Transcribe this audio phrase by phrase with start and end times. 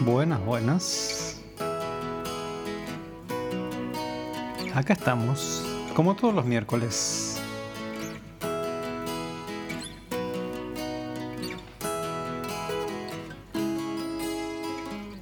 [0.00, 1.42] Buenas, buenas.
[4.74, 5.62] Acá estamos,
[5.94, 7.38] como todos los miércoles.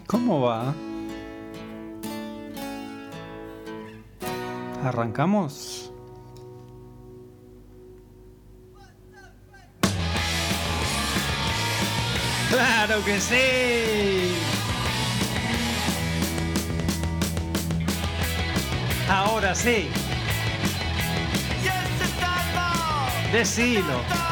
[0.07, 0.73] ¿Cómo va?
[4.85, 5.93] ¿Arrancamos?
[12.49, 14.48] ¡Claro que sí!
[19.09, 19.89] Ahora sí.
[23.33, 24.28] Decilo.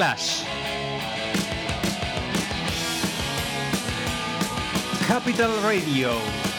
[0.00, 0.44] Clash.
[5.06, 6.49] Capital Radio.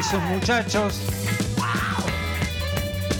[0.00, 0.98] Y sus muchachos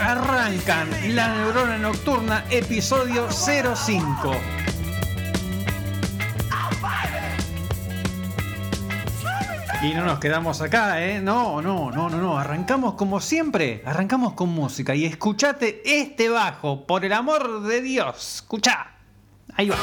[0.01, 4.33] arrancan La Neurona Nocturna, episodio 05.
[9.83, 11.21] Y no nos quedamos acá, ¿eh?
[11.21, 12.39] No, no, no, no, no.
[12.39, 13.83] Arrancamos como siempre.
[13.85, 14.95] Arrancamos con música.
[14.95, 18.37] Y escuchate este bajo, por el amor de Dios.
[18.37, 18.93] Escucha.
[19.55, 19.77] Ahí va.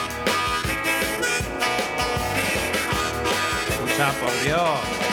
[3.70, 5.07] Escucha, por Dios.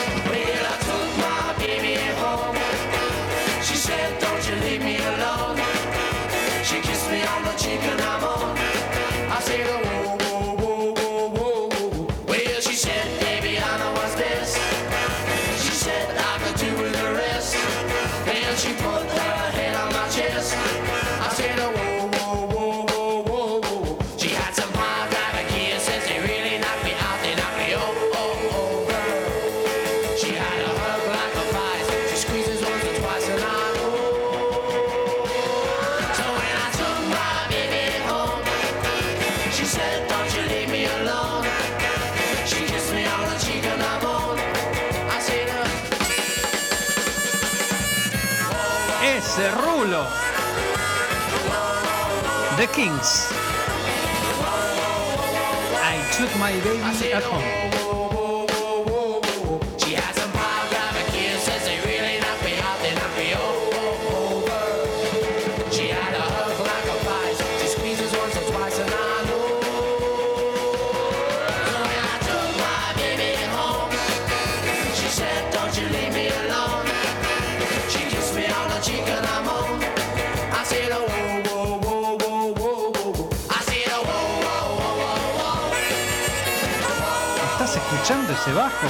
[56.97, 57.54] Merci à toi.
[88.53, 88.87] bajo?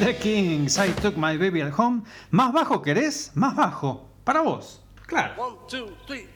[0.00, 2.02] The Kings, I took my baby at home.
[2.30, 3.32] ¿Más bajo querés?
[3.34, 4.08] Más bajo.
[4.24, 4.80] Para vos.
[5.06, 5.34] Claro.
[5.36, 6.26] One, two, three,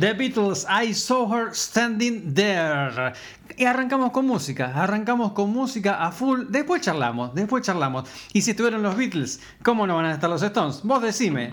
[0.00, 3.12] The Beatles, I Saw Her Standing There.
[3.58, 8.08] Y arrancamos con música, arrancamos con música a full, después charlamos, después charlamos.
[8.32, 10.80] Y si estuvieron los Beatles, ¿cómo no van a estar los Stones?
[10.84, 11.52] Vos decime.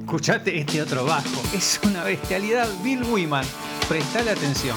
[0.00, 3.44] Escuchate este otro bajo, es una bestialidad, Bill Wyman.
[3.88, 4.76] Prestale atención.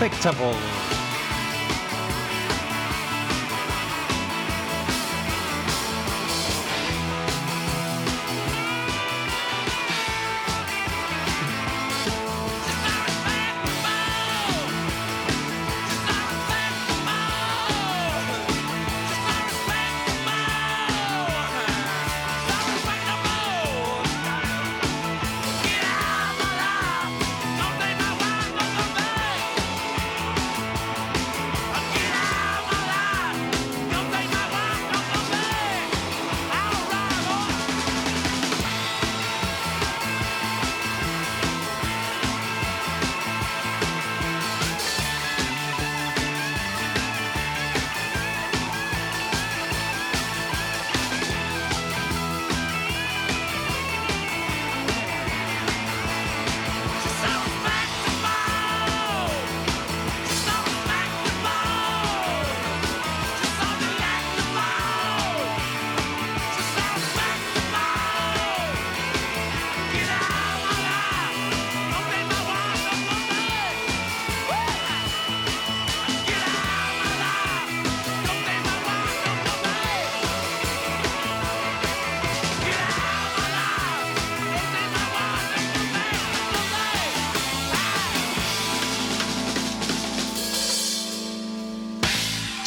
[0.00, 0.79] Respectable.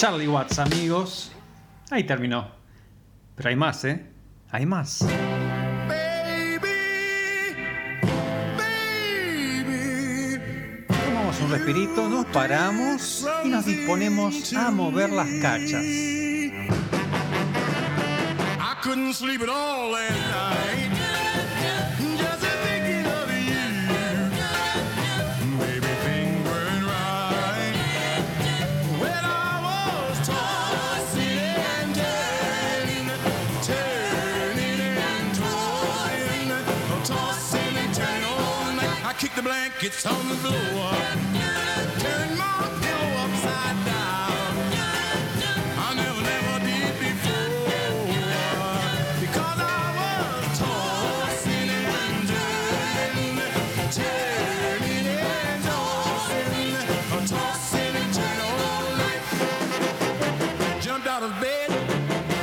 [0.04, 1.32] Charlie Watts, amigos.
[1.90, 2.52] Ahí terminó.
[3.36, 4.06] Pero hay más, ¿eh?
[4.52, 5.00] Hay más.
[10.90, 15.86] Tomamos un respirito, nos paramos y nos disponemos a mover las cachas.
[15.86, 16.68] I
[18.84, 20.63] couldn't sleep at all last night.
[40.06, 40.92] On the floor.
[42.00, 44.32] Turned my pillow upside down.
[45.78, 47.68] I never, never did before.
[49.22, 53.40] Because I was tossing and turning,
[55.22, 56.74] and tossing,
[57.28, 59.22] tossing and turning all night.
[60.82, 61.70] Jumped out of bed,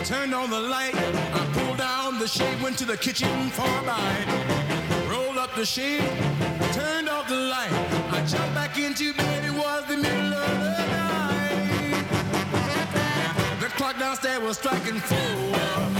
[0.07, 0.95] turned on the light.
[0.95, 4.27] I pulled down the shade, went to the kitchen for a bite.
[5.11, 6.09] Rolled up the shade,
[6.73, 7.20] turned off
[13.81, 16.00] clock downstairs was striking four.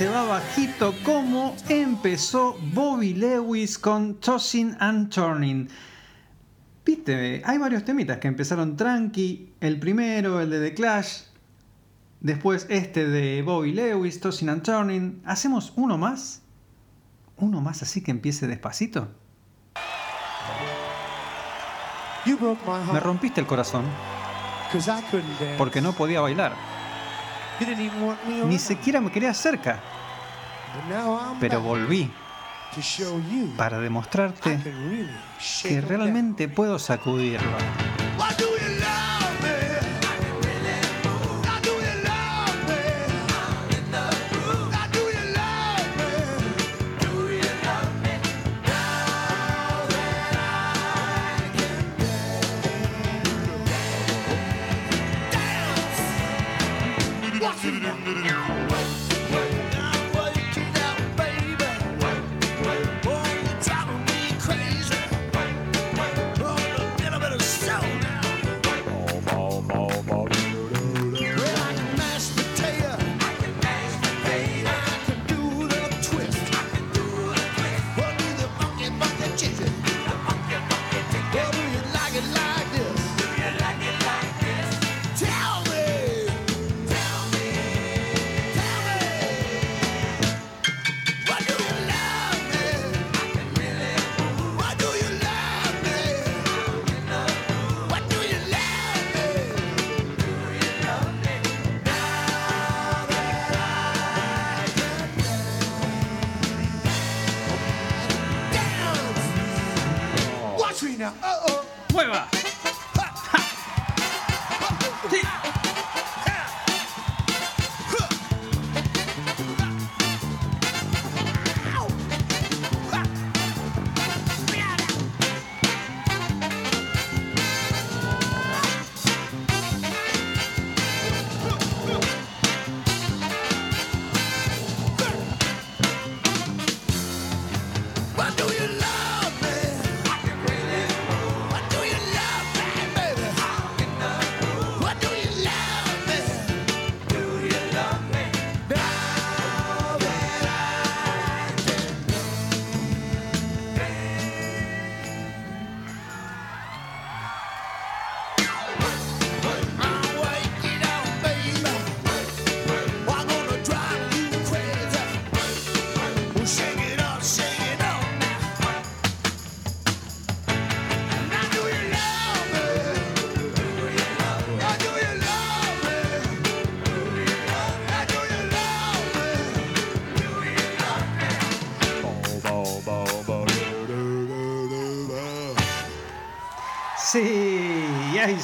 [0.00, 5.68] Se va bajito como empezó Bobby Lewis con Tossing and Turning.
[6.86, 9.52] Viste, hay varios temitas que empezaron tranqui.
[9.60, 11.24] El primero, el de The Clash.
[12.20, 15.20] Después este de Bobby Lewis, Tossing and Turning.
[15.26, 16.40] ¿Hacemos uno más?
[17.36, 19.06] ¿Uno más así que empiece despacito?
[22.24, 23.84] You broke my Me rompiste el corazón
[25.58, 26.79] porque no podía bailar.
[28.46, 29.80] Ni siquiera me quería cerca.
[31.40, 32.10] Pero volví
[33.56, 34.58] para demostrarte
[35.64, 37.56] que realmente puedo sacudirlo.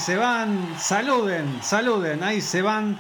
[0.07, 0.79] Se van.
[0.79, 2.23] Saluden, saluden.
[2.23, 2.97] Ahí se van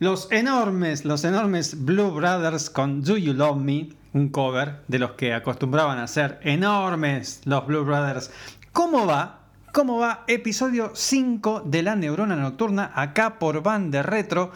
[0.00, 5.12] los enormes, los enormes Blue Brothers con Do You Love Me, un cover de los
[5.12, 8.32] que acostumbraban a ser enormes los Blue Brothers.
[8.72, 9.42] ¿Cómo va?
[9.72, 10.24] ¿Cómo va?
[10.26, 14.50] Episodio 5 de la Neurona Nocturna acá por Van de Retro.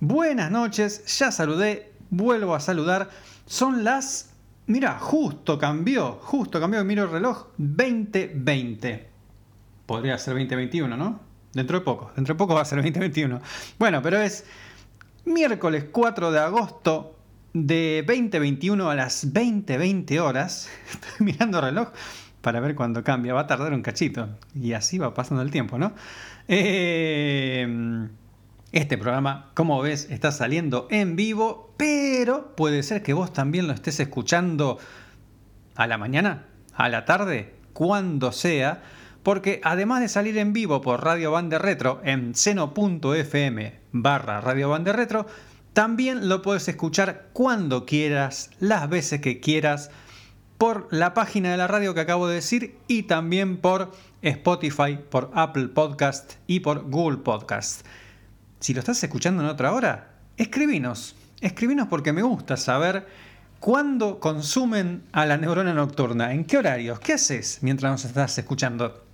[0.00, 3.08] Buenas noches, ya saludé, vuelvo a saludar.
[3.46, 4.34] Son las...
[4.66, 9.17] Mira, justo cambió, justo cambió, miro el reloj, 2020
[9.88, 11.18] podría ser 2021, ¿no?
[11.54, 13.40] Dentro de poco, dentro de poco va a ser 2021.
[13.78, 14.44] Bueno, pero es
[15.24, 17.16] miércoles 4 de agosto
[17.54, 20.68] de 2021 a las 20:20 horas.
[20.92, 21.88] Estoy mirando el reloj
[22.42, 23.32] para ver cuándo cambia.
[23.32, 24.28] Va a tardar un cachito.
[24.54, 25.94] Y así va pasando el tiempo, ¿no?
[26.48, 27.66] Eh,
[28.72, 33.72] este programa, como ves, está saliendo en vivo, pero puede ser que vos también lo
[33.72, 34.78] estés escuchando
[35.76, 38.82] a la mañana, a la tarde, cuando sea,
[39.28, 44.90] porque además de salir en vivo por Radio Bande Retro en seno.fm barra Radio Bande
[44.94, 45.26] Retro,
[45.74, 49.90] también lo puedes escuchar cuando quieras, las veces que quieras,
[50.56, 55.30] por la página de la radio que acabo de decir y también por Spotify, por
[55.34, 57.84] Apple Podcast y por Google Podcast.
[58.60, 61.16] Si lo estás escuchando en otra hora, escribinos.
[61.42, 63.06] Escribinos porque me gusta saber
[63.60, 69.04] cuándo consumen a la neurona nocturna, en qué horarios, qué haces mientras nos estás escuchando.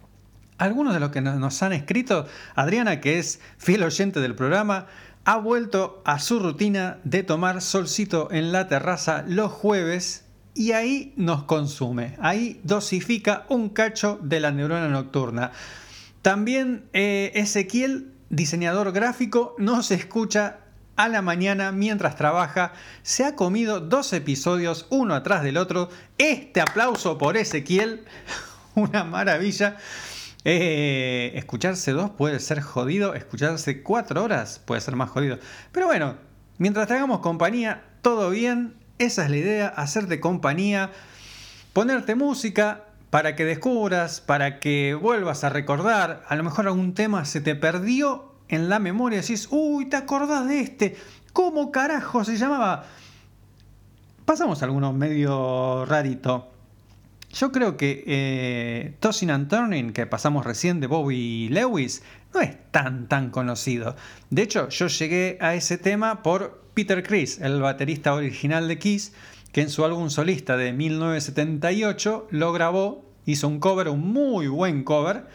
[0.59, 4.87] Algunos de los que nos- han escrito, Adriana, que es fiel oyente del programa,
[5.25, 11.13] ha vuelto a su rutina de tomar solcito en la terraza los jueves y ahí
[11.17, 15.51] nos consume, ahí dosifica un cacho de la neurona nocturna.
[16.23, 20.59] También eh, Ezequiel, diseñador gráfico, nos escucha
[20.97, 22.73] a la mañana mientras trabaja.
[23.03, 25.89] Se ha comido dos episodios uno atrás del otro.
[26.19, 28.05] Este aplauso por Ezequiel,
[28.77, 29.77] una maravilla.
[30.45, 35.39] Eh, escucharse dos puede ser jodido, escucharse cuatro horas puede ser más jodido.
[35.73, 36.17] Pero bueno,
[36.59, 38.75] mientras te hagamos compañía, todo bien.
[38.99, 40.91] Esa es la idea, hacerte compañía,
[41.73, 46.23] ponerte música para que descubras, para que vuelvas a recordar.
[46.29, 50.47] A lo mejor algún tema se te perdió en la memoria decís, uy, ¿te acordás
[50.47, 50.97] de este?
[51.33, 52.85] ¿Cómo carajo se llamaba?
[54.25, 56.54] Pasamos a alguno medio rarito.
[57.35, 62.57] Yo creo que eh, Tossing and Turning, que pasamos recién de Bobby Lewis, no es
[62.71, 63.97] tan tan conocido.
[64.31, 69.15] De hecho, yo llegué a ese tema por Peter Criss, el baterista original de Kiss,
[69.51, 74.85] que en su álbum solista de 1978 lo grabó, hizo un cover, un muy buen
[74.85, 75.27] cover.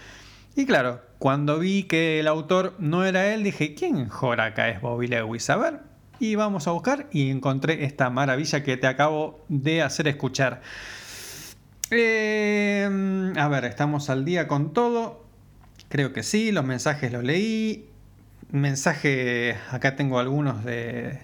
[0.56, 5.08] Y claro, cuando vi que el autor no era él, dije, ¿quién joraca es Bobby
[5.08, 5.50] Lewis?
[5.50, 5.80] A ver,
[6.18, 10.62] y vamos a buscar y encontré esta maravilla que te acabo de hacer escuchar.
[11.92, 15.24] Eh, a ver, estamos al día con todo.
[15.90, 17.90] Creo que sí, los mensajes los leí.
[18.52, 21.20] Mensaje, acá tengo algunos de,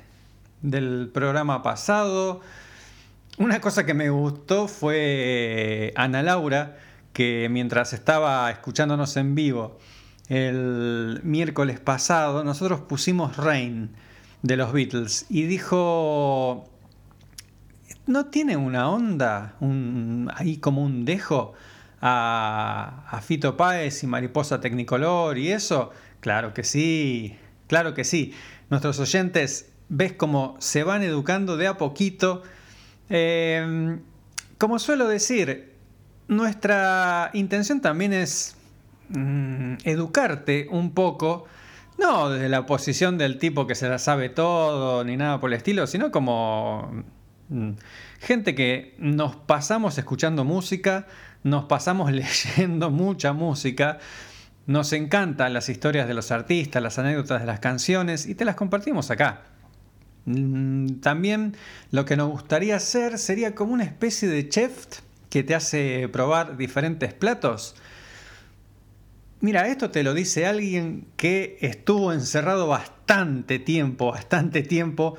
[0.62, 2.42] del programa pasado.
[3.38, 6.78] Una cosa que me gustó fue Ana Laura,
[7.14, 9.78] que mientras estaba escuchándonos en vivo
[10.30, 13.92] el miércoles pasado, nosotros pusimos Rain
[14.42, 16.68] de los Beatles y dijo,
[18.08, 21.54] ¿no tiene una onda un, ahí como un dejo
[22.02, 25.92] a, a Fito Páez y Mariposa Tecnicolor y eso?
[26.20, 27.36] Claro que sí,
[27.68, 28.34] claro que sí.
[28.70, 32.44] Nuestros oyentes, ves cómo se van educando de a poquito.
[33.10, 34.00] Eh,
[34.58, 35.74] como suelo decir,
[36.28, 38.56] nuestra intención también es
[39.10, 41.46] mm, educarte un poco,
[41.98, 45.58] no desde la posición del tipo que se la sabe todo ni nada por el
[45.58, 47.04] estilo, sino como
[48.20, 51.08] gente que nos pasamos escuchando música,
[51.44, 54.00] nos pasamos leyendo mucha música,
[54.68, 58.56] nos encantan las historias de los artistas, las anécdotas de las canciones y te las
[58.56, 59.44] compartimos acá.
[60.26, 61.56] Mm, También
[61.92, 64.88] lo que nos gustaría hacer sería como una especie de chef
[65.30, 67.76] que te hace probar diferentes platos.
[69.42, 75.18] Mira, esto te lo dice alguien que estuvo encerrado bastante tiempo, bastante tiempo,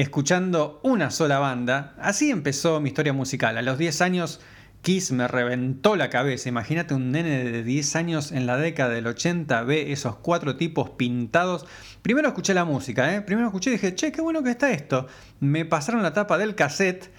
[0.00, 1.94] escuchando una sola banda.
[2.00, 3.58] Así empezó mi historia musical.
[3.58, 4.40] A los 10 años,
[4.80, 6.48] Kiss me reventó la cabeza.
[6.48, 10.90] Imagínate un nene de 10 años en la década del 80, ve esos cuatro tipos
[10.90, 11.66] pintados.
[12.00, 13.20] Primero escuché la música, ¿eh?
[13.20, 15.06] Primero escuché y dije, che, qué bueno que está esto.
[15.38, 17.10] Me pasaron la tapa del cassette.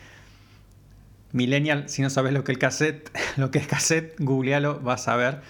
[1.33, 5.15] Millennial, si no sabes lo que, el cassette, lo que es cassette, googlealo, vas a
[5.15, 5.41] ver.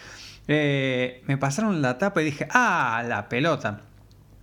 [0.49, 3.81] Eh, me pasaron la tapa y dije, ah, la pelota.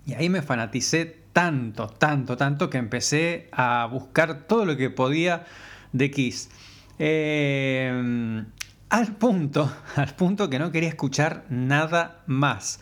[0.07, 5.45] Y ahí me fanaticé tanto, tanto, tanto que empecé a buscar todo lo que podía
[5.93, 6.51] de Kiss.
[6.99, 8.43] Eh,
[8.89, 12.81] al punto, al punto que no quería escuchar nada más.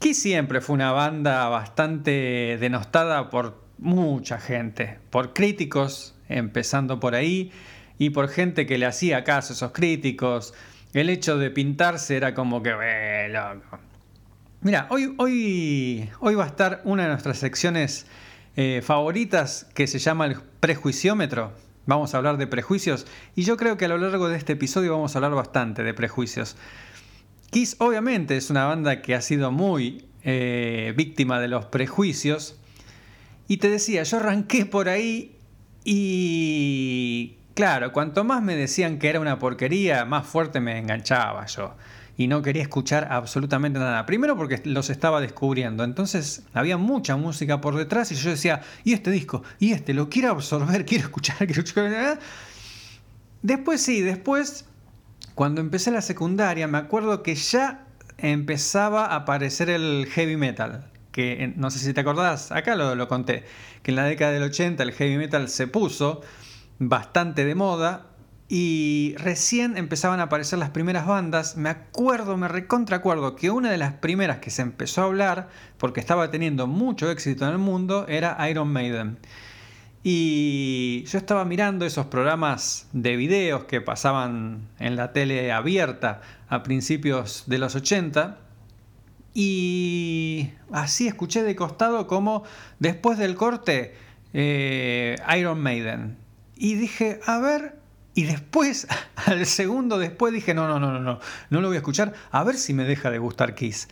[0.00, 7.52] Kiss siempre fue una banda bastante denostada por mucha gente, por críticos, empezando por ahí,
[7.98, 10.54] y por gente que le hacía caso a esos críticos.
[10.94, 13.93] El hecho de pintarse era como que, "Eh, loco".
[14.64, 18.06] Mira, hoy, hoy, hoy va a estar una de nuestras secciones
[18.56, 21.52] eh, favoritas que se llama el prejuiciómetro.
[21.84, 24.92] Vamos a hablar de prejuicios y yo creo que a lo largo de este episodio
[24.92, 26.56] vamos a hablar bastante de prejuicios.
[27.50, 32.58] Kiss obviamente es una banda que ha sido muy eh, víctima de los prejuicios.
[33.46, 35.36] Y te decía, yo arranqué por ahí
[35.84, 41.74] y claro, cuanto más me decían que era una porquería, más fuerte me enganchaba yo.
[42.16, 44.06] Y no quería escuchar absolutamente nada.
[44.06, 45.82] Primero porque los estaba descubriendo.
[45.82, 50.08] Entonces había mucha música por detrás y yo decía, y este disco, y este, lo
[50.08, 52.20] quiero absorber, quiero escuchar, quiero escuchar.
[53.42, 54.66] Después sí, después,
[55.34, 57.86] cuando empecé la secundaria, me acuerdo que ya
[58.18, 60.90] empezaba a aparecer el heavy metal.
[61.10, 63.44] Que no sé si te acordás, acá lo, lo conté,
[63.82, 66.22] que en la década del 80 el heavy metal se puso
[66.78, 68.13] bastante de moda
[68.56, 71.56] y recién empezaban a aparecer las primeras bandas.
[71.56, 75.48] Me acuerdo, me recontra acuerdo que una de las primeras que se empezó a hablar,
[75.76, 79.18] porque estaba teniendo mucho éxito en el mundo, era Iron Maiden.
[80.04, 86.62] Y yo estaba mirando esos programas de videos que pasaban en la tele abierta a
[86.62, 88.38] principios de los 80.
[89.34, 92.44] Y así escuché de costado como
[92.78, 93.96] después del corte
[94.32, 96.18] eh, Iron Maiden.
[96.54, 97.82] Y dije, a ver,
[98.14, 98.86] y después,
[99.26, 102.44] al segundo después dije, no, no, no, no, no, no lo voy a escuchar, a
[102.44, 103.88] ver si me deja de gustar Kiss.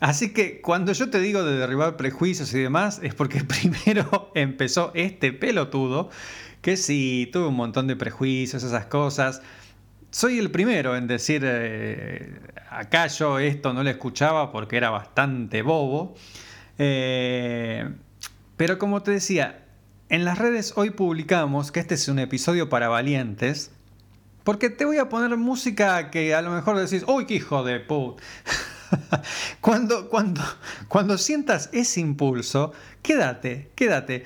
[0.00, 4.90] Así que cuando yo te digo de derribar prejuicios y demás, es porque primero empezó
[4.94, 6.10] este pelotudo,
[6.60, 9.42] que sí, tuve un montón de prejuicios, esas cosas.
[10.10, 15.62] Soy el primero en decir, eh, acá yo esto no lo escuchaba porque era bastante
[15.62, 16.14] bobo.
[16.78, 17.88] Eh,
[18.56, 19.61] pero como te decía,
[20.12, 23.70] en las redes hoy publicamos que este es un episodio para valientes.
[24.44, 27.80] Porque te voy a poner música que a lo mejor decís, ¡Uy, qué hijo de
[27.80, 28.20] put!
[29.62, 30.42] cuando, cuando,
[30.88, 34.24] cuando sientas ese impulso, quédate, quédate.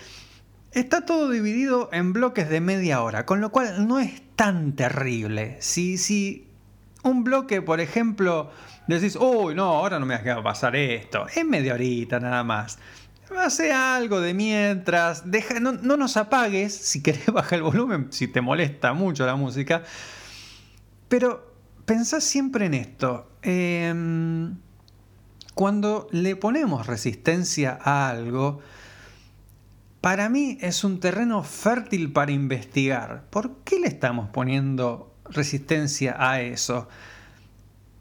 [0.73, 5.57] Está todo dividido en bloques de media hora, con lo cual no es tan terrible.
[5.61, 6.49] Si, si
[7.05, 8.51] un bloque, por ejemplo,
[8.89, 12.81] decís, uy, no, ahora no me va a pasar esto, es media horita nada más.
[13.35, 18.29] Hace algo de mientras, deja, no, no nos apagues, si querés baja el volumen, si
[18.29, 19.83] te molesta mucho la música.
[21.09, 23.31] Pero pensá siempre en esto.
[23.43, 24.57] em,
[25.55, 28.61] cuando le ponemos resistencia a algo,
[30.03, 33.25] para mí es un terreno fértil para investigar.
[33.31, 36.89] ¿Por qué le estamos poniendo resistencia a eso?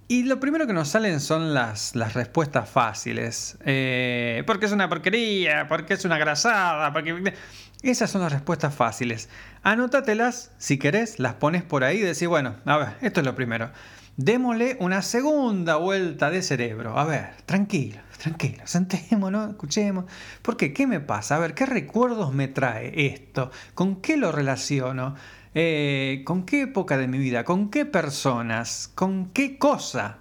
[0.07, 3.57] Y lo primero que nos salen son las, las respuestas fáciles.
[3.65, 7.33] Eh, porque es una porquería, porque es una grasada, porque...
[7.81, 9.29] Esas son las respuestas fáciles.
[9.63, 13.35] Anótatelas si querés, las pones por ahí y decís, bueno, a ver, esto es lo
[13.35, 13.71] primero.
[14.17, 16.97] Démosle una segunda vuelta de cerebro.
[16.97, 20.05] A ver, tranquilo, tranquilo, sentémonos, escuchemos.
[20.41, 20.73] ¿Por qué?
[20.73, 21.35] ¿Qué me pasa?
[21.35, 23.51] A ver, ¿qué recuerdos me trae esto?
[23.73, 25.15] ¿Con qué lo relaciono?
[25.53, 27.43] Eh, ¿Con qué época de mi vida?
[27.43, 28.91] ¿Con qué personas?
[28.93, 30.17] ¿Con qué cosa?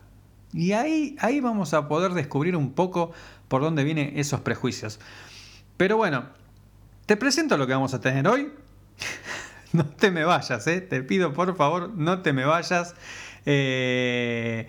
[0.52, 3.12] Y ahí, ahí vamos a poder descubrir un poco
[3.48, 5.00] por dónde vienen esos prejuicios.
[5.76, 6.26] Pero bueno,
[7.07, 8.52] te presento lo que vamos a tener hoy.
[9.72, 10.80] no te me vayas, ¿eh?
[10.80, 12.94] te pido por favor, no te me vayas.
[13.46, 14.68] Eh,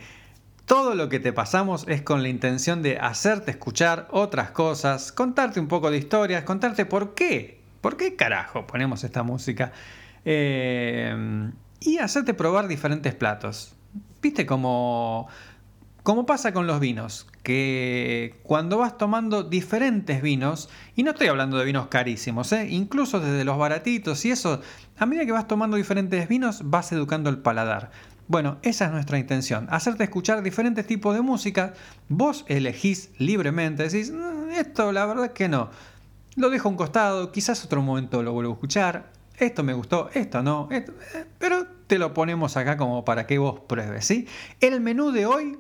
[0.66, 5.60] todo lo que te pasamos es con la intención de hacerte escuchar otras cosas, contarte
[5.60, 9.72] un poco de historias, contarte por qué, por qué carajo ponemos esta música
[10.26, 13.76] eh, y hacerte probar diferentes platos.
[14.22, 15.28] Viste como,
[16.02, 21.60] como pasa con los vinos, que cuando vas tomando diferentes vinos, y no estoy hablando
[21.60, 22.68] de vinos carísimos, ¿eh?
[22.72, 24.62] incluso desde los baratitos y eso,
[24.98, 27.92] a medida que vas tomando diferentes vinos vas educando el paladar.
[28.28, 31.74] Bueno, esa es nuestra intención, hacerte escuchar diferentes tipos de música,
[32.10, 35.70] vos elegís libremente, decís, "Mm, esto la verdad que no,
[36.36, 40.10] lo dejo a un costado, quizás otro momento lo vuelvo a escuchar, esto me gustó,
[40.14, 40.86] esto no, eh,
[41.38, 44.28] pero te lo ponemos acá como para que vos pruebes, ¿sí?
[44.60, 45.60] El menú de hoy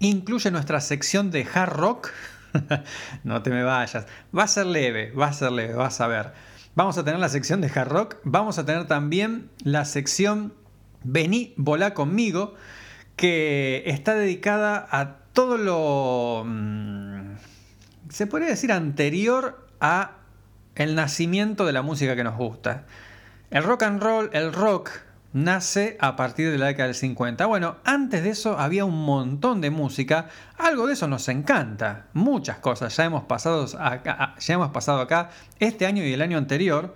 [0.00, 2.10] incluye nuestra sección de hard rock.
[3.24, 4.06] no te me vayas.
[4.36, 6.32] Va a ser leve, va a ser leve, vas a ver.
[6.74, 8.16] Vamos a tener la sección de hard rock.
[8.24, 10.54] Vamos a tener también la sección
[11.04, 12.54] Vení, volá conmigo,
[13.16, 16.44] que está dedicada a todo lo...
[16.44, 17.36] mm,
[18.08, 20.16] se podría decir anterior a
[20.74, 22.86] el nacimiento de la música que nos gusta.
[23.50, 24.90] El rock and roll, el rock,
[25.34, 27.44] nace a partir de la década del 50.
[27.46, 30.28] Bueno, antes de eso había un montón de música.
[30.56, 32.06] Algo de eso nos encanta.
[32.14, 32.96] Muchas cosas.
[32.96, 36.94] Ya hemos pasado acá, ya hemos pasado acá este año y el año anterior.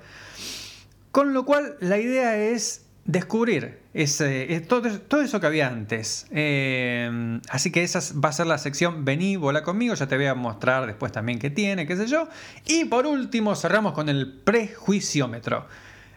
[1.10, 6.26] Con lo cual, la idea es descubrir eh, todo, todo eso que había antes.
[6.30, 9.94] Eh, así que esa va a ser la sección Vení, volá conmigo.
[9.94, 12.28] Ya te voy a mostrar después también qué tiene, qué sé yo.
[12.66, 15.66] Y por último, cerramos con el prejuiciómetro.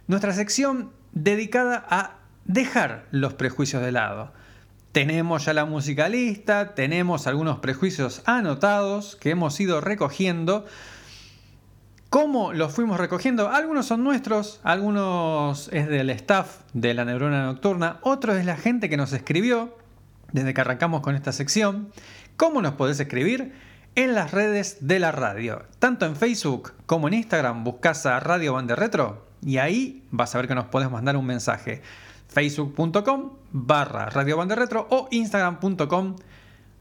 [0.07, 4.33] Nuestra sección dedicada a dejar los prejuicios de lado.
[4.91, 10.65] Tenemos ya la música lista, tenemos algunos prejuicios anotados que hemos ido recogiendo.
[12.11, 13.49] ¿Cómo los fuimos recogiendo?
[13.49, 18.89] Algunos son nuestros, algunos es del staff de la neurona nocturna, otros es la gente
[18.89, 19.77] que nos escribió
[20.33, 21.89] desde que arrancamos con esta sección.
[22.35, 23.53] ¿Cómo nos podés escribir?
[23.95, 28.55] En las redes de la radio, tanto en Facebook como en Instagram, buscas a Radio
[28.55, 31.81] Bande Retro y ahí vas a ver que nos podés mandar un mensaje.
[32.27, 36.17] Facebook.com barra Radio Bande Retro o Instagram.com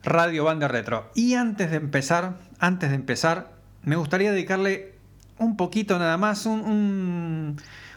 [0.03, 1.09] Radio Retro.
[1.15, 3.53] Y antes de empezar, antes de empezar,
[3.85, 4.99] me gustaría dedicarle
[5.41, 7.57] un poquito nada más, un, un,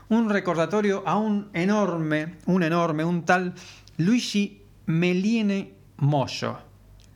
[0.09, 3.53] un recordatorio a un enorme, un enorme, un tal
[3.97, 6.57] Luigi Meliene Moyo.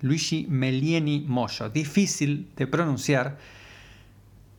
[0.01, 3.37] Luigi Melieni Moyo, difícil de pronunciar.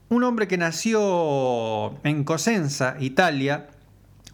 [0.09, 3.67] Un hombre que nació en Cosenza, Italia,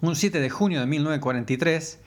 [0.02, 2.00] un 7 de junio de 1943.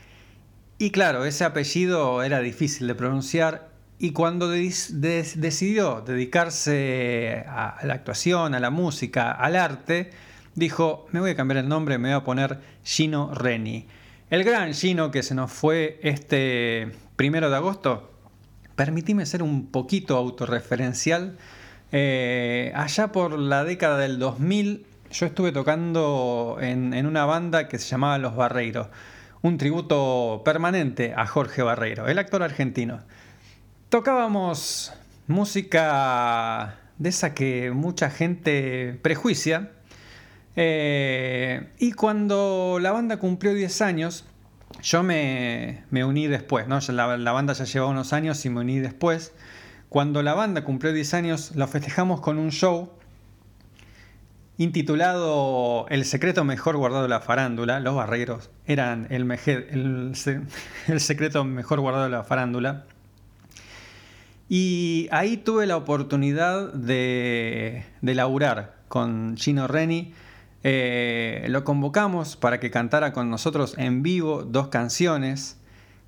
[0.79, 3.68] Y claro, ese apellido era difícil de pronunciar.
[4.01, 10.13] Y cuando decidió dedicarse a la actuación, a la música, al arte,
[10.55, 13.89] dijo, me voy a cambiar el nombre, me voy a poner Gino Reni.
[14.31, 18.13] El gran Gino que se nos fue este primero de agosto,
[18.77, 21.37] permitime ser un poquito autorreferencial.
[21.91, 27.79] Eh, allá por la década del 2000, yo estuve tocando en, en una banda que
[27.79, 28.87] se llamaba Los Barreiros,
[29.43, 33.01] un tributo permanente a Jorge Barreiro, el actor argentino.
[33.89, 34.93] Tocábamos
[35.29, 39.73] música de esa que mucha gente prejuicia.
[40.57, 44.27] eh, y cuando la banda cumplió 10 años,
[44.83, 46.81] yo me, me uní después, ¿no?
[46.89, 49.33] La, la banda ya llevaba unos años y me uní después.
[49.89, 52.93] Cuando la banda cumplió 10 años, lo festejamos con un show
[54.59, 57.81] intitulado El secreto mejor guardado de la farándula.
[57.81, 60.13] Los barreros eran el, el
[60.89, 62.85] el secreto mejor guardado de la farándula.
[64.49, 70.15] Y ahí tuve la oportunidad de, de laburar con Gino Reni.
[70.65, 75.59] Eh, lo convocamos para que cantara con nosotros en vivo dos canciones.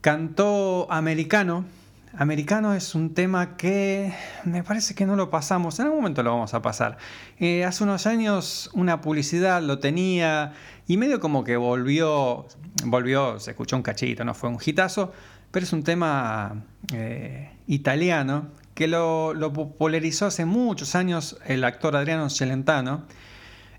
[0.01, 1.67] Cantó Americano.
[2.15, 4.13] Americano es un tema que
[4.45, 5.79] me parece que no lo pasamos.
[5.79, 6.99] En algún momento lo vamos a pasar.
[7.39, 10.53] Eh, hace unos años una publicidad lo tenía
[10.89, 12.47] y medio como que volvió,
[12.85, 15.13] volvió, se escuchó un cachito, no fue un hitazo,
[15.51, 22.31] pero es un tema eh, italiano que lo, popularizó hace muchos años el actor Adriano
[22.31, 23.05] Celentano.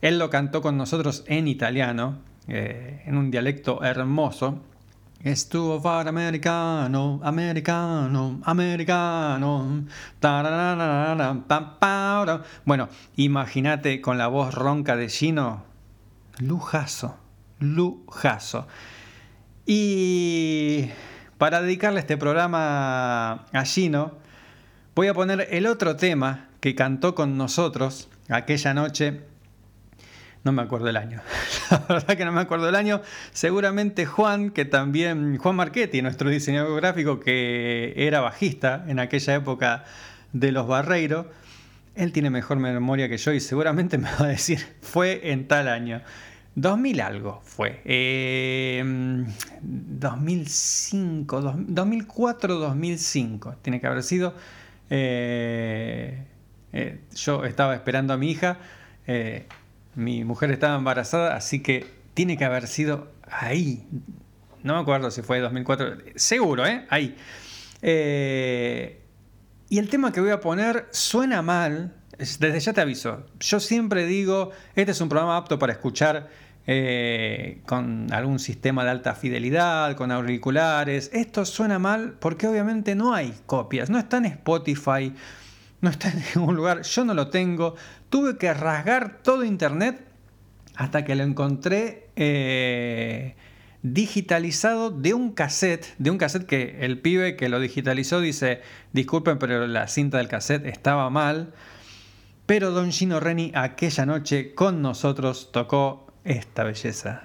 [0.02, 4.62] Él lo cantó con nosotros en italiano, eh, en un dialecto hermoso.
[5.24, 9.86] Estuvo far americano, americano, americano.
[12.66, 15.64] Bueno, imagínate con la voz ronca de Gino.
[16.40, 17.18] Lujazo,
[17.60, 18.68] lujazo.
[19.66, 20.90] Y
[21.42, 24.20] para dedicarle este programa a Gino,
[24.94, 29.22] voy a poner el otro tema que cantó con nosotros aquella noche
[30.44, 31.20] No me acuerdo el año.
[31.72, 33.02] La verdad que no me acuerdo el año.
[33.32, 39.86] Seguramente Juan, que también, Juan Marchetti, nuestro diseñador gráfico, que era bajista en aquella época
[40.34, 41.26] de los Barreiros,
[41.96, 45.70] él tiene mejor memoria que yo y seguramente me va a decir, fue en tal
[45.70, 46.04] año.
[46.56, 47.82] 2000 algo fue.
[47.86, 48.84] Eh,
[49.62, 53.56] 2005, dos- 2004, 2005.
[53.62, 54.34] Tiene que haber sido.
[54.90, 56.26] Eh,
[56.74, 58.58] eh, yo estaba esperando a mi hija.
[59.08, 59.48] eh,
[59.96, 63.86] mi mujer estaba embarazada, así que tiene que haber sido ahí.
[64.64, 65.98] No me acuerdo si fue 2004.
[66.16, 66.86] Seguro, ¿eh?
[66.90, 67.16] Ahí.
[69.70, 71.96] Y el tema que voy a poner suena mal.
[72.22, 73.26] Es- Desde ya te aviso.
[73.40, 76.30] Yo siempre digo, este es un programa apto para escuchar
[76.68, 81.10] eh, con algún sistema de alta fidelidad, con auriculares.
[81.14, 83.90] Esto suena mal porque obviamente no hay copias.
[83.90, 85.12] No está en Spotify,
[85.82, 86.84] no está en ningún lugar.
[86.84, 87.76] Yo no lo tengo.
[88.10, 90.06] Tuve que rasgar todo internet
[90.76, 93.36] hasta que lo encontré eh,
[93.84, 98.62] digitalizado de un cassette, de un cassette que el pibe que lo digitalizó dice,
[98.94, 101.54] disculpen, pero la cinta del cassette estaba mal.
[102.52, 107.24] Pero Don Gino Reni aquella noche con nosotros tocó esta belleza.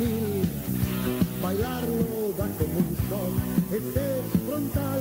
[0.00, 0.48] Mil.
[1.42, 3.34] Bailarlo da como un shock,
[3.70, 3.82] es
[4.46, 4.93] frontal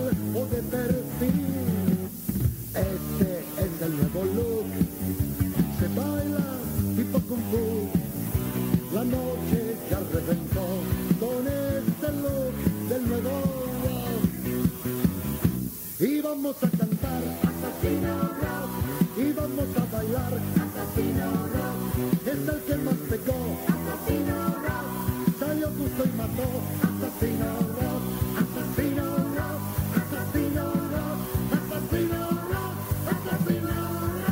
[16.00, 18.70] Y vamos a cantar Asesino Rock.
[19.16, 21.78] Y vamos a bailar Asesino Rock.
[22.26, 24.86] Es el que más pegó Asesino Rock.
[25.40, 26.48] Salió justo y mató
[26.82, 28.04] Asesino Rock.
[28.42, 29.06] Asesino
[29.38, 29.62] Rock.
[30.02, 31.20] Asesino Rock.
[31.54, 32.18] Asesino
[32.50, 32.76] Rock.
[33.14, 33.74] Asesino
[34.10, 34.24] Rock.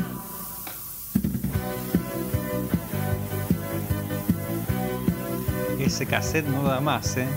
[5.79, 7.27] Ese cassette no da más, ¿eh?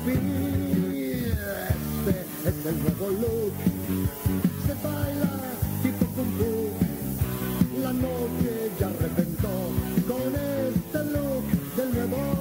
[0.00, 0.18] Este
[2.48, 3.52] es el nuevo look,
[4.66, 5.30] se baila
[5.82, 6.40] tipo kung.
[7.82, 9.54] La noche ya reventó
[10.08, 11.44] con este look
[11.76, 12.39] del nuevo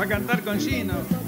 [0.00, 1.19] a cantar con Gino.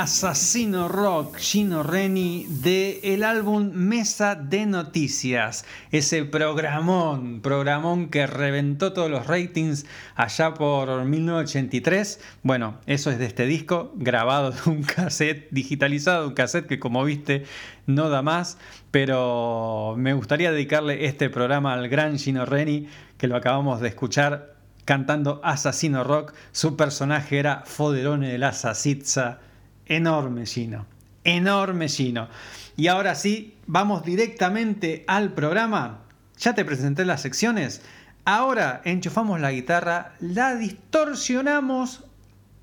[0.00, 5.64] Asesino Rock, Gino Reni, de el álbum Mesa de Noticias.
[5.90, 12.20] Ese programón, programón que reventó todos los ratings allá por 1983.
[12.44, 17.02] Bueno, eso es de este disco, grabado de un cassette, digitalizado, un cassette que como
[17.02, 17.42] viste
[17.86, 18.56] no da más.
[18.92, 22.86] Pero me gustaría dedicarle este programa al gran Gino Reni,
[23.16, 26.34] que lo acabamos de escuchar cantando Asesino Rock.
[26.52, 29.40] Su personaje era Foderone de la Sasitza.
[29.88, 30.86] Enorme Gino.
[31.24, 32.28] Enorme Gino.
[32.76, 36.00] Y ahora sí, vamos directamente al programa.
[36.38, 37.82] Ya te presenté las secciones.
[38.24, 42.04] Ahora enchufamos la guitarra, la distorsionamos.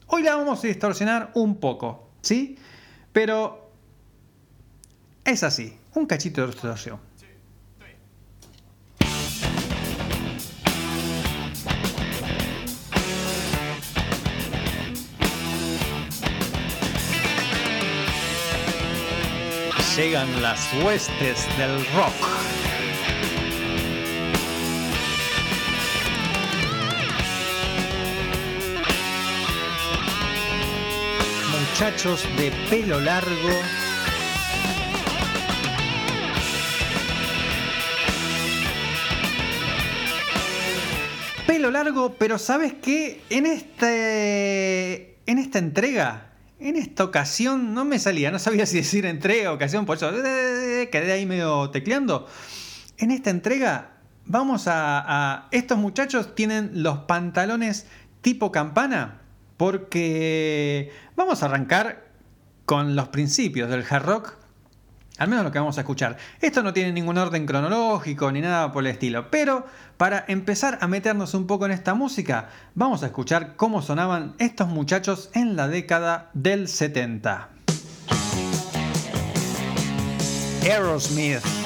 [0.08, 2.58] Hoy la vamos a distorsionar un poco, ¿sí?
[3.12, 3.72] Pero
[5.24, 7.00] es así, un cachito de distorsión.
[19.96, 22.14] Llegan las huestes del rock.
[31.50, 33.30] Muchachos de pelo largo.
[41.48, 43.22] Pelo largo, pero ¿sabes qué?
[43.30, 45.20] En este.
[45.26, 46.35] En esta entrega.
[46.60, 50.90] En esta ocasión no me salía, no sabía si decir entrega, ocasión, por eso eh,
[50.92, 52.28] quedé ahí medio tecleando.
[52.98, 57.88] En esta entrega vamos a, a- Estos muchachos tienen los pantalones
[58.22, 59.22] tipo campana
[59.58, 62.06] porque vamos a arrancar
[62.66, 64.34] con los principios del hard rock
[65.18, 66.18] al menos lo que vamos a escuchar.
[66.42, 69.66] Esto no tiene ningún orden cronológico ni nada por el estilo, pero
[69.98, 74.68] para empezar a meternos un poco en esta música, vamos a escuchar cómo sonaban estos
[74.68, 77.50] muchachos en la década del 70.
[80.64, 81.65] Aerosmith.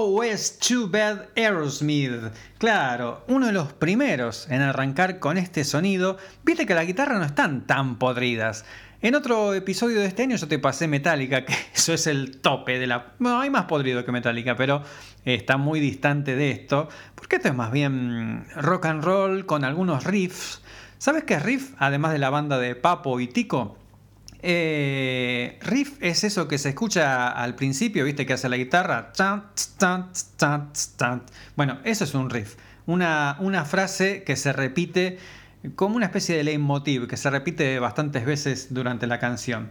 [0.00, 0.30] Bad.
[0.30, 2.32] SOS Too Bad Aerosmith.
[2.58, 6.16] Claro, uno de los primeros en arrancar con este sonido.
[6.42, 8.64] Viste que las guitarras no están tan podridas.
[9.02, 12.78] En otro episodio de este año yo te pasé Metallica, que eso es el tope
[12.78, 13.12] de la...
[13.18, 14.82] Bueno, hay más podrido que Metallica, pero
[15.24, 16.88] está muy distante de esto.
[17.14, 20.62] Porque esto es más bien rock and roll con algunos riffs.
[20.98, 21.74] ¿Sabes qué es riff?
[21.78, 23.76] Además de la banda de Papo y Tico.
[24.42, 29.12] Eh, riff es eso que se escucha al principio, viste que hace la guitarra.
[31.56, 32.56] Bueno, eso es un riff.
[32.86, 35.18] Una, una frase que se repite
[35.76, 39.70] como una especie de leitmotiv, que se repite bastantes veces durante la canción.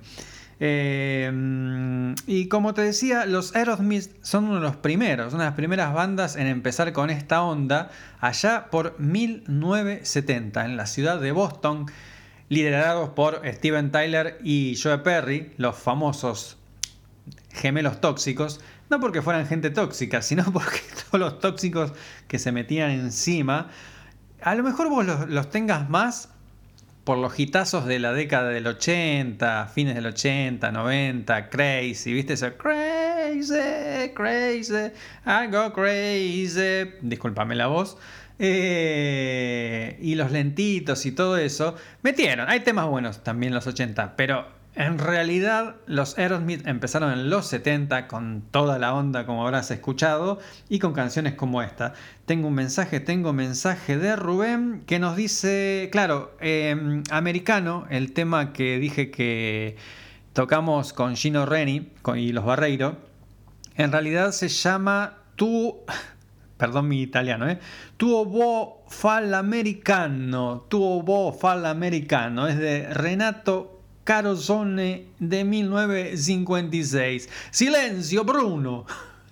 [0.61, 5.55] Eh, y como te decía, los Aerosmith son uno de los primeros, una de las
[5.55, 7.89] primeras bandas en empezar con esta onda
[8.19, 11.85] allá por 1970 en la ciudad de Boston
[12.49, 16.57] liderados por Steven Tyler y Joe Perry, los famosos
[17.51, 21.93] gemelos tóxicos, no porque fueran gente tóxica, sino porque todos los tóxicos
[22.27, 23.69] que se metían encima,
[24.41, 26.29] a lo mejor vos los, tengas más
[27.03, 32.55] por los hitazos de la década del 80, fines del 80, 90, crazy, ¿viste eso?
[32.57, 34.91] Crazy, crazy,
[35.25, 36.91] I go crazy.
[37.01, 37.97] Discúlpame la voz.
[38.41, 41.75] Eh, y los lentitos y todo eso.
[42.01, 47.47] Metieron, hay temas buenos también los 80, pero en realidad los Aerosmith empezaron en los
[47.47, 51.93] 70 con toda la onda como habrás escuchado y con canciones como esta.
[52.25, 58.53] Tengo un mensaje, tengo mensaje de Rubén que nos dice, claro, eh, americano, el tema
[58.53, 59.75] que dije que
[60.31, 62.95] tocamos con Gino Reni y los Barreiro,
[63.75, 65.75] en realidad se llama Tu...
[66.59, 67.57] Perdón mi italiano, ¿eh?
[67.95, 70.65] Tuo bo fallamericano.
[70.67, 72.49] Tuo bo fallamericano.
[72.49, 77.29] Es de Renato Carosone de 1956.
[77.51, 78.85] Silencio, Bruno.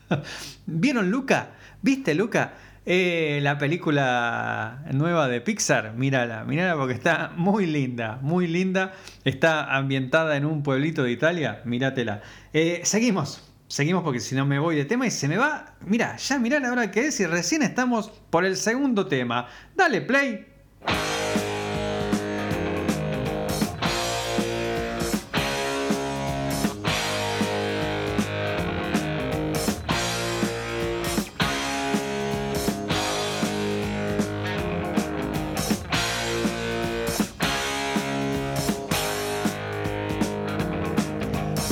[0.65, 1.49] ¿Vieron Luca?
[1.81, 2.53] ¿Viste Luca?
[2.85, 8.93] Eh, la película nueva de Pixar, mírala, mírala porque está muy linda, muy linda.
[9.25, 12.21] Está ambientada en un pueblito de Italia, míratela.
[12.53, 15.75] Eh, seguimos, seguimos porque si no me voy de tema y se me va.
[15.85, 19.47] Mira, ya mirá la hora que es y recién estamos por el segundo tema.
[19.75, 20.45] Dale play.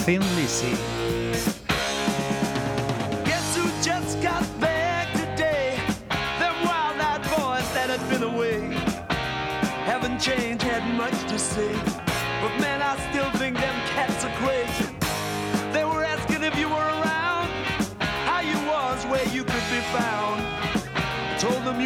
[0.06, 0.95] Thin Lizzy.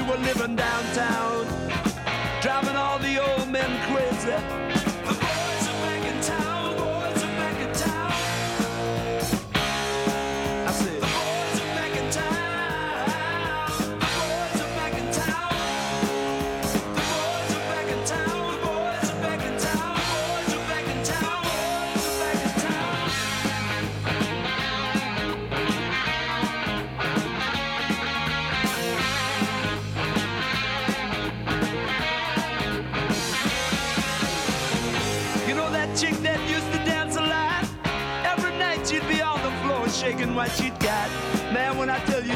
[0.10, 1.29] Were living downtown,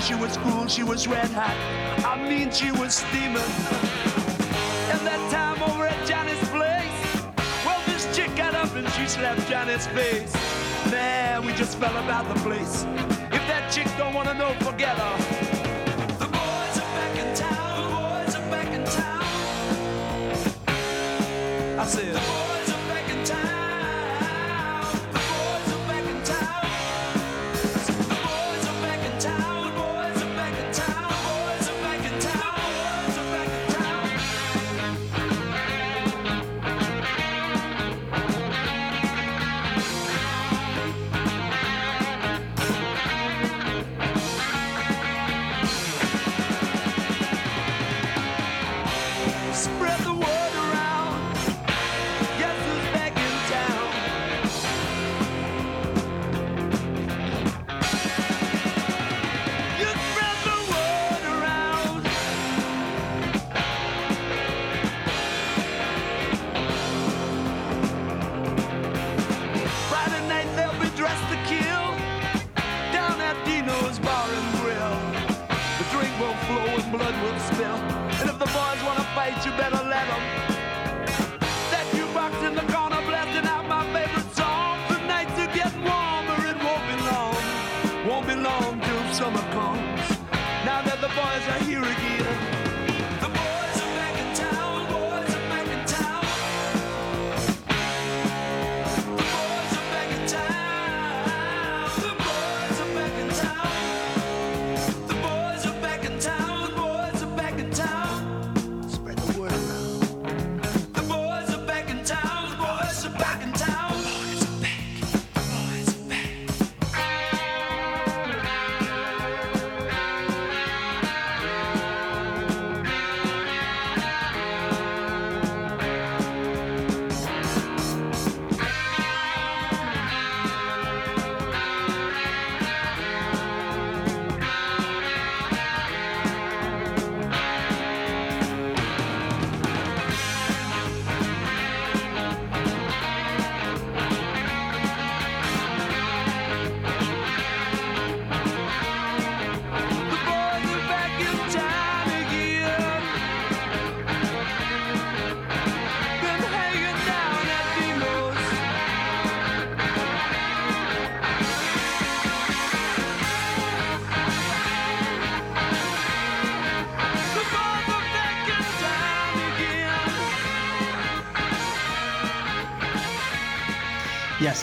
[0.04, 1.56] she was cool, she was red hot.
[2.06, 3.38] I mean, she was steaming.
[4.92, 7.36] And that time over at Johnny's place,
[7.66, 10.34] well, this chick got up and she slapped Johnny's face.
[10.92, 12.84] Man, we just fell about the place.
[13.32, 15.53] If that chick don't wanna know, forget her.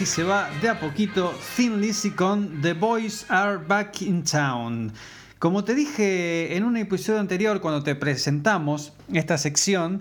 [0.07, 4.93] Se va de a poquito Thin Lizzy con The Boys Are Back in Town.
[5.39, 10.01] Como te dije en un episodio anterior cuando te presentamos esta sección,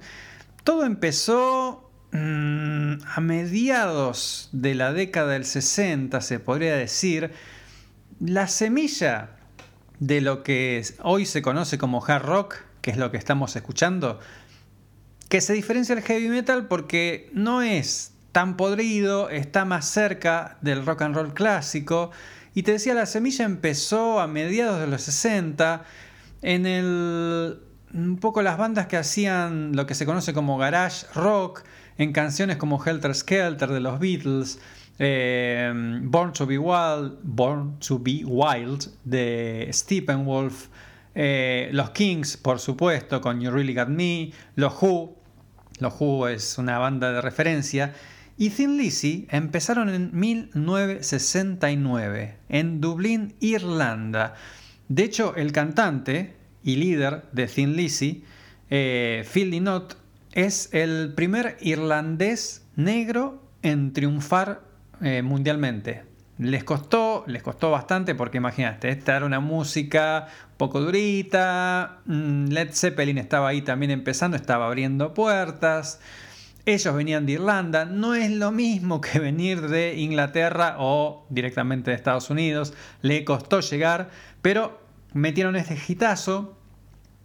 [0.63, 7.33] todo empezó mm, a mediados de la década del 60, se podría decir.
[8.21, 9.31] La semilla
[9.99, 14.19] de lo que hoy se conoce como hard rock, que es lo que estamos escuchando,
[15.27, 20.85] que se diferencia del heavy metal porque no es tan podrido, está más cerca del
[20.85, 22.11] rock and roll clásico.
[22.53, 25.83] Y te decía, la semilla empezó a mediados de los 60
[26.41, 27.59] en el
[27.93, 31.63] un poco las bandas que hacían lo que se conoce como garage rock,
[31.97, 34.57] en canciones como Helter Skelter de los Beatles,
[34.99, 40.67] eh, Born to Be Wild, Born to Be Wild de Steppenwolf,
[41.13, 45.17] eh, los Kings, por supuesto, con You Really Got Me, los Who,
[45.79, 47.93] los Who es una banda de referencia,
[48.39, 54.35] y Thin Lizzy empezaron en 1969 en Dublín, Irlanda.
[54.87, 58.23] De hecho, el cantante y líder de Thin Lizzy,
[58.69, 59.97] eh, Phil Lynott,
[60.31, 64.61] es el primer irlandés negro en triunfar
[65.01, 66.05] eh, mundialmente.
[66.37, 72.69] Les costó, les costó bastante porque imagínate, esta era una música poco durita, mm, Led
[72.71, 75.99] Zeppelin estaba ahí también empezando, estaba abriendo puertas,
[76.73, 81.97] ellos venían de Irlanda, no es lo mismo que venir de Inglaterra o directamente de
[81.97, 84.09] Estados Unidos, le costó llegar,
[84.41, 84.81] pero
[85.13, 86.57] metieron este hitazo.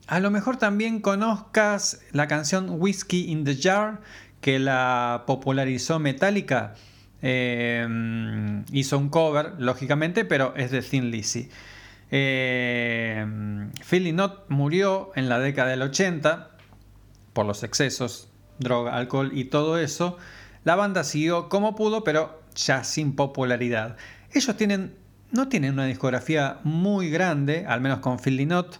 [0.07, 4.01] A lo mejor también conozcas la canción Whiskey in the Jar,
[4.41, 6.75] que la popularizó Metallica.
[7.23, 7.87] Eh,
[8.71, 11.49] hizo un cover, lógicamente, pero es de Thin Lizzy.
[12.11, 13.27] Eh,
[13.89, 16.51] Phil Lynott murió en la década del 80
[17.33, 18.29] por los excesos,
[18.59, 20.17] droga, alcohol y todo eso.
[20.65, 23.97] La banda siguió como pudo, pero ya sin popularidad.
[24.33, 24.95] Ellos tienen,
[25.31, 28.79] no tienen una discografía muy grande, al menos con Phil Lynott,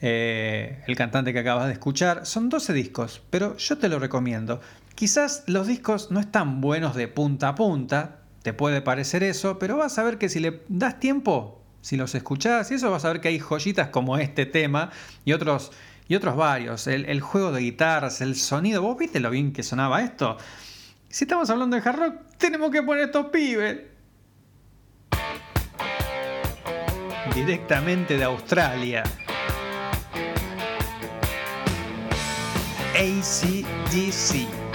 [0.00, 2.26] eh, el cantante que acabas de escuchar.
[2.26, 4.60] Son 12 discos, pero yo te lo recomiendo.
[4.94, 9.76] Quizás los discos no están buenos de punta a punta, te puede parecer eso, pero
[9.76, 13.08] vas a ver que si le das tiempo, si los escuchás y eso, vas a
[13.08, 14.90] ver que hay joyitas como este tema
[15.24, 15.72] y otros,
[16.08, 16.86] y otros varios.
[16.86, 18.82] El, el juego de guitarras, el sonido.
[18.82, 20.36] ¿Vos viste lo bien que sonaba esto?
[21.08, 23.78] Si estamos hablando de hard rock, tenemos que poner estos pibes.
[27.34, 29.02] Directamente de Australia.
[32.94, 34.65] ACDC.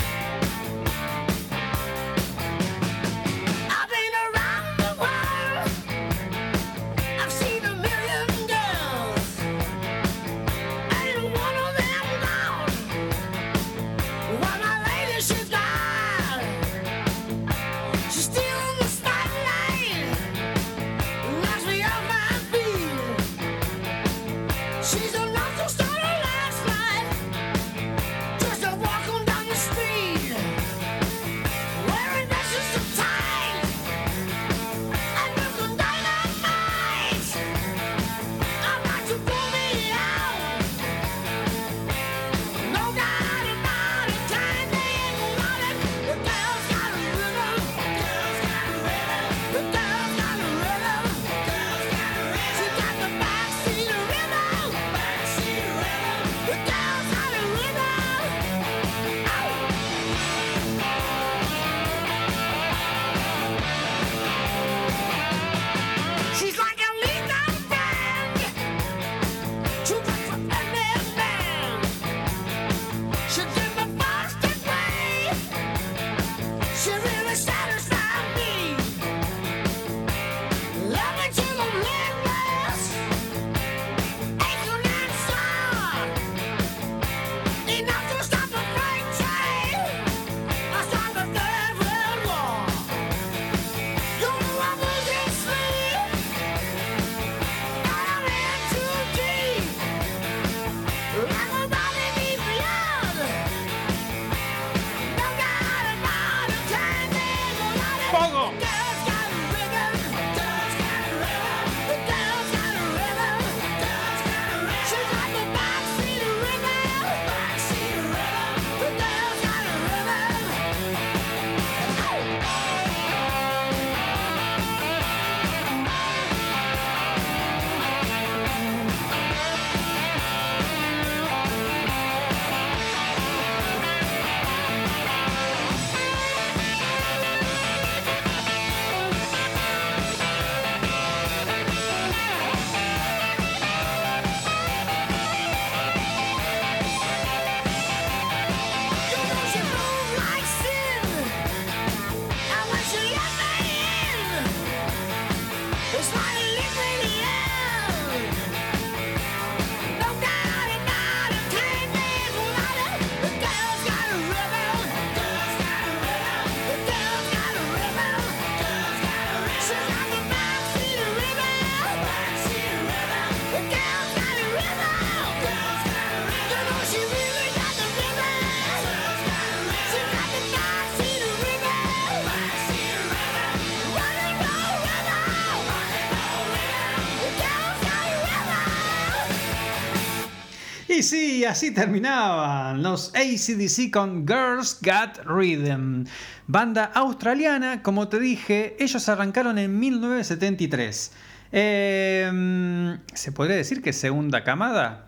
[191.42, 196.06] Y sí, así terminaban los ACDC con Girls Got Rhythm.
[196.46, 201.12] Banda australiana, como te dije, ellos arrancaron en 1973.
[201.52, 205.08] Eh, ¿Se podría decir que segunda camada?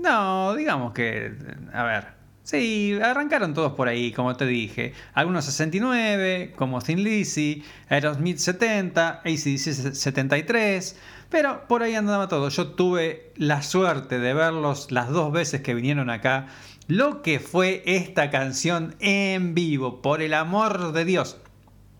[0.00, 1.34] No, digamos que...
[1.72, 2.17] A ver.
[2.48, 4.94] Sí, arrancaron todos por ahí, como te dije.
[5.12, 10.96] Algunos 69, como Thin Lizzy, Aerosmith 70, ACDC 73.
[11.28, 12.48] Pero por ahí andaba todo.
[12.48, 16.46] Yo tuve la suerte de verlos las dos veces que vinieron acá.
[16.86, 21.36] Lo que fue esta canción en vivo, por el amor de Dios.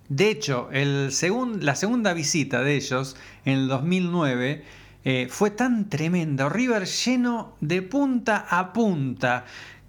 [0.08, 1.12] De hecho, el
[1.60, 4.64] la segunda visita de ellos, en el 2009,
[5.04, 6.48] eh, fue tan tremenda.
[6.48, 9.44] River lleno de punta a punta.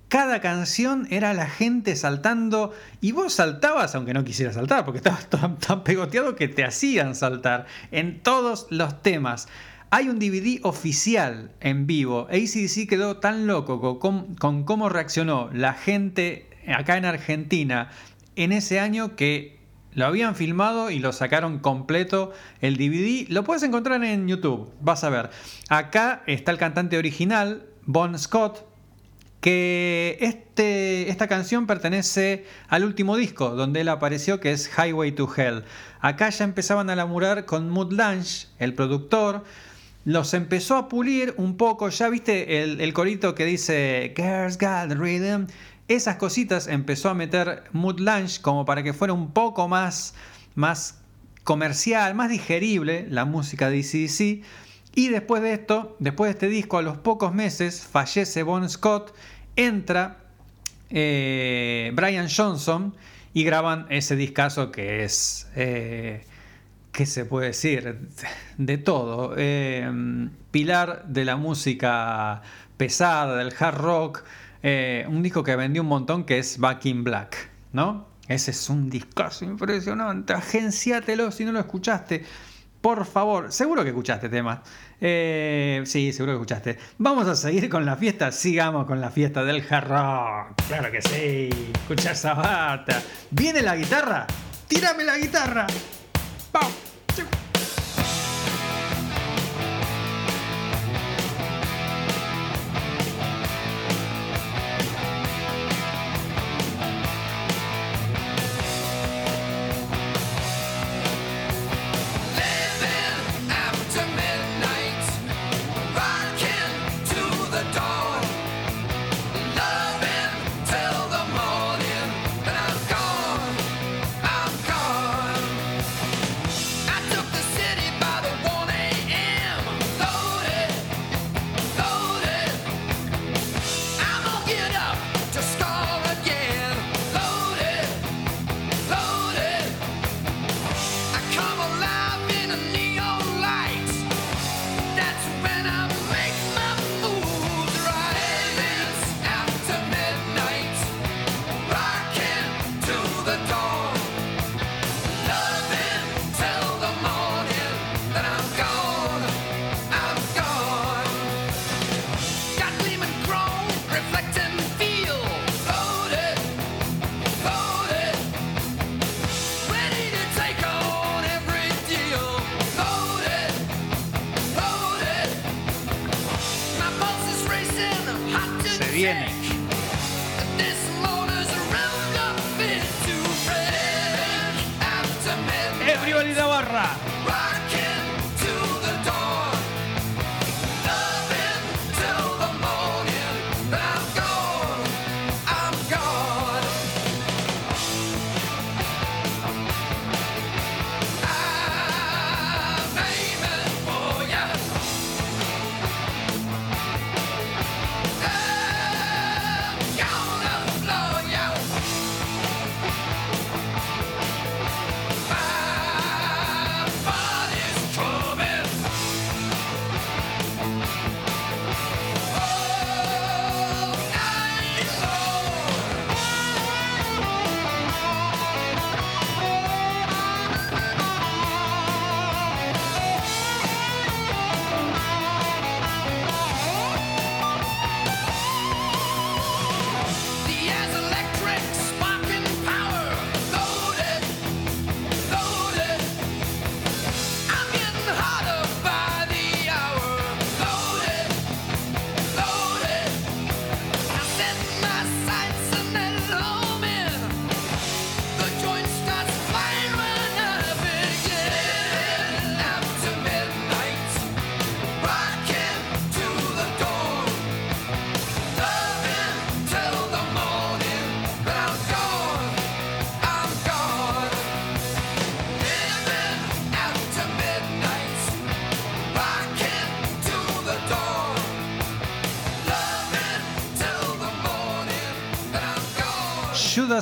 [0.10, 5.30] Cada canción era la gente saltando y vos saltabas aunque no quisieras saltar porque estabas
[5.60, 9.48] tan, pegoteado que te hacían saltar en todos los temas.
[9.92, 12.28] Hay un DVD oficial en vivo.
[12.32, 17.90] ACDC quedó tan loco con cómo reaccionó la gente acá en Argentina
[18.36, 19.60] en ese año que
[19.94, 22.32] lo habían filmado y lo sacaron completo
[22.62, 23.28] el DVD.
[23.30, 25.30] Lo puedes encontrar en YouTube, vas a ver.
[25.70, 28.69] Acá está el cantante original, Bon Scott,
[29.42, 35.30] que este, esta canción pertenece al último disco donde él apareció, que es Highway to
[35.36, 35.64] Hell.
[36.02, 39.44] Acá ya empezaban a lamurar con Mood Lange, el productor.
[40.06, 45.48] Los empezó a pulir un poco, ya viste el, corito que dice Girls Got Rhythm.
[45.88, 50.14] Esas cositas empezó a meter Mood Lange como para que fuera un poco más,
[50.56, 51.00] más
[51.44, 54.44] comercial, más digerible la música de ACDC.
[55.00, 59.16] Y después de esto, después de este disco, a los pocos meses, fallece Bon Scott,
[59.56, 60.18] entra
[60.90, 62.94] eh, Brian Johnson
[63.34, 66.26] y graban ese discazo que es, eh,
[66.92, 68.10] ¿qué se puede decir?
[68.58, 69.36] De todo.
[69.38, 69.90] Eh,
[70.52, 72.42] pilar de la música
[72.76, 74.26] pesada, del hard rock.
[74.64, 78.06] eh, un disco que vendió un montón que es Back in Black, ¿no?
[78.28, 80.34] Ese es un discazo impresionante.
[80.34, 82.26] Agenciátelo si no lo escuchaste.
[82.82, 84.64] Por favor, seguro que escuchaste tema.
[85.02, 86.78] Eh, sí, seguro que escuchaste.
[86.98, 88.32] Vamos a seguir con la fiesta.
[88.32, 90.56] Sigamos con la fiesta del rock.
[90.68, 91.50] Claro que sí.
[91.74, 93.02] Escuchar Sabata.
[93.32, 94.28] ¿Viene la guitarra?
[94.68, 95.66] ¡Tírame la guitarra!
[96.52, 96.70] ¡Pau!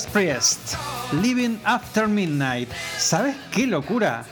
[0.06, 0.76] Priest,
[1.24, 2.70] Living After Midnight.
[2.98, 4.26] ¿Sabes qué locura?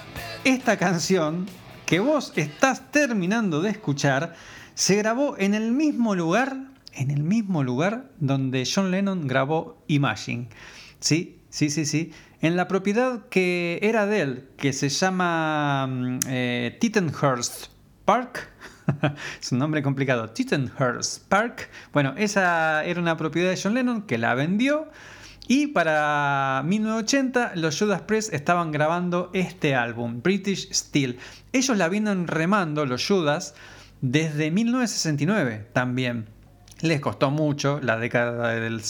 [0.43, 1.47] Esta canción
[1.87, 4.35] que vos estás terminando de escuchar
[4.75, 6.55] se grabó en el mismo lugar,
[6.93, 10.49] en el mismo lugar donde John Lennon grabó Imagine.
[10.99, 12.11] Sí, sí, sí, sí.
[12.41, 17.67] En la propiedad que era de él, que se llama mm, eh, Tittenhurst
[18.05, 18.51] Park.
[19.41, 20.29] es un nombre complicado.
[20.29, 21.69] Tittenhurst Park.
[21.91, 24.89] Bueno, esa era una propiedad de John Lennon que la vendió.
[25.47, 31.19] Y para 1980 los Judas Priest estaban grabando este álbum, British Steel.
[31.53, 33.53] Ellos la vienen remando, los Judas,
[34.01, 36.25] desde 1969 también.
[36.81, 38.81] Les costó mucho la década del,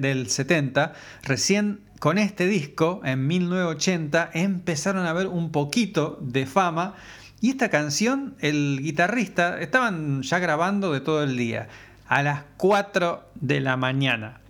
[0.00, 0.92] del 70.
[1.22, 6.94] Recién con este disco, en 1980, empezaron a ver un poquito de fama.
[7.40, 11.68] Y esta canción, el guitarrista, estaban ya grabando de todo el día.
[12.06, 14.41] A las 4 de la mañana.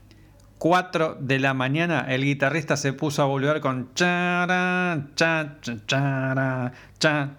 [0.63, 6.73] 4 de la mañana el guitarrista se puso a volver con chara, cha, cha, chara,
[7.01, 7.39] cha.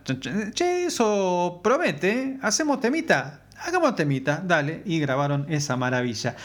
[0.53, 2.37] Che, eso promete.
[2.41, 3.43] ¿hacemos temita?
[3.65, 6.35] Hagamos temita, dale, y grabaron esa maravilla.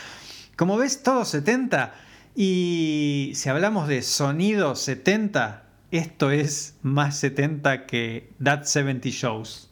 [0.54, 1.94] Como ves, todo 70,
[2.36, 9.68] y si hablamos de sonido 70, esto es más 70 que That 70 Shows.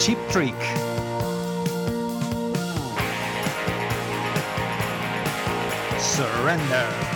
[0.00, 0.81] Cheap Trick.
[6.42, 7.11] Surrender.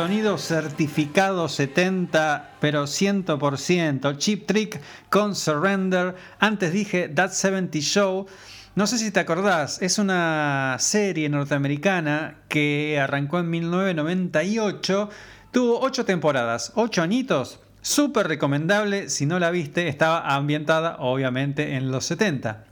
[0.00, 4.16] Sonido certificado 70, pero 100%.
[4.16, 4.80] Chip Trick
[5.10, 6.14] con Surrender.
[6.38, 8.26] Antes dije That 70 Show.
[8.74, 15.10] No sé si te acordás, es una serie norteamericana que arrancó en 1998.
[15.50, 17.60] Tuvo 8 temporadas, 8 añitos.
[17.82, 22.64] Súper recomendable, si no la viste, estaba ambientada obviamente en los 70.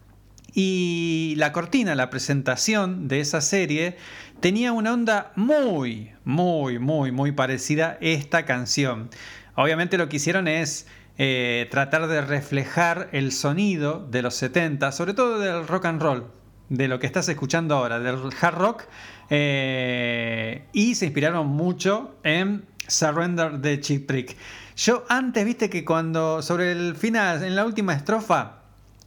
[0.54, 3.98] Y la cortina, la presentación de esa serie,
[4.40, 9.10] tenía una onda muy, muy, muy, muy parecida a esta canción.
[9.54, 10.86] Obviamente lo que hicieron es
[11.16, 16.26] eh, tratar de reflejar el sonido de los 70, sobre todo del rock and roll,
[16.68, 18.84] de lo que estás escuchando ahora, del hard rock,
[19.30, 24.36] eh, y se inspiraron mucho en Surrender de Chip Trick.
[24.76, 28.58] Yo antes, viste que cuando sobre el final, en la última estrofa,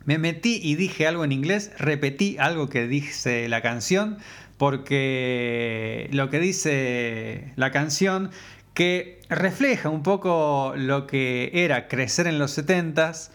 [0.04, 4.18] me metí y dije algo en inglés, repetí algo que dice la canción,
[4.62, 8.30] porque lo que dice la canción
[8.76, 13.32] que refleja un poco lo que era crecer en los 70s,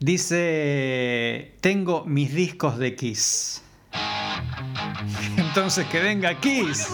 [0.00, 3.62] dice, tengo mis discos de Kiss.
[5.36, 6.88] Entonces que venga Kiss.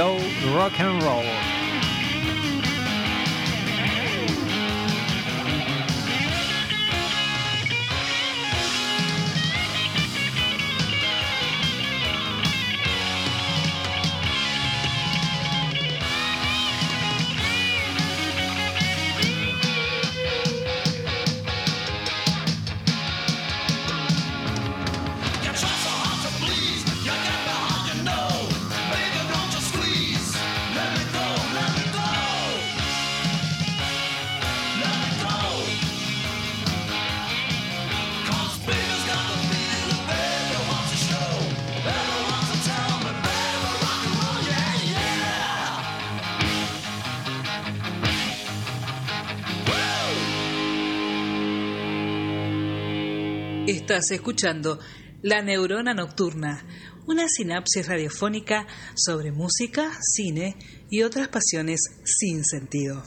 [0.00, 0.16] Go
[0.54, 1.59] rock and roll.
[54.00, 54.78] Estás escuchando
[55.20, 56.64] La Neurona Nocturna,
[57.06, 60.56] una sinapsis radiofónica sobre música, cine
[60.88, 63.02] y otras pasiones sin sentido.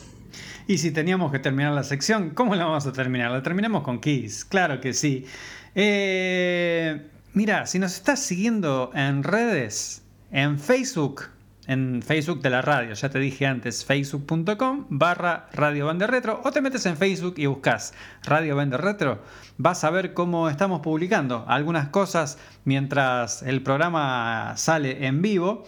[0.68, 3.32] Y si teníamos que terminar la sección, ¿cómo la vamos a terminar?
[3.32, 5.26] La terminamos con Kiss, claro que sí.
[5.74, 11.24] Eh, mira, si nos estás siguiendo en redes, en Facebook,
[11.68, 16.52] en Facebook de la radio, ya te dije antes, facebook.com barra Radio Bande Retro, o
[16.52, 17.94] te metes en Facebook y buscas
[18.24, 19.22] Radio Bande Retro,
[19.58, 25.64] vas a ver cómo estamos publicando algunas cosas mientras el programa sale en vivo.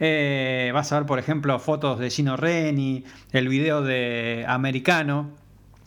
[0.00, 5.32] Eh, vas a ver, por ejemplo, fotos de Gino Reni, el video de Americano,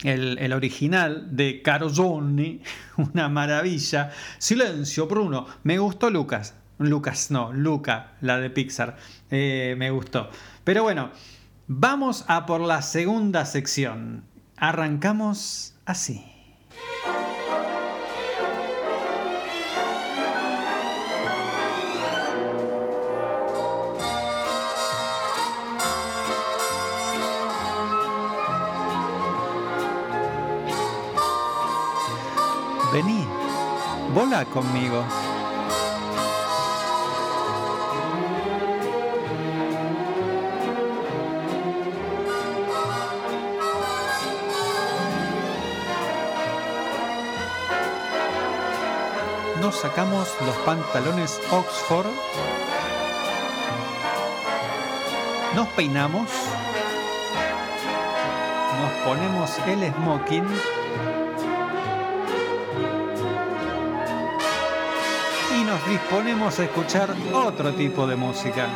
[0.04, 2.60] el, original de Caro Johnny,
[2.96, 4.10] una maravilla.
[4.38, 5.46] Silencio, Bruno.
[5.62, 6.54] Me gustó Lucas.
[6.88, 8.96] Lucas, no, Luca, la de Pixar.
[9.30, 10.30] Eh, me gustó.
[10.64, 11.10] Pero bueno,
[11.66, 14.24] vamos a por la segunda sección.
[14.56, 16.24] Arrancamos así.
[32.92, 33.26] Vení,
[34.14, 35.02] vola conmigo.
[49.82, 52.06] Sacamos los pantalones Oxford.
[55.56, 56.30] Nos peinamos
[58.82, 60.46] nos ponemos el smoking.
[65.56, 68.68] Y nos disponemos a escuchar otro tipo de música.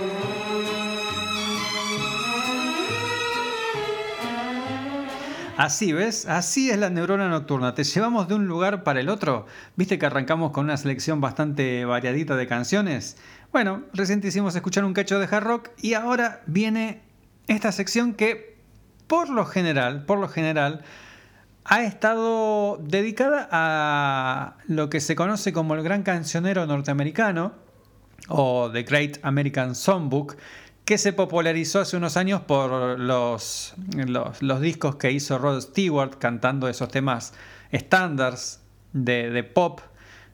[5.57, 6.27] Así, ¿ves?
[6.27, 7.75] Así es la neurona nocturna.
[7.75, 9.47] Te llevamos de un lugar para el otro.
[9.75, 13.17] ¿Viste que arrancamos con una selección bastante variadita de canciones?
[13.53, 17.01] Bueno, recién te hicimos escuchar un cacho de hard rock y ahora viene
[17.47, 18.59] esta sección que
[19.07, 20.83] por lo general, por lo general,
[21.65, 27.55] ha estado dedicada a lo que se conoce como el gran cancionero norteamericano
[28.29, 30.37] o The Great American Songbook,
[30.87, 33.75] que se popularizó hace unos años por los,
[34.41, 37.35] los, discos que hizo Rod Stewart cantando esos temas
[37.73, 39.81] estándares de, de pop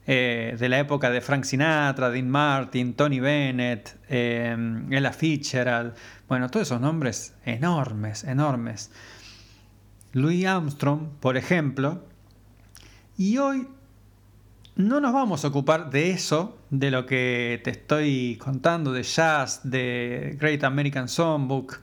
[0.07, 4.55] eh, de la época de Frank Sinatra, Dean Martin, Tony Bennett, eh,
[4.91, 5.95] Ella Fitzgerald,
[6.29, 8.91] bueno, todos esos nombres enormes, enormes.
[10.13, 12.05] Louis Armstrong, por ejemplo,
[13.17, 13.69] y hoy
[14.89, 19.61] no nos vamos a ocupar de eso, de lo que te estoy contando, de jazz,
[19.65, 21.81] de Great American Songbook,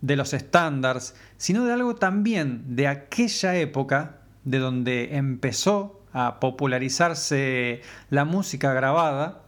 [0.00, 7.80] de los estándares, sino de algo también de aquella época, de donde empezó a popularizarse
[8.10, 9.42] la música grabada.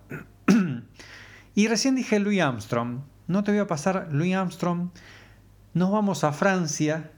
[1.54, 4.90] y recién dije Louis Armstrong, no te voy a pasar Louis Armstrong,
[5.74, 7.10] nos vamos a Francia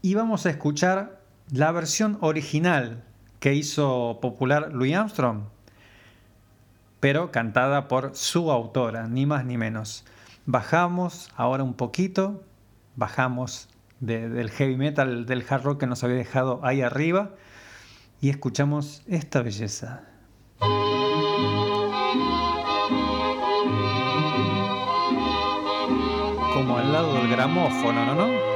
[0.00, 3.04] y vamos a escuchar la versión original
[3.46, 5.42] que hizo popular Louis Armstrong,
[6.98, 10.04] pero cantada por su autora, ni más ni menos.
[10.46, 12.42] Bajamos ahora un poquito,
[12.96, 13.68] bajamos
[14.00, 17.36] de- del heavy metal, del hard rock que nos había dejado ahí arriba
[18.20, 20.02] y escuchamos esta belleza.
[26.52, 28.14] Como al lado del gramófono, ¿no?
[28.14, 28.55] ¿no?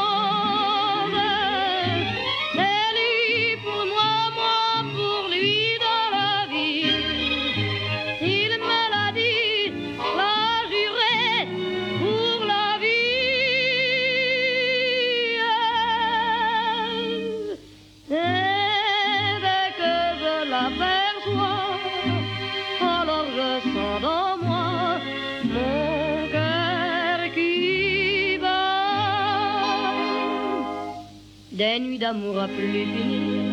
[31.61, 33.43] Des nuits d'amour à plus finir,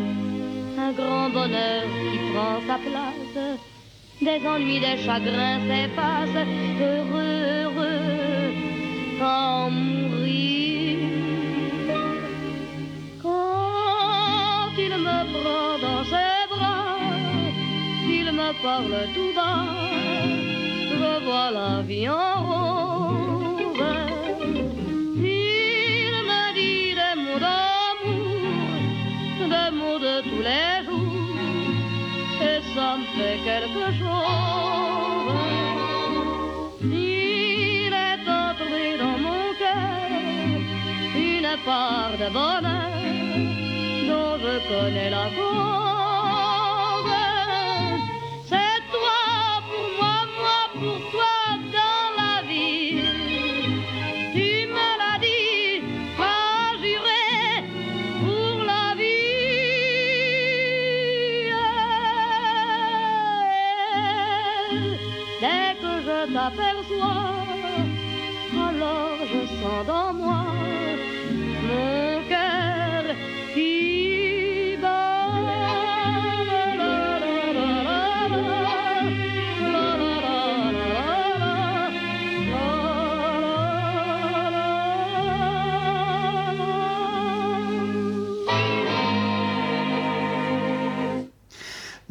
[0.78, 3.59] un grand bonheur qui prend sa place.
[4.26, 6.47] Des ennuis, des chagrins s'effacent,
[6.80, 8.52] heureux, heureux,
[9.20, 10.98] en mourir.
[13.22, 16.97] Quand il me prend dans ses bras,
[18.18, 19.66] il me parle tout bas,
[20.93, 22.27] je vois la vie en
[41.68, 42.92] part de bonheur
[44.08, 45.88] dont je connais la cause.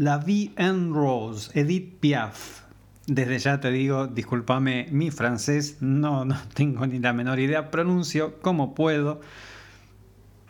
[0.08, 2.62] La Vie Edith Piaf.
[3.08, 8.40] Desde ya te digo, discúlpame mi francés, no, no tengo ni la menor idea, pronuncio
[8.40, 9.20] como puedo.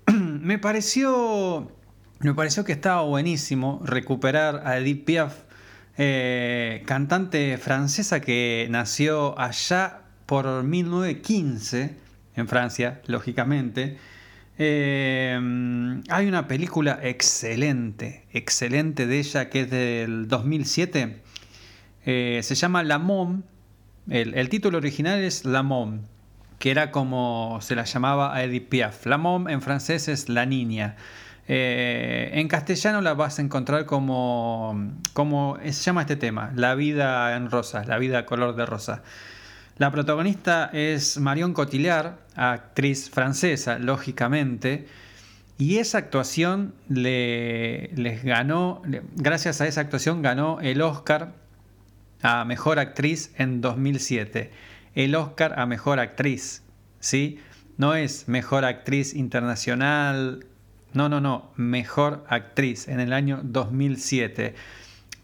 [0.13, 1.71] me pareció
[2.19, 5.33] me pareció que estaba buenísimo recuperar a Edith Piaf,
[5.97, 11.97] eh, cantante francesa que nació allá por 1915
[12.35, 13.97] en Francia, lógicamente.
[14.59, 15.39] Eh,
[16.09, 21.21] hay una película excelente, excelente de ella que es del 2007.
[22.05, 23.43] Eh, se llama La Mom.
[24.09, 25.99] El, título original es La Mom,
[26.59, 29.05] que era como se la llamaba a Edith Piaf.
[29.05, 30.95] La Mom en francés es la niña.
[31.49, 37.35] Eh, en castellano la vas a encontrar como, como se llama este tema, La vida
[37.35, 39.03] en rosa, la vida color de rosa.
[39.77, 44.87] La protagonista es Marion Cotillard, actriz francesa, lógicamente,
[45.59, 48.81] y esa actuación le, les ganó,
[49.15, 51.33] gracias a esa actuación ganó el Oscar
[52.23, 54.51] a Mejor Actriz en 2007.
[54.95, 56.63] El Oscar a Mejor Actriz,
[56.99, 57.39] ¿sí?
[57.77, 60.47] No es Mejor Actriz Internacional,
[60.93, 64.55] no, no, no, Mejor Actriz en el año 2007.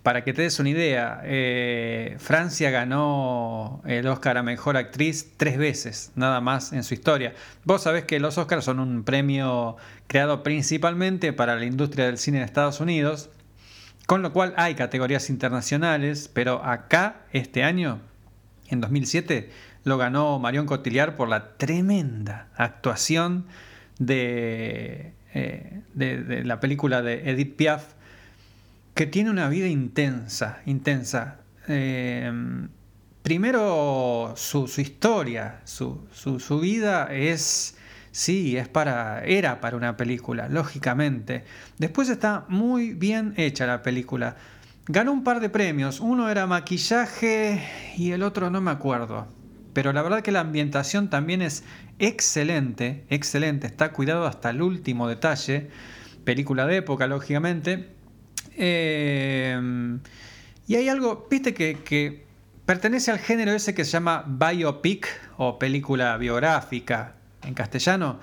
[0.03, 5.57] Para que te des una idea, eh, Francia ganó el Oscar a Mejor Actriz tres
[5.57, 7.33] veces, nada más en su historia.
[7.63, 9.77] Vos sabés que los Oscars son un premio
[10.07, 13.29] creado principalmente para la industria del cine de Estados Unidos,
[14.05, 18.01] con lo cual hay categorías internacionales, pero acá, este año,
[18.67, 19.51] en 2007,
[19.85, 23.45] lo ganó Marion Cotillard por la tremenda actuación
[23.99, 27.93] de, eh, la película de Edith Piaf,
[28.93, 31.39] que tiene una vida intensa, intensa.
[31.67, 32.31] Eh,
[33.23, 37.77] primero su, historia, su, su, su vida es,
[38.11, 41.45] sí, es para, era para una película, lógicamente.
[41.77, 44.35] Después está muy bien hecha la película.
[44.85, 47.63] Ganó un par de premios, uno era maquillaje
[47.97, 49.27] y el otro no me acuerdo.
[49.71, 51.63] Pero la verdad que la ambientación también es
[51.97, 55.69] excelente, excelente, está cuidado hasta el último detalle.
[56.25, 57.92] Película de época, lógicamente.
[58.55, 59.99] Eh,
[60.67, 62.23] y hay algo, viste, que,
[62.65, 65.07] pertenece al género ese que se llama biopic
[65.37, 68.19] o película biográfica en castellano.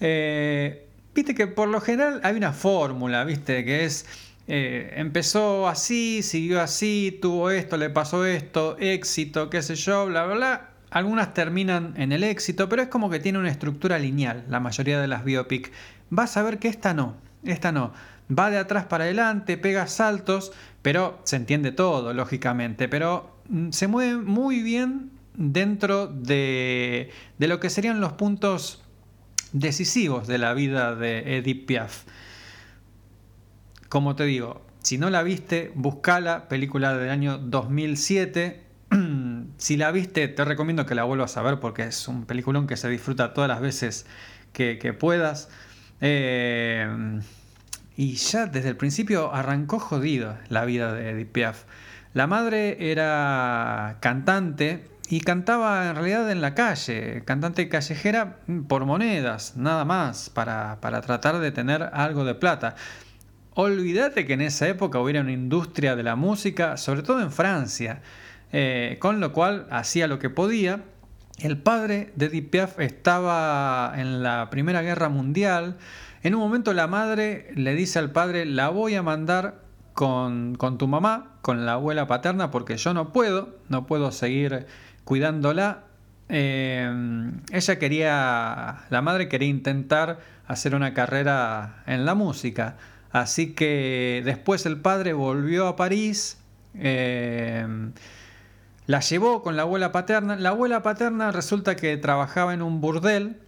[0.00, 4.06] Eh, viste que por lo general hay una fórmula, viste, que es...
[4.52, 10.26] Eh, empezó así, siguió así, tuvo esto, le pasó esto, éxito, qué sé yo, bla,
[10.26, 10.70] bla, bla.
[10.90, 15.00] Algunas terminan en el éxito, pero es como que tiene una estructura lineal, la mayoría
[15.00, 15.70] de las biopic.
[16.08, 17.14] Vas a ver que esta no,
[17.44, 17.92] esta no
[18.36, 20.52] va de atrás para adelante, pega saltos,
[20.82, 27.60] pero se entiende todo, lógicamente, pero mm, se mueve muy bien dentro de, de lo
[27.60, 28.82] que serían los puntos
[29.52, 32.04] decisivos de la vida de Edith Piaf.
[33.88, 38.62] Como te digo, si no la viste, buscala, película del año 2007.
[39.56, 42.76] si la viste, te recomiendo que la vuelvas a ver porque es un peliculón que
[42.76, 44.06] se disfruta todas las veces
[44.52, 45.48] que, que puedas.
[46.00, 47.20] Eh,
[48.00, 51.64] y ya desde el principio arrancó jodido la vida de Edith Piaf.
[52.14, 59.58] La madre era cantante y cantaba en realidad en la calle, cantante callejera por monedas,
[59.58, 62.74] nada más, para, para tratar de tener algo de plata.
[63.52, 68.00] Olvídate que en esa época hubiera una industria de la música, sobre todo en Francia,
[68.50, 70.84] eh, con lo cual hacía lo que podía.
[71.38, 75.76] El padre de Edith Piaf estaba en la Primera Guerra Mundial,
[76.22, 79.62] en un momento la madre le dice al padre, la voy a mandar
[79.94, 84.66] con, con, tu mamá, con la abuela paterna, porque yo no puedo, no puedo seguir
[85.04, 85.84] cuidándola.
[86.28, 92.76] Eh, ella quería, la madre quería intentar hacer una carrera en la música.
[93.10, 96.38] Así que después el padre volvió a París,
[96.74, 97.66] eh,
[98.86, 100.36] la llevó con la abuela paterna.
[100.36, 103.40] La abuela paterna resulta que trabajaba en un burdel,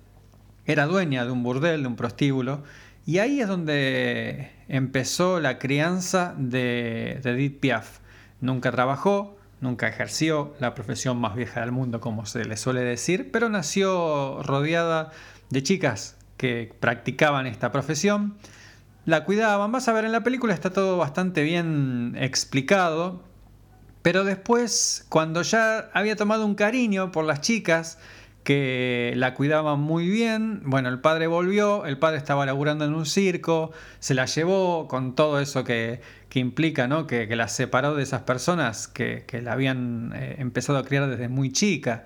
[0.67, 2.63] era dueña de un burdel, de un prostíbulo,
[3.05, 7.99] y ahí es donde empezó la crianza de, de Edith Piaf.
[8.41, 13.31] Nunca trabajó, nunca ejerció la profesión más vieja del mundo, como se le suele decir,
[13.33, 15.11] pero nació rodeada
[15.51, 18.35] de chicas que practicaban esta profesión.
[19.05, 23.23] La cuidaban, vas a ver en la película está todo bastante bien explicado,
[24.03, 27.99] pero después, cuando ya había tomado un cariño por las chicas,
[28.45, 30.63] que la cuidaban muy bien.
[30.65, 35.15] Bueno, el padre volvió, el padre estaba laburando en un circo, se la llevó con
[35.15, 37.07] todo eso que, que implica, ¿no?
[37.07, 41.09] Que, que, la separó de esas personas que, que la habían eh, empezado a criar
[41.09, 42.05] desde muy chica.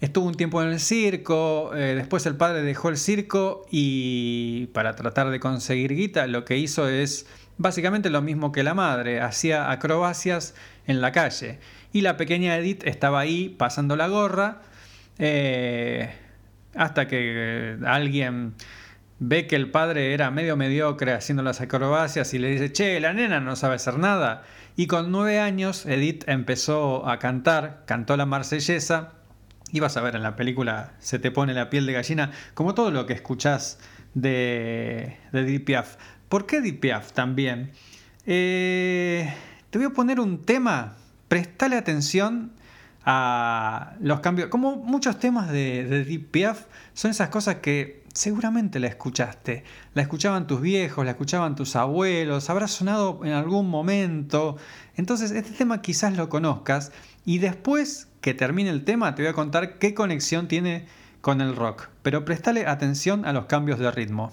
[0.00, 4.94] Estuvo un tiempo en el circo, eh, después el padre dejó el circo y para
[4.94, 7.26] tratar de conseguir guita lo que hizo es
[7.56, 10.54] básicamente lo mismo que la madre, hacía acrobacias
[10.86, 11.58] en la calle.
[11.92, 14.60] Y la pequeña Edith estaba ahí pasando la gorra
[15.18, 16.12] eh,
[16.74, 18.54] hasta que alguien
[19.18, 23.12] ve que el padre era medio mediocre haciendo las acrobacias y le dice, che, la
[23.12, 24.42] nena no sabe hacer nada.
[24.76, 29.12] Y con nueve años Edith empezó a cantar, cantó la marsellesa.
[29.72, 32.74] Y vas a ver en la película se te pone la piel de gallina, como
[32.74, 33.80] todo lo que escuchás
[34.14, 35.96] de, de Edith Piaf.
[36.28, 37.72] ¿Por qué Edith Piaf también?
[38.26, 39.32] Eh,
[39.70, 40.96] te voy a poner un tema,
[41.28, 42.52] prestale atención
[43.06, 44.48] a los cambios.
[44.48, 49.62] Como muchos temas de, de Edith Piaf, son esas cosas que seguramente la escuchaste.
[49.94, 54.56] La escuchaban tus viejos, la escuchaban tus abuelos, habrá sonado en algún momento.
[54.96, 56.92] Entonces, este tema quizás lo conozcas.
[57.24, 60.86] Y después que termine el tema, te voy a contar qué conexión tiene
[61.20, 61.88] con el rock.
[62.02, 64.32] Pero prestale atención a los cambios de ritmo.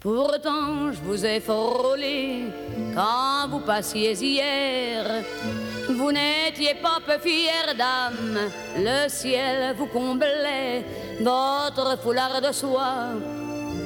[0.00, 2.44] Pourtant, je vous ai frôlé
[2.94, 5.04] quand vous passiez hier.
[5.90, 8.38] Vous n'étiez pas peu fière d'âme,
[8.78, 10.86] le ciel vous comblait,
[11.20, 13.10] votre foulard de soie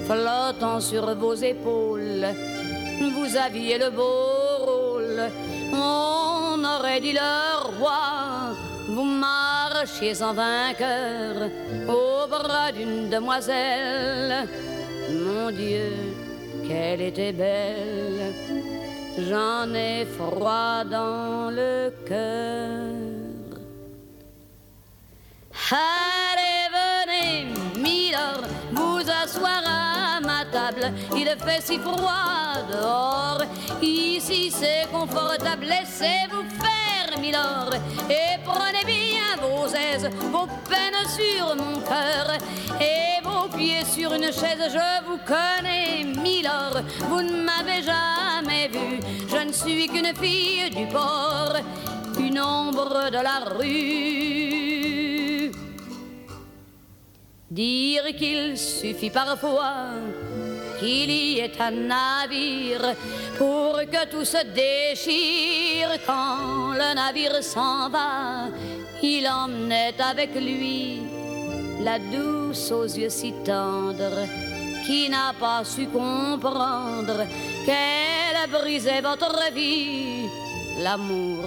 [0.06, 2.26] flottant sur vos épaules.
[3.00, 5.20] Vous aviez le beau rôle,
[5.72, 8.54] on aurait dit le roi.
[8.88, 11.50] Vous marchiez en vainqueur
[11.88, 14.46] au bras d'une demoiselle.
[15.14, 15.92] Mon Dieu,
[16.66, 18.34] qu'elle était belle.
[19.28, 22.90] J'en ai froid dans le cœur.
[25.70, 27.46] Allez, venez,
[27.80, 28.42] Milord,
[28.72, 30.92] vous asseoir à ma table.
[31.16, 33.42] Il fait si froid dehors.
[33.80, 35.66] Ici, c'est confortable.
[35.66, 36.83] Laissez-vous faire,
[37.20, 37.74] Milord.
[38.08, 42.38] Et prenez bien vos aises, vos peines sur mon cœur.
[42.80, 44.72] Et vos pieds sur une chaise.
[44.72, 46.82] Je vous connais, Milord.
[47.08, 49.00] Vous ne m'avez jamais vu.
[49.28, 51.56] Je ne suis qu'une fille du port.
[52.18, 54.94] Une ombre de la rue.
[57.50, 59.90] Dire qu'il suffit parfois
[60.78, 62.94] qu'il y ait un navire
[63.38, 68.48] pour que tout se déchire quand le navire s'en va.
[69.02, 71.02] Il emmenait avec lui
[71.82, 74.26] la douce aux yeux si tendres
[74.86, 77.26] qui n'a pas su comprendre
[77.64, 80.28] qu'elle brisait votre vie.
[80.82, 81.44] L'amour,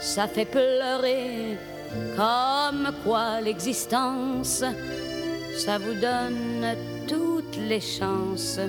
[0.00, 1.58] ça fait pleurer
[2.16, 4.64] comme quoi l'existence
[5.56, 6.76] ça vous donne
[7.64, 8.60] les chances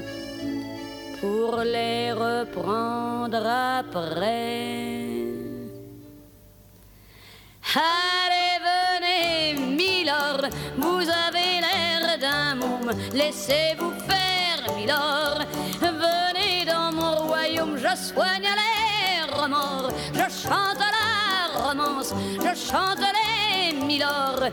[1.20, 5.26] pour les reprendre après.
[7.76, 10.48] Allez, venez, Milord,
[10.78, 15.42] vous avez l'air d'un môme, laissez-vous faire, Milord.
[15.82, 21.05] Venez dans mon royaume, je soigne les remords, je chante la
[22.04, 24.50] je chante les Milord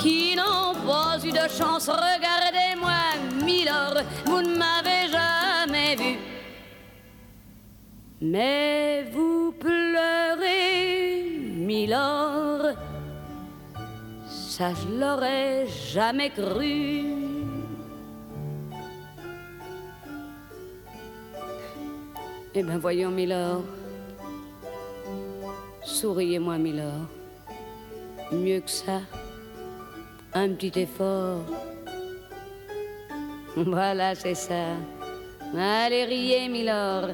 [0.00, 1.88] qui n'ont pas eu de chance.
[1.88, 3.00] Regardez-moi,
[3.44, 6.18] Milord, vous ne m'avez jamais vu.
[8.20, 12.74] Mais vous pleurez, Milord,
[14.26, 17.04] ça je l'aurais jamais cru.
[22.56, 23.64] Eh bien voyons, Milord,
[25.84, 27.08] Souriez-moi, Milord.
[28.32, 29.00] Mieux que ça,
[30.32, 31.44] un petit effort.
[33.56, 34.76] Voilà, c'est ça.
[35.56, 37.10] Allez riez, Milord.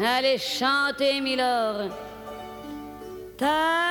[0.00, 1.90] Allez chanter, Milord.
[3.36, 3.82] Ta.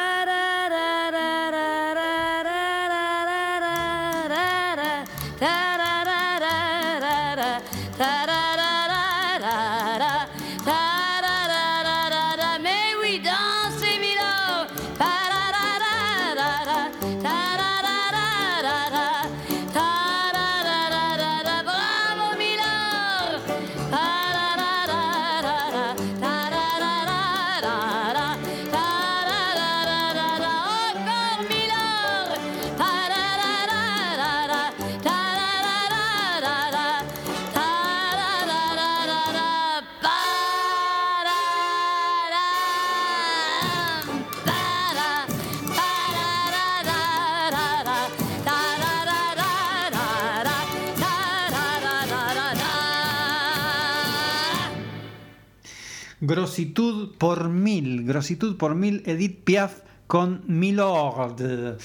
[56.31, 61.41] Grositud por mil, Grositud por mil, Edith Piaf con Milord.
[61.41, 61.77] Eh,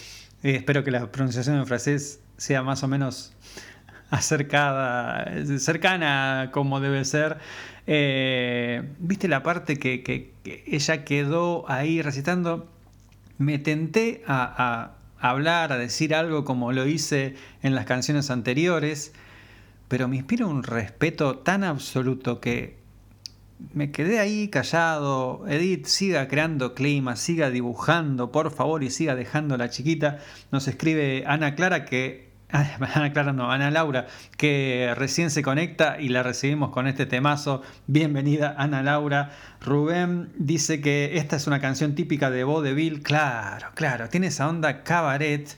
[0.43, 3.32] espero que la pronunciación en francés sea más o menos
[4.10, 5.28] acercada,
[5.59, 7.39] cercana como debe ser.
[7.89, 12.70] Eh, ¿Viste la parte que, ella quedó ahí recitando?
[13.39, 19.12] Me tenté a hablar, a decir algo como lo hice en las canciones anteriores,
[19.89, 22.85] pero me inspira un respeto tan absoluto que
[23.72, 25.46] me quedé ahí callado.
[25.48, 30.18] Edith, siga creando clima, siga dibujando, por favor, y siga dejando a la chiquita.
[30.52, 32.26] Nos escribe Ana Clara que.
[32.48, 34.06] Ana Clara no, Ana Laura,
[34.36, 37.62] que recién se conecta y la recibimos con este temazo.
[37.86, 39.32] Bienvenida, Ana Laura.
[39.60, 43.02] Rubén dice que esta es una canción típica de Vaudeville.
[43.02, 45.56] Claro, claro, tiene esa onda cabaret.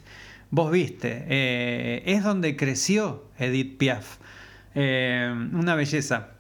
[0.51, 4.17] Vos viste, eh, es donde creció Edith Piaf.
[4.75, 6.38] Eh, una belleza.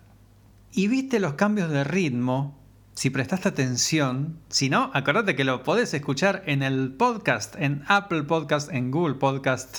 [0.72, 2.58] Y viste los cambios de ritmo,
[2.94, 8.24] si prestaste atención, si no, acordate que lo podés escuchar en el podcast, en Apple
[8.24, 9.78] Podcast, en Google Podcast,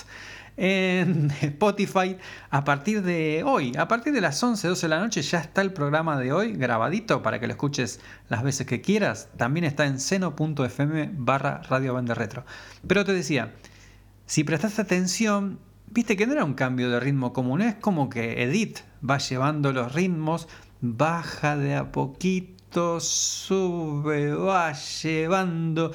[0.56, 2.16] en Spotify,
[2.50, 5.62] a partir de hoy, a partir de las 11, 12 de la noche ya está
[5.62, 9.28] el programa de hoy grabadito para que lo escuches las veces que quieras.
[9.36, 12.44] También está en seno.fm barra Radio Banda Retro.
[12.86, 13.54] Pero te decía,
[14.26, 18.42] si prestaste atención, viste que no era un cambio de ritmo común, es como que
[18.42, 20.48] Edith va llevando los ritmos,
[20.80, 25.92] baja de a poquito, sube, va llevando.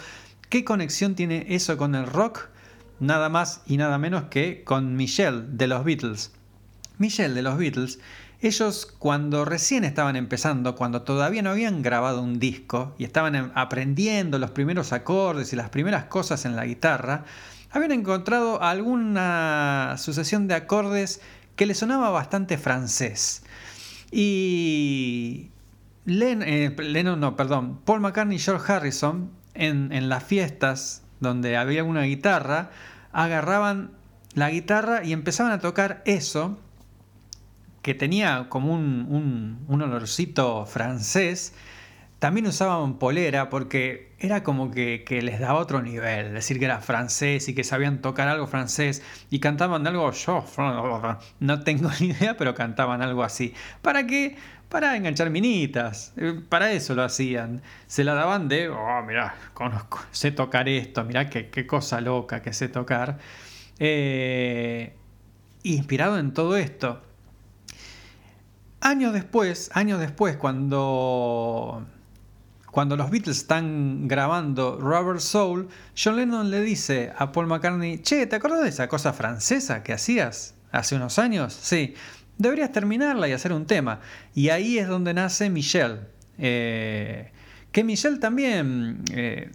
[0.49, 2.49] ¿Qué conexión tiene eso con el rock?
[2.99, 6.31] Nada más y nada menos que con Michelle de los Beatles.
[6.97, 7.99] Michelle de los Beatles,
[8.41, 13.51] ellos cuando recién estaban empezando, cuando todavía no habían grabado un disco y estaban em-
[13.55, 17.25] aprendiendo los primeros acordes y las primeras cosas en la guitarra,
[17.71, 21.21] habían encontrado alguna sucesión de acordes
[21.55, 23.44] que le sonaba bastante francés.
[24.11, 25.51] Y
[26.05, 31.57] Len- eh, Lennon, no, perdón, Paul McCartney y George Harrison en, en las fiestas donde
[31.57, 32.69] había una guitarra,
[33.11, 33.91] agarraban
[34.33, 36.59] la guitarra y empezaban a tocar eso
[37.81, 41.53] que tenía como un, un, un olorcito francés.
[42.25, 47.47] También usaban polera porque era como que, les daba otro nivel, decir que era francés
[47.49, 50.43] y que sabían tocar algo francés y cantaban algo yo,
[51.39, 53.53] no tengo ni idea, pero cantaban algo así.
[53.83, 54.37] ¿Para qué?
[54.69, 57.61] Para enganchar minitas, eh, para eso lo hacían.
[57.85, 62.41] Se la daban de, oh, mirá, conozco, sé tocar esto, mirá qué, qué cosa loca
[62.41, 63.19] que sé tocar.
[63.77, 64.95] Eh,
[65.61, 67.03] inspirado en todo esto,
[68.81, 71.85] años después, años después, cuando,
[72.75, 78.27] cuando los Beatles están grabando Rubber Soul, John Lennon le dice a Paul McCartney, che,
[78.27, 81.53] ¿te acuerdas de esa cosa francesa que hacías hace unos años?
[81.53, 81.93] Sí,
[82.37, 84.01] deberías terminarla y hacer un tema.
[84.33, 86.01] Y ahí es donde nace Michelle.
[86.37, 87.31] Eh,
[87.71, 89.51] que Michelle también, eh,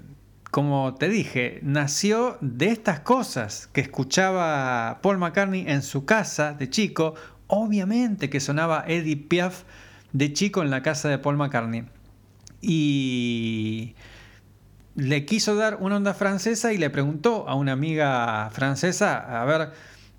[0.51, 6.71] como te dije, nació de estas cosas que escuchaba Paul McCartney en su casa de
[6.71, 7.17] chico.
[7.49, 9.65] Obviamente que sonaba Edith Piaf
[10.15, 11.85] de chico en la casa de Paul McCartney.
[12.61, 13.95] Y
[14.97, 19.71] le quiso dar una onda francesa y le preguntó a una amiga francesa, a ver,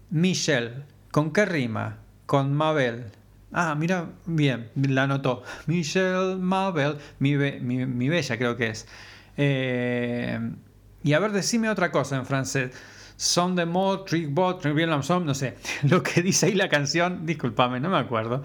[0.10, 1.98] Michelle, ¿con qué rima?
[2.26, 3.06] Con Mabel.
[3.52, 5.44] Ah, mira, bien, la anotó.
[5.68, 8.88] Michelle Mabel, mi, mi- mi bella creo que es.
[9.38, 10.40] Eh,
[11.04, 12.72] y a ver, decime otra cosa en francés.
[13.18, 14.90] Son de mod, trick bot, bien
[15.26, 15.56] no sé.
[15.84, 18.42] Lo que dice ahí la canción, discúlpame, no me acuerdo.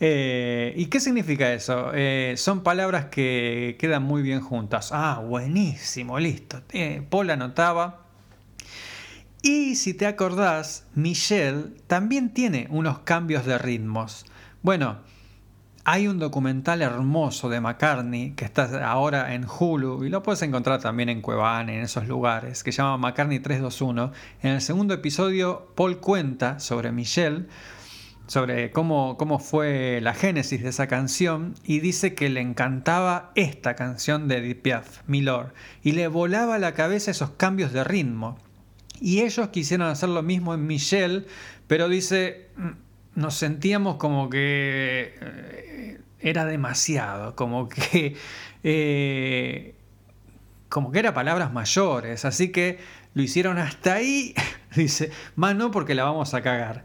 [0.00, 1.90] Eh, ¿Y qué significa eso?
[1.92, 4.90] Eh, son palabras que quedan muy bien juntas.
[4.92, 6.62] Ah, buenísimo, listo.
[6.72, 8.04] Eh, Paul anotaba.
[9.42, 14.26] Y si te acordás, Michelle también tiene unos cambios de ritmos.
[14.62, 14.98] Bueno,
[15.84, 20.80] hay un documental hermoso de McCartney que está ahora en Hulu y lo puedes encontrar
[20.80, 24.12] también en Cuevana, en esos lugares, que se llama McCartney 321.
[24.42, 27.46] En el segundo episodio, Paul cuenta sobre Michelle,
[28.28, 33.74] sobre cómo, cómo fue la génesis de esa canción y dice que le encantaba esta
[33.74, 38.38] canción de Edith Piaf, Milord, y le volaba la cabeza esos cambios de ritmo.
[39.00, 41.24] Y ellos quisieron hacer lo mismo en Michelle,
[41.66, 48.16] pero dice, "Mm, nos sentíamos como que eh, era demasiado, como que...
[48.62, 49.74] eh,
[50.68, 52.78] como que era palabras mayores, así que
[53.14, 54.34] lo hicieron hasta ahí,
[54.76, 56.84] dice, más no porque la vamos a cagar.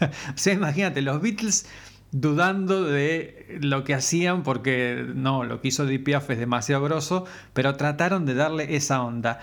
[0.34, 1.66] o sea, imagínate, los Beatles
[2.12, 7.76] dudando de lo que hacían porque no, lo que hizo Piaf es demasiado grosso, pero
[7.76, 9.40] trataron de darle esa onda.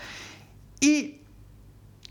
[0.80, 1.18] Y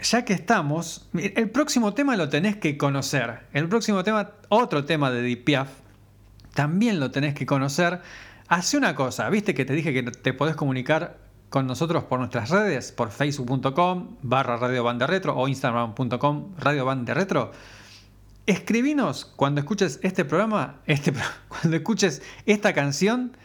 [0.01, 3.47] ya que estamos, el próximo tema lo tenés que conocer.
[3.53, 5.69] El próximo tema, otro tema de Edith Piaf,
[6.53, 8.01] también lo tenés que conocer.
[8.47, 11.17] Hace una cosa, viste que te dije que te podés comunicar
[11.49, 17.51] con nosotros por nuestras redes, por facebook.com barra radio banda retro o instagram.com radio retro.
[18.47, 21.11] Escribinos cuando escuches este programa, este,
[21.49, 23.35] cuando escuches esta canción,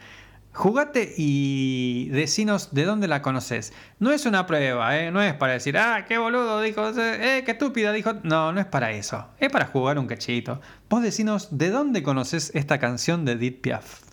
[0.53, 3.73] jugate y decinos de dónde la conoces.
[3.99, 5.11] No es una prueba, ¿eh?
[5.11, 8.13] no es para decir, ah, qué boludo dijo, eh, qué estúpida dijo.
[8.23, 9.27] No, no es para eso.
[9.39, 10.61] Es para jugar un cachito.
[10.89, 14.12] Vos decinos de dónde conoces esta canción de Edith Piaf.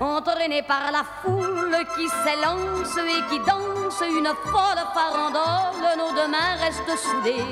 [0.00, 6.56] Entraînés par la foule qui s'élance et qui danse une folle farandole, nos deux mains
[6.60, 7.44] restent soudées.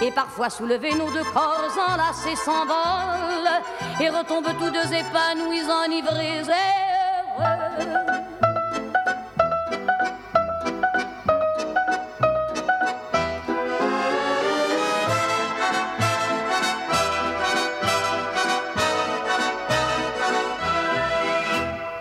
[0.00, 3.60] Et parfois soulevés, nos deux corps enlacés s'envolent
[4.00, 6.42] et retombent tous deux épanouis, enivrés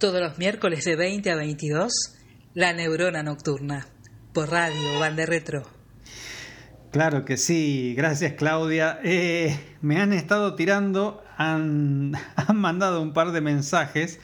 [0.00, 1.92] Todos los miércoles de 20 a 22,
[2.54, 3.86] La Neurona Nocturna,
[4.32, 5.62] por Radio Bande Retro.
[6.90, 8.98] Claro que sí, gracias Claudia.
[9.04, 14.20] Eh, me han estado tirando, han, han mandado un par de mensajes.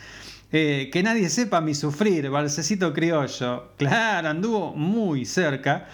[0.51, 3.73] Eh, que nadie sepa mi sufrir, Balsecito Criollo.
[3.77, 5.89] Claro, anduvo muy cerca.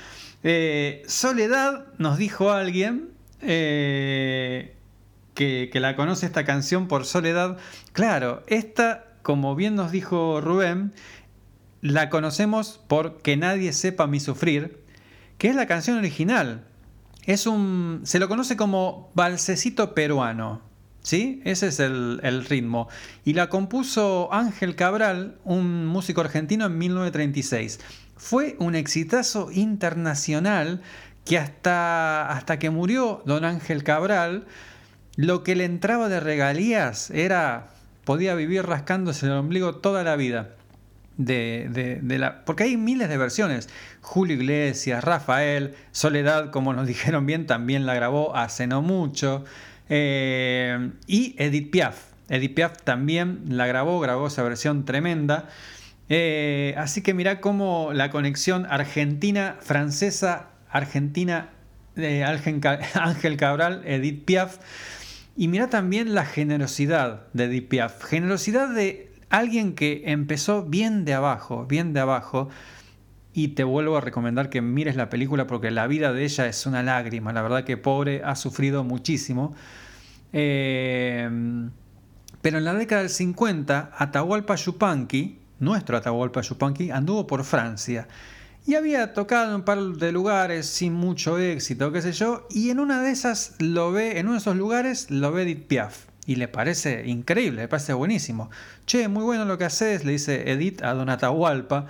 [0.45, 3.09] Eh, Soledad nos dijo alguien
[3.41, 4.71] que,
[5.35, 7.59] que la conoce esta canción por Soledad.
[7.93, 10.93] Claro, esta, como bien nos dijo Rubén,
[11.81, 14.83] la conocemos por Que nadie sepa mi sufrir,
[15.39, 16.65] que es la canción original.
[17.25, 18.01] Es un.
[18.05, 20.63] se lo conoce como balsecito peruano.
[21.03, 21.43] ¿Sí?
[21.45, 22.89] Ese es el, el ritmo.
[23.25, 27.81] Y la compuso Ángel Cabral, un músico argentino, en 1936.
[28.17, 30.81] Fue un exitazo internacional
[31.25, 34.47] que hasta, hasta que murió don Ángel Cabral,
[35.17, 37.69] lo que le entraba de regalías era.
[38.05, 40.51] Podía vivir rascándose el ombligo toda la vida.
[41.19, 41.69] De,
[42.03, 43.69] de- la, porque hay miles de versiones.
[44.01, 49.45] Julio Iglesias, Rafael, Soledad, como nos dijeron bien, también la grabó hace no mucho.
[49.89, 51.97] Eh, y Edith Piaf.
[52.29, 55.49] Edith Piaf también la grabó, grabó esa versión tremenda.
[56.09, 61.51] Eh, así que mirá cómo la conexión argentina-francesa, argentina,
[61.97, 64.59] eh, Ángel Ca- Ángel Cabral, Edith Piaf.
[65.37, 68.05] Y mira también la generosidad de Edith Piaf.
[68.05, 72.49] Generosidad de alguien que empezó bien de abajo, bien de abajo.
[73.35, 76.67] y te vuelvo a recomendar que mires la película porque la vida de ella es
[76.67, 77.33] una lágrima.
[77.33, 79.55] La verdad que pobre ha sufrido muchísimo.
[80.35, 81.31] Eh,
[82.43, 88.09] pero en la década del 50, Atahualpa Yupanqui, nuestro Atahualpa Yupanqui, anduvo por Francia.
[88.65, 92.71] Y había tocado en un par de lugares sin mucho éxito, qué sé yo, y
[92.71, 96.07] en una de esas lo ve, en uno de esos lugares lo ve Edith Piaf.
[96.27, 98.51] Y le parece increíble, le parece buenísimo.
[98.87, 101.87] Che, muy bueno lo que haces, le dice Edith a Don Atahualpa.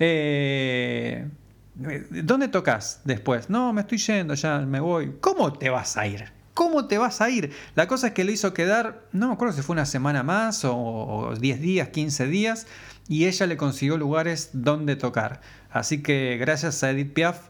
[0.00, 1.28] Eh,
[1.76, 3.48] ¿Dónde tocas después?
[3.48, 5.14] No, me estoy yendo, ya me voy.
[5.20, 6.32] ¿Cómo te vas a ir?
[6.54, 7.52] ¿Cómo te vas a ir?
[7.76, 10.64] La cosa es que le hizo quedar, no me acuerdo si fue una semana más
[10.64, 12.66] o, o 10 días, 15 días,
[13.08, 15.40] y ella le consiguió lugares donde tocar.
[15.70, 17.40] Así que gracias a Edith Piaf,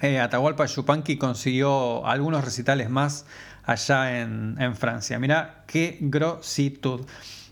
[0.00, 3.26] eh, Atahualpa Yupanqui consiguió algunos recitales más
[3.64, 5.18] allá en, Francia.
[5.18, 7.06] Mirá qué grositud.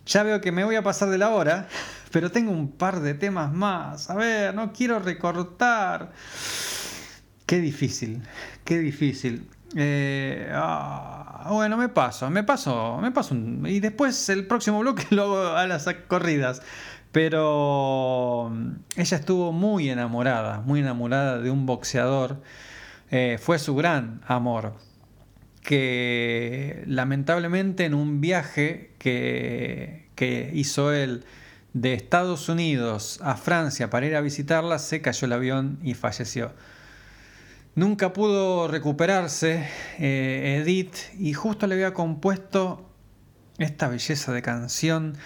[0.07, 1.69] Ya veo que me voy a pasar de la hora,
[2.13, 4.11] pero tengo un par de temas más.
[4.11, 6.13] A ver, no quiero recortar.
[7.47, 8.23] Qué difícil,
[8.65, 9.49] qué difícil.
[9.77, 13.37] Eh, ah, bueno, me paso, me paso, me paso.
[13.67, 16.63] y después el próximo bloque lo hago a las corridas.
[17.13, 22.43] Pero mm, ella estuvo muy enamorada, muy enamorada de un boxeador.
[23.11, 24.75] Eh, fue su gran amor.
[25.63, 31.25] Que lamentablemente en un viaje que, que hizo él
[31.73, 36.53] de Estados Unidos a Francia para ir a visitarla, se cayó el avión y falleció.
[37.75, 39.69] Nunca pudo recuperarse
[39.99, 42.91] eh, Edith y justo le había compuesto
[43.59, 45.17] esta belleza de canción.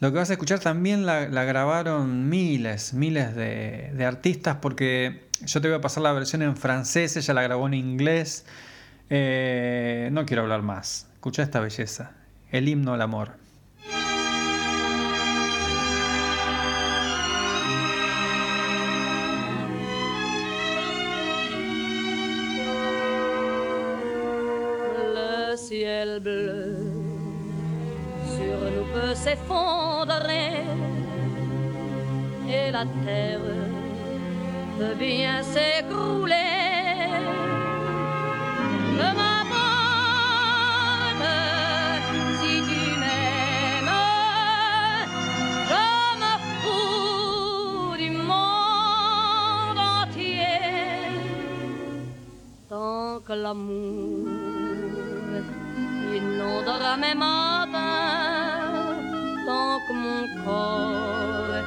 [0.00, 5.68] Lo que vas a escuchar también la, grabaron miles, miles de, artistas porque yo te
[5.68, 8.46] voy a pasar la versión en francés, ella la grabó en inglés.
[9.10, 11.06] Eh, no quiero hablar más.
[11.12, 12.12] Escucha esta belleza,
[12.50, 13.40] el himno al amor.
[29.14, 30.64] S'effondrer
[32.48, 33.40] et la terre
[34.78, 36.34] peut bien s'écrouler.
[38.96, 40.50] Peu m'importe
[42.40, 43.96] si tu m'aimes,
[45.70, 45.86] je
[46.22, 50.58] me fous du monde entier
[52.68, 54.28] tant que l'amour
[56.16, 58.19] inondera mes matins,
[59.86, 61.62] que mon corps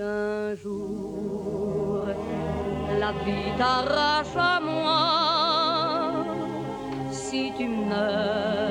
[0.00, 2.06] Si un jour
[2.98, 6.24] la vie t'arrache à moi,
[7.10, 8.69] si tu meurs,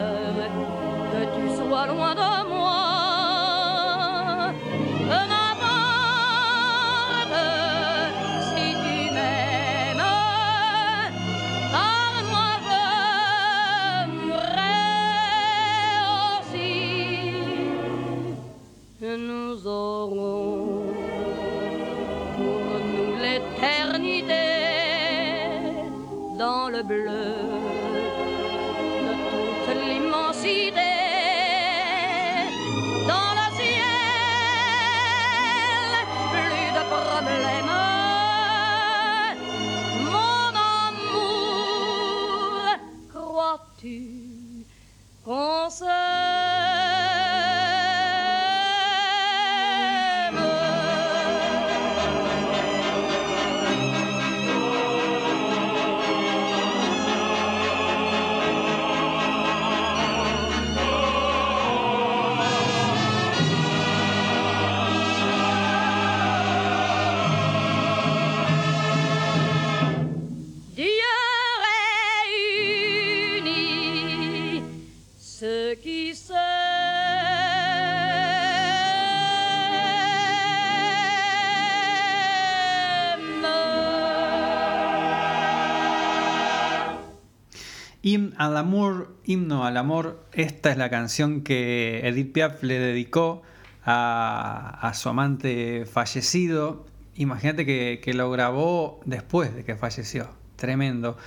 [88.40, 93.42] al amor, himno al amor, esta es la canción que Edith Piaf le dedicó
[93.84, 96.86] a, a su amante fallecido.
[97.16, 101.18] Imagínate que, que lo grabó después de que falleció, tremendo.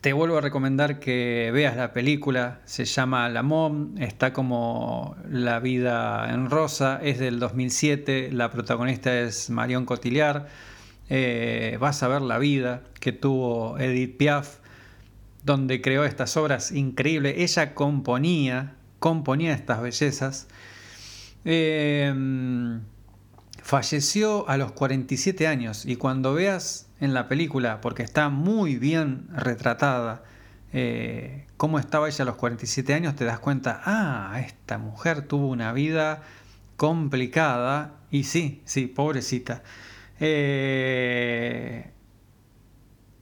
[0.00, 5.60] Te vuelvo a recomendar que veas la película, se llama La Mom, está como La
[5.60, 10.46] vida en rosa, es del 2007, la protagonista es Marion Cotillard.
[11.08, 14.61] Eh, vas a ver la vida que tuvo Edith Piaf,
[15.42, 17.34] donde creó estas obras increíbles.
[17.38, 20.48] Ella componía, componía estas bellezas.
[21.44, 22.14] Eh,
[23.62, 29.28] falleció a los 47 años y cuando veas en la película, porque está muy bien
[29.32, 30.24] retratada,
[30.72, 35.48] eh, cómo estaba ella a los 47 años, te das cuenta, ah, esta mujer tuvo
[35.48, 36.22] una vida
[36.76, 39.62] complicada y sí, sí, pobrecita.
[40.20, 41.90] Eh,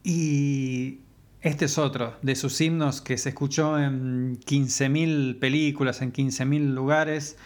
[0.03, 0.99] y
[1.41, 7.37] este es otro de sus himnos que se escuchó en 15.000 películas, en 15.000 lugares.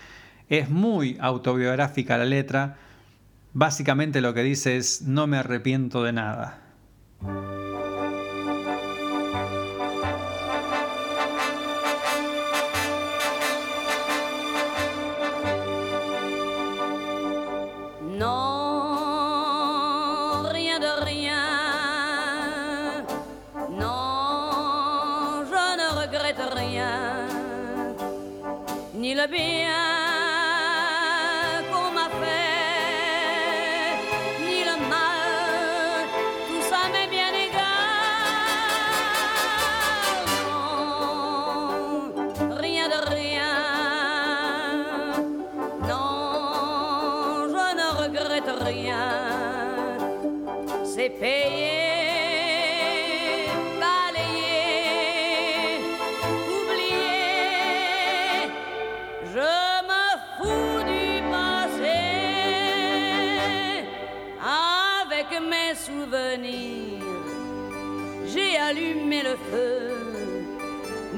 [0.49, 2.77] Es muy autobiográfica la letra.
[3.53, 6.61] Básicamente lo que dice es, no me arrepiento de nada.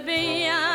[0.00, 0.71] Ni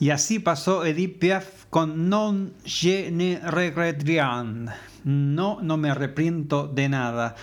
[0.00, 4.70] Y así pasó Edith Piaf con Non je ne regrette rien.
[5.04, 7.36] No, no me arrepiento de nada.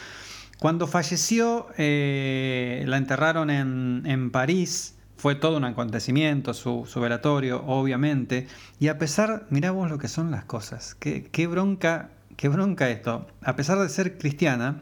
[0.57, 4.95] Cuando falleció, eh, la enterraron en, en París.
[5.17, 8.47] Fue todo un acontecimiento, su, su velatorio, obviamente.
[8.79, 10.95] Y a pesar, mirá vos lo que son las cosas.
[10.95, 13.27] Qué, qué bronca, qué bronca esto.
[13.43, 14.81] A pesar de ser cristiana,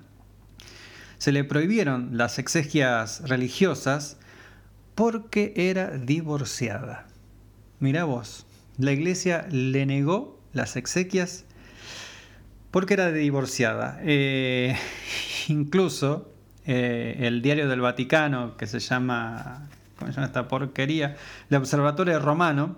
[1.18, 4.18] se le prohibieron las exegias religiosas
[4.96, 7.08] porque era divorciada.
[7.80, 8.46] Mirá vos,
[8.78, 11.46] la iglesia le negó las exequias
[12.72, 14.00] porque era divorciada.
[14.04, 14.76] Eh,
[15.48, 16.32] incluso
[16.66, 21.16] eh, el diario del Vaticano, que se llama, ¿cómo se llama esta porquería?
[21.50, 22.76] El Observatorio Romano,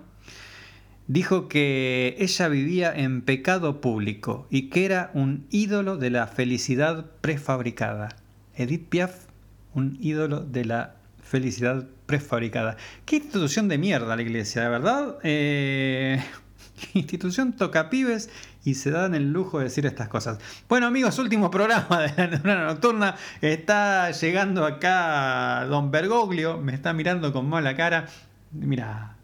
[1.06, 7.06] dijo que ella vivía en pecado público y que era un ídolo de la felicidad
[7.20, 8.10] prefabricada.
[8.54, 9.26] Edith Piaf,
[9.74, 10.97] un ídolo de la
[11.28, 12.76] felicidad prefabricada.
[13.04, 15.18] Qué institución de mierda la iglesia, de verdad.
[15.22, 16.24] Eh,
[16.94, 18.30] institución toca pibes
[18.64, 20.38] y se dan el lujo de decir estas cosas.
[20.68, 23.16] Bueno amigos, último programa de la Neurona Nocturna.
[23.42, 28.06] Está llegando acá Don Bergoglio, me está mirando con mala cara.
[28.50, 29.16] Mira,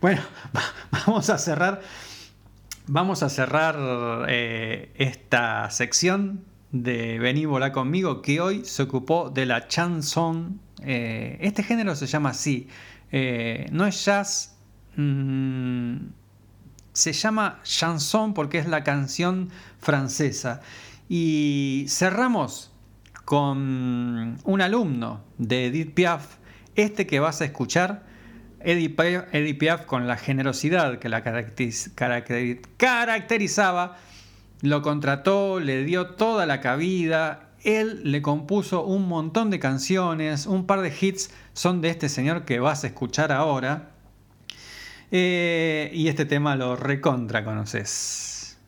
[0.00, 0.22] bueno,
[1.06, 1.80] vamos a cerrar.
[2.86, 9.46] Vamos a cerrar eh, esta sección de Vení Volá conmigo que hoy se ocupó de
[9.46, 10.60] la chanson.
[10.82, 12.68] Eh, este género se llama así.
[13.10, 14.56] Eh, no es jazz,
[14.96, 15.96] mm,
[16.92, 20.60] se llama chanson porque es la canción francesa.
[21.08, 22.70] Y cerramos
[23.24, 26.36] con un alumno de Edith Piaf,
[26.76, 28.06] este que vas a escuchar,
[28.60, 33.96] Edith Piaf, con la generosidad que la caracteriz- caracteri- caracterizaba,
[34.62, 40.66] lo contrató, le dio toda la cabida, él le compuso un montón de canciones, un
[40.66, 43.90] par de hits son de este señor que vas a escuchar ahora.
[45.10, 48.58] Eh, y este tema lo recontra conoces.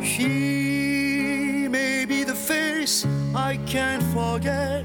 [0.00, 3.04] She may be the face
[3.34, 4.84] I can't forget,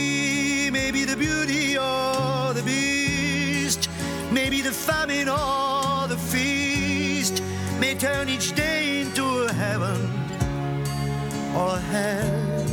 [0.81, 3.87] may be the beauty or the beast,
[4.31, 7.43] maybe the famine or the feast,
[7.79, 10.01] may turn each day into a heaven
[11.55, 12.65] or a hell.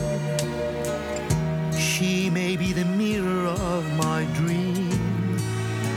[1.78, 5.36] She may be the mirror of my dream,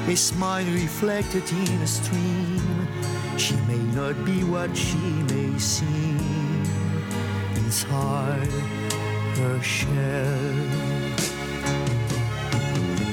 [0.10, 2.88] a smile reflected in a stream.
[3.38, 6.66] She may not be what she may seem
[7.56, 8.52] inside
[9.40, 11.01] her shell.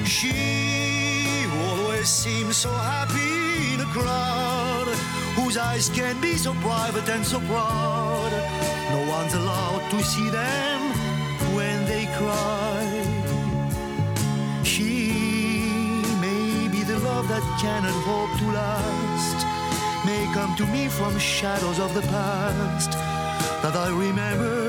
[0.09, 4.87] She always seems so happy in a crowd,
[5.35, 8.31] whose eyes can be so private and so proud.
[8.89, 10.81] No one's allowed to see them
[11.55, 13.03] when they cry.
[14.63, 15.13] She
[16.19, 19.45] may be the love that cannot hope to last,
[20.07, 22.93] may come to me from shadows of the past
[23.61, 24.68] that I remember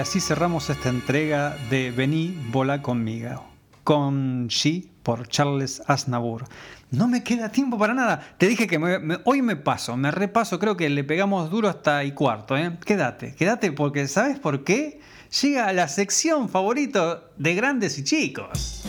[0.00, 3.44] así cerramos esta entrega de Vení, vola conmigo.
[3.84, 6.44] Con She por Charles Aznavour.
[6.90, 8.34] No me queda tiempo para nada.
[8.38, 8.78] Te dije que
[9.24, 10.58] hoy me paso, me repaso.
[10.58, 12.56] Creo que le pegamos duro hasta y cuarto.
[12.56, 12.78] ¿eh?
[12.84, 15.00] Quédate, quédate porque ¿sabes por qué?
[15.42, 18.84] Llega a la sección favorito de grandes y chicos.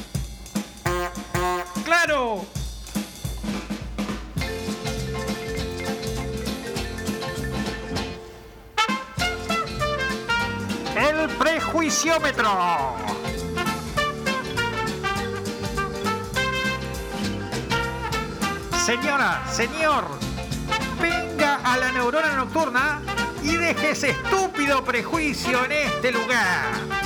[1.84, 2.46] ¡Claro!
[11.28, 12.50] Prejuiciómetro.
[18.86, 20.06] Señora, señor,
[21.00, 23.02] venga a la neurona nocturna
[23.44, 27.02] y deje ese estúpido prejuicio en este lugar.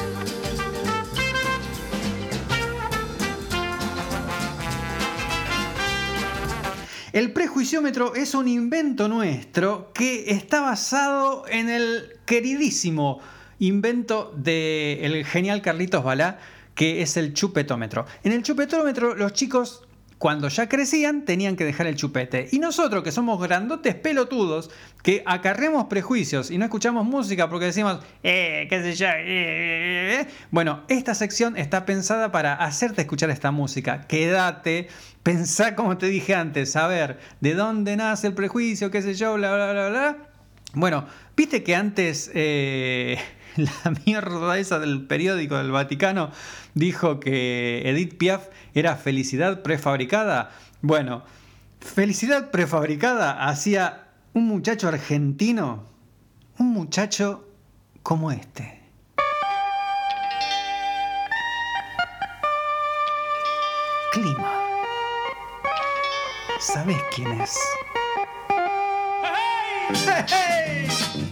[7.12, 13.22] El prejuiciómetro es un invento nuestro que está basado en el queridísimo
[13.60, 16.40] invento del genial Carlitos Balá,
[16.74, 18.06] que es el chupetómetro.
[18.24, 19.86] En el chupetómetro los chicos
[20.18, 22.48] cuando ya crecían tenían que dejar el chupete.
[22.52, 24.72] Y nosotros que somos grandotes pelotudos,
[25.04, 30.22] que acarremos prejuicios y no escuchamos música porque decimos, eh, qué sé yo, eh, eh,
[30.22, 30.28] eh".
[30.52, 34.02] bueno, esta sección está pensada para hacerte escuchar esta música.
[34.08, 34.88] Quédate,
[35.22, 39.36] pensá como te dije antes, a ver, de dónde nace el prejuicio, qué sé yo,
[39.36, 40.18] bla, bla, bla, bla.
[40.74, 41.06] Bueno,
[41.38, 43.18] viste que antes eh,
[43.84, 46.32] la mierda esa del periódico del Vaticano
[46.74, 50.52] dijo que Edith Piaf era felicidad prefabricada.
[50.82, 51.24] Bueno,
[51.80, 55.86] felicidad prefabricada hacía un muchacho argentino,
[56.58, 57.48] un muchacho
[58.04, 58.82] como este.
[64.12, 64.54] Clima.
[66.60, 67.60] ¿Sabes quién es?
[70.28, 70.88] ¡Hey!
[71.16, 71.25] Un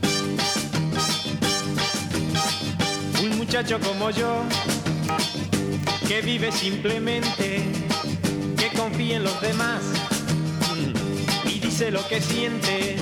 [3.54, 4.42] muchacho como yo,
[6.08, 7.64] que vive simplemente,
[8.58, 9.80] que confía en los demás
[11.46, 12.96] y dice lo que siente.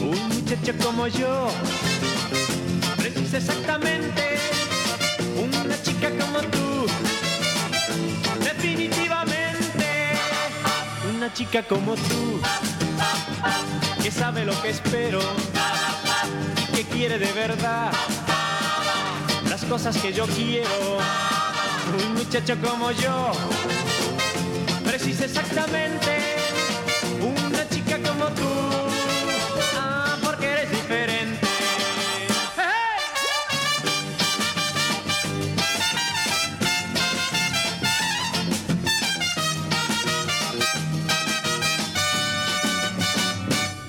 [0.00, 1.48] Un muchacho como yo,
[2.96, 4.38] precisa exactamente
[5.36, 6.86] una chica como tú.
[8.42, 9.86] Definitivamente,
[11.14, 12.40] una chica como tú,
[14.02, 15.20] que sabe lo que espero
[16.72, 17.92] y que quiere de verdad
[19.68, 20.98] cosas que yo quiero.
[22.06, 23.32] Un muchacho como yo
[24.84, 26.36] precisa exactamente
[27.20, 28.48] una chica como tú.
[29.76, 31.46] Ah, porque eres diferente.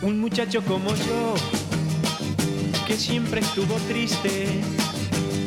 [0.01, 1.35] Un muchacho como yo
[2.85, 4.61] que siempre estuvo triste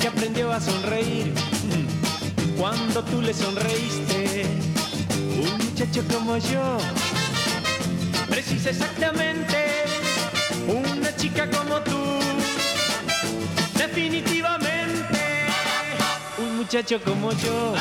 [0.03, 1.33] que aprendió a sonreír
[2.59, 4.47] cuando tú le sonreíste.
[5.41, 6.79] Un muchacho como yo
[8.29, 9.85] precisa exactamente
[10.67, 12.19] una chica como tú.
[13.77, 15.47] Definitivamente,
[16.39, 17.75] un muchacho como yo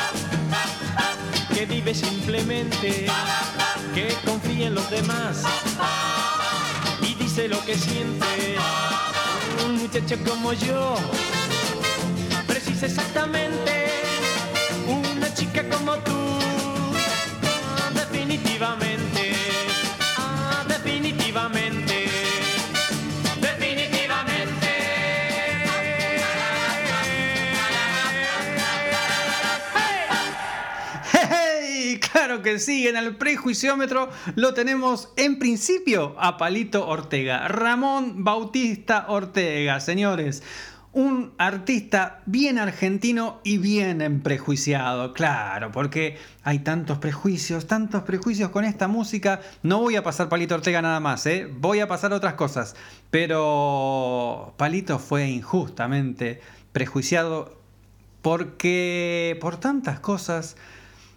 [1.56, 3.07] que vive simplemente,
[3.95, 5.41] que confía en los demás
[7.02, 8.57] y dice lo que siente.
[9.65, 10.98] Un muchacho como yo
[12.84, 13.72] exactamente
[14.88, 16.12] una chica como tú.
[17.44, 19.34] Ah, definitivamente,
[20.18, 22.06] ah, definitivamente,
[23.40, 24.68] definitivamente.
[31.14, 31.99] ¡Hey!
[32.12, 39.06] Claro que sí, en el prejuiciómetro lo tenemos en principio a Palito Ortega, Ramón Bautista
[39.10, 40.41] Ortega, señores.
[40.93, 48.65] Un artista bien argentino y bien prejuiciado, claro, porque hay tantos prejuicios, tantos prejuicios con
[48.65, 49.39] esta música.
[49.63, 51.47] No voy a pasar Palito Ortega nada más, ¿eh?
[51.49, 52.76] voy a pasar otras cosas.
[53.09, 56.41] Pero Palito fue injustamente
[56.73, 57.57] prejuiciado
[58.22, 60.57] porque por tantas cosas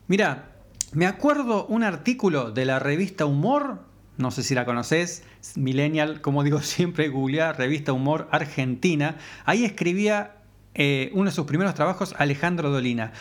[0.07, 0.51] Mira,
[0.93, 3.81] me acuerdo un artículo de la revista Humor,
[4.17, 5.23] no sé si la conoces,
[5.57, 9.17] Millennial, como digo siempre, googleá revista Humor Argentina.
[9.45, 10.37] Ahí escribía
[10.75, 13.13] eh, uno de sus primeros trabajos, Alejandro Dolina.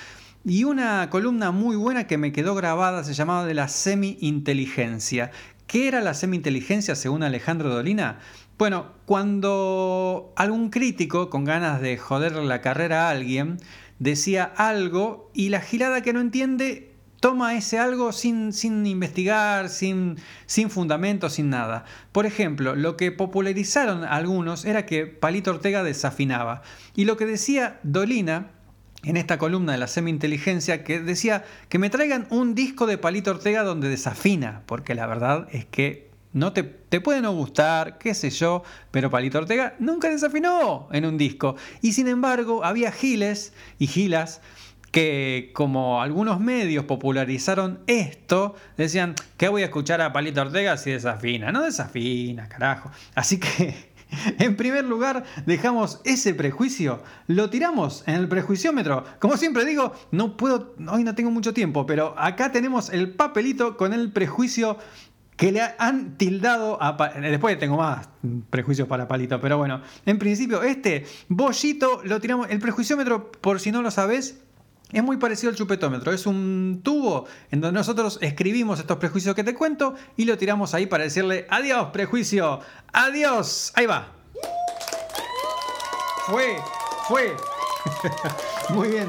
[0.45, 5.31] Y una columna muy buena que me quedó grabada se llamaba de la semi-inteligencia.
[5.67, 8.19] ¿Qué era la semi-inteligencia según Alejandro Dolina?
[8.57, 13.57] Bueno, cuando algún crítico con ganas de joder la carrera a alguien
[13.99, 16.92] decía algo y la gilada que no entiende
[17.23, 21.85] toma ese algo sin, sin investigar, sin, sin fundamento, sin nada.
[22.11, 26.63] Por ejemplo, lo que popularizaron algunos era que Palito Ortega desafinaba.
[26.97, 28.51] Y lo que decía Dolina
[29.03, 33.31] en esta columna de la semi-inteligencia, que decía que me traigan un disco de Palito
[33.31, 38.13] Ortega donde desafina, porque la verdad es que no te, te puede no gustar, qué
[38.15, 41.55] sé yo, pero Palito Ortega nunca desafinó en un disco.
[41.79, 44.41] Y sin embargo, había giles y gilas
[44.93, 50.91] que como algunos medios popularizaron esto, decían, ¿qué voy a escuchar a Palito Ortega si
[50.91, 51.51] desafina?
[51.51, 52.91] No desafina, carajo.
[53.15, 53.91] Así que,
[54.37, 59.03] en primer lugar, dejamos ese prejuicio, lo tiramos en el prejuiciómetro.
[59.19, 63.77] Como siempre digo, no puedo, hoy no tengo mucho tiempo, pero acá tenemos el papelito
[63.77, 64.77] con el prejuicio
[65.35, 66.95] que le han tildado a...
[67.19, 68.09] Después tengo más
[68.51, 72.47] prejuicios para Palito, pero bueno, en principio este bollito lo tiramos...
[72.51, 74.43] El prejuiciómetro, por si no lo sabes,
[74.97, 76.11] es muy parecido al chupetómetro.
[76.13, 80.73] Es un tubo en donde nosotros escribimos estos prejuicios que te cuento y lo tiramos
[80.73, 82.59] ahí para decirle adiós, prejuicio,
[82.91, 83.73] adiós.
[83.75, 84.07] Ahí va.
[86.27, 86.57] Fue,
[87.07, 87.35] fue.
[88.69, 89.07] Muy bien.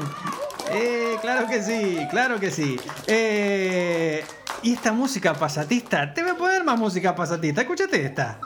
[0.71, 2.79] Eh, claro que sí, claro que sí.
[3.07, 4.23] Eh,
[4.63, 7.61] y esta música pasatista, te voy a poner más música pasatista.
[7.61, 8.39] Escúchate esta.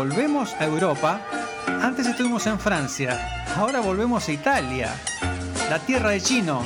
[0.00, 1.20] Volvemos a Europa.
[1.82, 3.44] Antes estuvimos en Francia.
[3.54, 4.94] Ahora volvemos a Italia.
[5.68, 6.64] La tierra de Chino.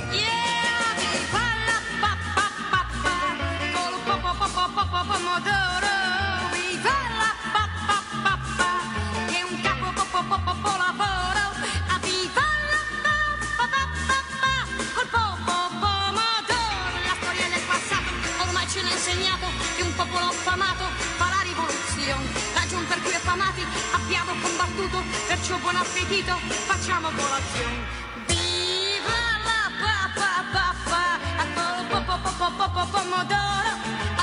[25.75, 26.37] buon appetito,
[26.67, 27.83] facciamo colazione.
[28.27, 31.49] Viva la papà papà, al
[31.89, 33.71] po po po po po po pomodoro,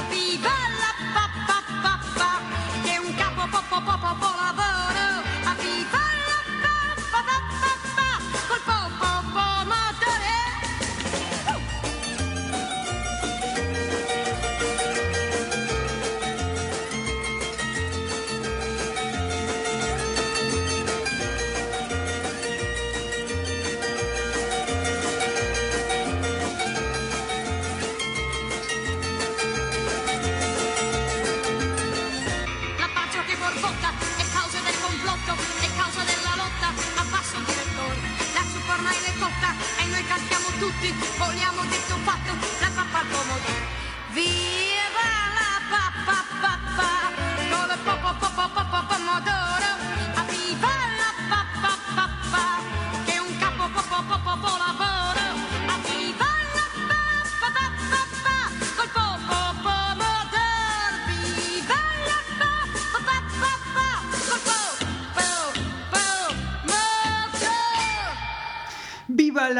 [0.10, 2.40] viva la papà papà,
[2.84, 4.31] che è un capo po po po po po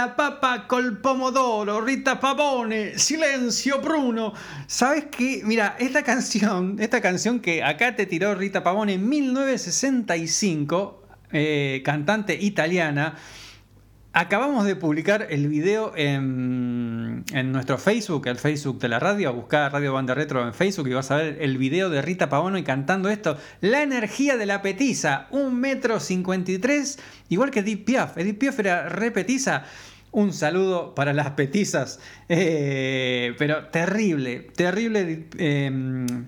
[0.02, 1.80] la papa col pomodoro!
[1.80, 4.34] Rita Pavone, silencio Bruno.
[4.66, 5.44] ¿Sabes qué?
[5.46, 11.04] Mira, esta canción, esta canción que acá te tiró Rita Pavone en 1965,
[11.34, 13.16] eh, cantante italiana.
[14.14, 19.32] Acabamos de publicar el video en, en nuestro Facebook, el Facebook de la radio.
[19.34, 22.64] Buscá Radio Banda Retro en Facebook y vas a ver el video de Rita Pavone
[22.64, 23.38] cantando esto.
[23.62, 26.52] La energía de la petiza, un metro cincuenta
[27.30, 28.18] igual que Edith Piaf.
[28.18, 29.64] Edith Piaf era re petiza.
[30.12, 32.00] Un saludo para las petizas.
[32.30, 35.28] Eh, pero terrible, terrible.
[35.38, 36.26] eh,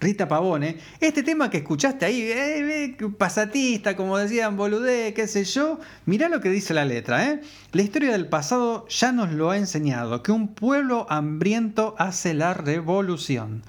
[0.00, 5.44] Rita Pavone, este tema que escuchaste ahí, eh, eh, pasatista, como decían, boludé, qué sé
[5.44, 7.40] yo, mirá lo que dice la letra, ¿eh?
[7.72, 12.52] La historia del pasado ya nos lo ha enseñado, que un pueblo hambriento hace la
[12.52, 13.62] revolución.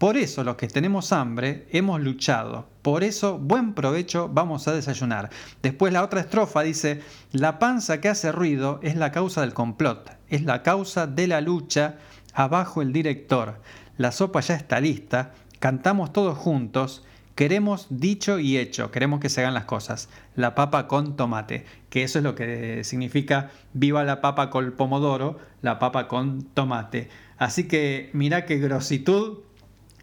[0.00, 2.66] Por eso los que tenemos hambre hemos luchado.
[2.80, 5.28] Por eso, buen provecho, vamos a desayunar.
[5.60, 7.02] Después la otra estrofa dice,
[7.32, 11.42] la panza que hace ruido es la causa del complot, es la causa de la
[11.42, 11.96] lucha,
[12.32, 13.60] abajo el director.
[13.98, 17.04] La sopa ya está lista, cantamos todos juntos,
[17.34, 20.08] queremos dicho y hecho, queremos que se hagan las cosas.
[20.34, 25.38] La papa con tomate, que eso es lo que significa viva la papa con pomodoro,
[25.60, 27.10] la papa con tomate.
[27.36, 29.40] Así que mirá qué grositud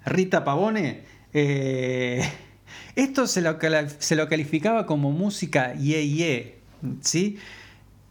[0.08, 1.04] Rita Pavone,
[1.34, 2.22] eh,
[2.96, 3.58] esto se lo,
[4.00, 6.58] se lo calificaba como música ye ye,
[7.02, 7.38] ¿sí?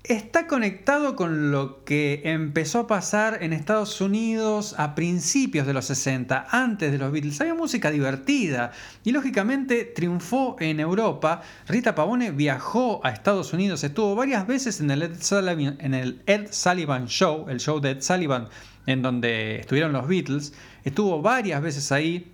[0.05, 5.87] Está conectado con lo que empezó a pasar en Estados Unidos a principios de los
[5.87, 7.41] 60, antes de los Beatles.
[7.41, 8.71] Había música divertida
[9.03, 11.43] y lógicamente triunfó en Europa.
[11.67, 17.59] Rita Pavone viajó a Estados Unidos, estuvo varias veces en el Ed Sullivan Show, el
[17.59, 18.49] show de Ed Sullivan,
[18.87, 20.53] en donde estuvieron los Beatles.
[20.87, 22.33] Estuvo varias veces ahí,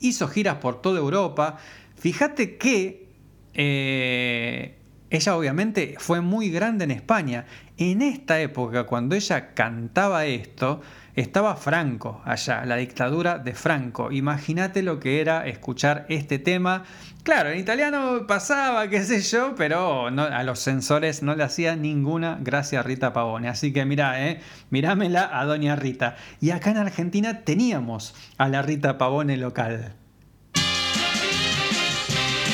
[0.00, 1.58] hizo giras por toda Europa.
[1.96, 3.08] Fíjate que
[3.52, 4.78] eh,
[5.10, 7.44] ella obviamente fue muy grande en España.
[7.76, 10.80] En esta época, cuando ella cantaba esto,
[11.14, 14.10] estaba Franco allá, la dictadura de Franco.
[14.10, 16.84] Imagínate lo que era escuchar este tema.
[17.22, 21.76] Claro, en italiano pasaba, qué sé yo, pero no- a los censores no le hacía
[21.76, 23.48] ninguna gracia a Rita Pavone.
[23.48, 24.40] Así que mirá, eh,
[24.70, 26.16] mirámela a Doña Rita.
[26.40, 29.92] Y acá en Argentina teníamos a la Rita Pavone local.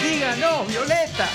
[0.02, 1.28] Diga no, Violeta.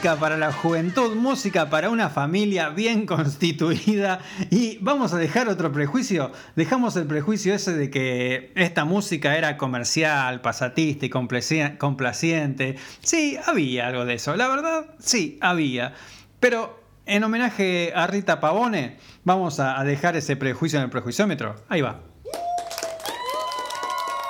[0.00, 4.20] Para la juventud, música para una familia bien constituida.
[4.50, 6.32] Y vamos a dejar otro prejuicio.
[6.56, 12.76] Dejamos el prejuicio ese de que esta música era comercial, pasatista y complaci- complaciente.
[13.02, 14.34] Sí, había algo de eso.
[14.36, 15.92] La verdad, sí, había.
[16.40, 21.56] Pero en homenaje a Rita Pavone, vamos a dejar ese prejuicio en el prejuiciómetro.
[21.68, 22.00] Ahí va.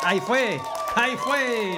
[0.03, 0.59] Ahí fue,
[0.97, 1.77] ahí fue.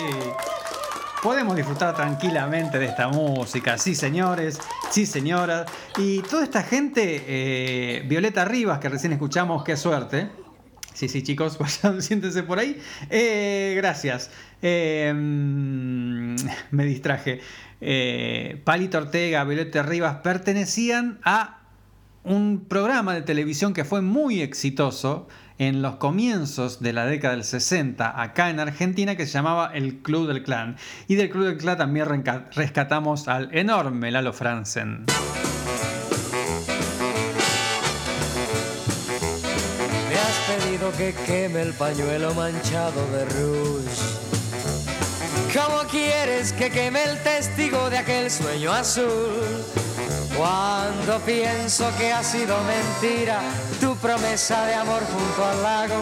[1.23, 4.59] Podemos disfrutar tranquilamente de esta música, sí señores,
[4.91, 5.71] sí señoras.
[5.97, 10.31] Y toda esta gente, eh, Violeta Rivas, que recién escuchamos, qué suerte.
[10.95, 12.77] Sí, sí, chicos, vayan, siéntense por ahí.
[13.09, 14.33] Eh, gracias.
[14.61, 16.35] Mm,
[16.73, 17.41] me distraje.
[17.81, 21.61] Eh, Palito Ortega, Violeta Rivas pertenecían a
[22.25, 25.29] un programa de televisión que fue muy exitoso
[25.69, 29.99] en los comienzos de la década del 60 acá en Argentina que se llamaba El
[29.99, 30.77] Club del Clan.
[31.07, 35.05] Y del Club del Clan también rescatamos al enorme Lalo Franzen.
[40.09, 44.03] Me has pedido que queme el pañuelo manchado de rouge.
[45.55, 49.82] ¿Cómo quieres que queme el testigo de aquel sueño azul?
[50.37, 53.41] Cuando pienso que ha sido mentira
[53.81, 55.95] tu promesa de amor junto al lago,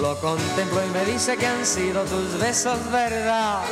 [0.00, 3.62] lo contemplo y me dice que han sido tus besos verdad.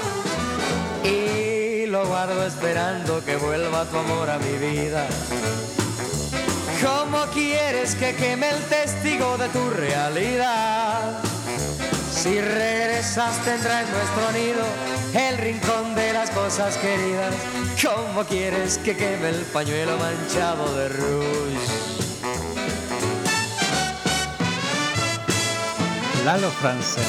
[1.05, 5.07] Y lo guardo esperando que vuelva tu amor a mi vida.
[6.82, 11.30] ¿Cómo quieres que queme el testigo de tu realidad?
[12.22, 14.62] Si regresas tendrá en nuestro nido
[15.14, 17.34] el rincón de las cosas queridas.
[17.82, 21.56] ¿Cómo quieres que queme el pañuelo manchado de rouge?
[26.26, 27.02] Lalo Franzen,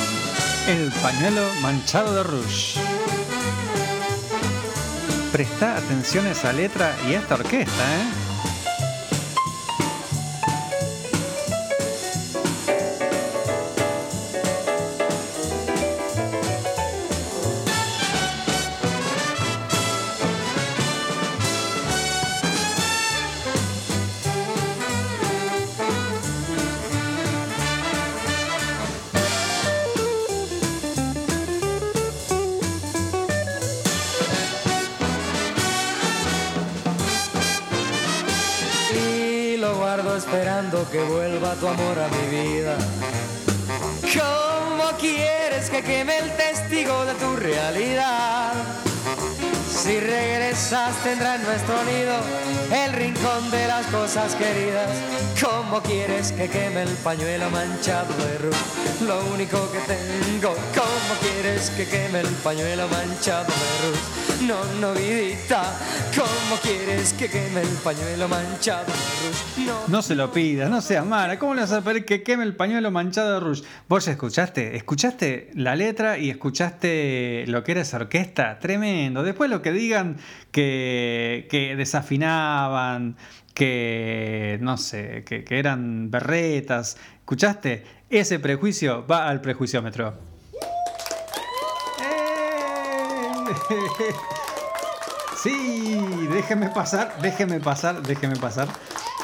[0.69, 2.79] El pañuelo manchado de rouge.
[5.33, 8.20] Presta atención a esa letra y a esta orquesta, ¿eh?
[41.61, 42.75] Tu amor a mi vida.
[44.01, 48.53] ¿Cómo quieres que queme el testigo de tu realidad?
[49.69, 52.15] Si regresas tendrá en nuestro nido
[52.72, 54.89] el rincón de las cosas queridas.
[55.41, 59.06] ¿Cómo quieres que queme el pañuelo manchado de rouge?
[59.06, 60.56] Lo único que tengo.
[60.73, 64.22] ¿Cómo quieres que queme el pañuelo manchado de rouge?
[64.48, 65.64] No, no, vidita.
[66.15, 69.65] ¿Cómo quieres que queme el pañuelo manchado de?
[69.65, 69.73] No.
[69.88, 71.38] No se lo pidas, no seas mala.
[71.38, 73.64] ¿Cómo le vas a pedir que queme el pañuelo manchado de rouge?
[73.89, 78.60] Vos escuchaste, escuchaste la letra y escuchaste lo que era esa orquesta.
[78.60, 79.23] Tremendo.
[79.23, 80.18] Después lo que digan
[80.52, 83.18] que, que desafinaban,
[83.53, 86.98] que no sé, que, que eran berretas.
[87.19, 87.84] ¿Escuchaste?
[88.10, 90.14] Ese prejuicio va al prejuiciómetro.
[93.69, 94.14] ¡Eh!
[95.41, 95.98] Sí,
[96.32, 98.68] déjeme pasar, déjeme pasar, déjeme pasar.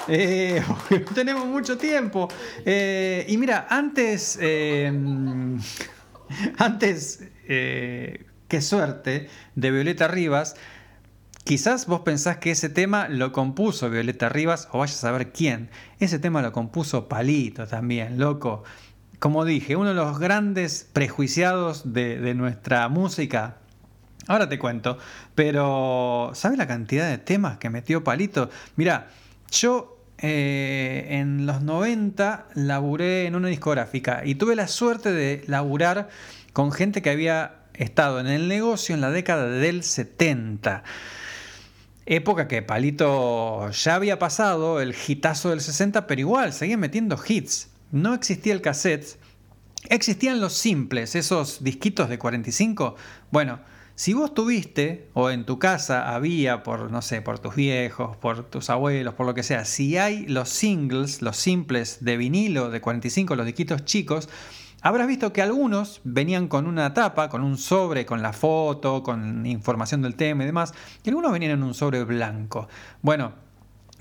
[0.08, 0.64] Eh,
[1.14, 2.28] tenemos mucho tiempo.
[2.66, 4.92] Eh, y mira, antes, eh,
[6.58, 10.56] antes, qué suerte, de Violeta Rivas,
[11.48, 15.70] quizás vos pensás que ese tema lo compuso Violeta Rivas, o vayas a saber quién.
[15.98, 18.66] Ese tema lo compuso Palito también, loco.
[19.20, 23.60] Como dije, uno de los grandes prejuiciados de, nuestra música.
[24.28, 24.98] Ahora te cuento,
[25.36, 28.50] pero ¿sabes la cantidad de temas que metió Palito?
[28.76, 29.08] Mira,
[29.50, 36.10] yo eh, en los 90 laburé en una discográfica y tuve la suerte de laburar
[36.52, 40.84] con gente que había estado en el negocio en la década del 70.
[42.10, 47.70] Época que Palito ya había pasado el hitazo del 60, pero igual seguía metiendo hits.
[47.92, 49.20] No existía el cassette,
[49.90, 52.96] existían los simples, esos disquitos de 45.
[53.30, 53.60] Bueno,
[53.96, 58.50] si vos tuviste, o en tu casa había, por no sé, por tus viejos, por
[58.50, 62.80] tus abuelos, por lo que sea, si hay los singles, los simples de vinilo de
[62.80, 64.30] 45, los disquitos chicos,
[64.82, 69.46] habrás visto que algunos venían con una tapa, con un sobre, con la foto, con
[69.46, 70.74] información del tema y demás,
[71.04, 72.68] y algunos venían en un sobre blanco.
[73.02, 73.34] Bueno,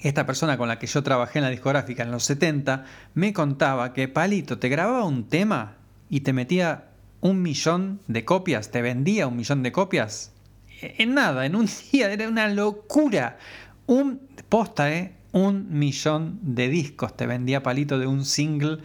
[0.01, 2.85] esta persona con la que yo trabajé en la discográfica en los 70
[3.15, 5.77] me contaba que Palito te grababa un tema
[6.11, 6.91] y te metía
[7.21, 10.33] un millón de copias, te vendía un millón de copias
[10.81, 13.39] en nada, en un día, era una locura.
[13.87, 15.15] Un posta, ¿eh?
[15.33, 18.79] Un millón de discos te vendía Palito de un single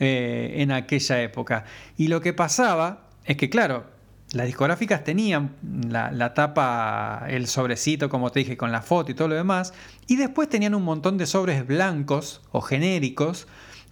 [0.00, 1.64] eh, en aquella época.
[1.96, 3.84] Y lo que pasaba es que, claro,
[4.32, 5.56] las discográficas tenían
[5.88, 9.74] la, la tapa, el sobrecito, como te dije, con la foto y todo lo demás,
[10.06, 13.46] y después tenían un montón de sobres blancos o genéricos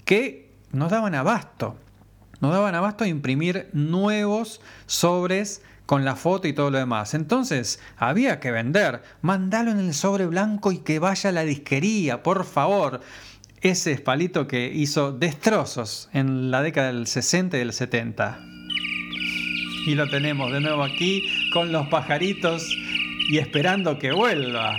[0.05, 1.76] que nos daban abasto.
[2.40, 7.14] Nos daban abasto a imprimir nuevos sobres con la foto y todo lo demás.
[7.14, 9.02] Entonces, había que vender.
[9.22, 13.01] Mandalo en el sobre blanco y que vaya a la disquería, por favor.
[13.60, 18.39] Ese es Palito que hizo destrozos en la década del 60 y del 70.
[19.85, 22.76] Y lo tenemos de nuevo aquí con los pajaritos
[23.28, 24.76] y esperando que vuelva.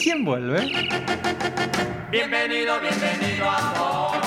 [0.00, 0.70] ¿Quién vuelve?
[2.12, 4.20] Bienvenido, bienvenido amor.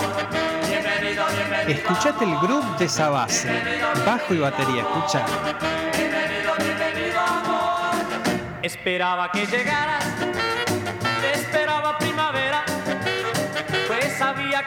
[0.68, 1.69] Bienvenido, bienvenido.
[1.69, 3.49] Escuchate el groove de esa base.
[4.05, 5.26] Bajo y batería, escucha.
[5.95, 7.95] Bienvenido, bienvenido amor.
[8.64, 10.03] Esperaba que llegaras,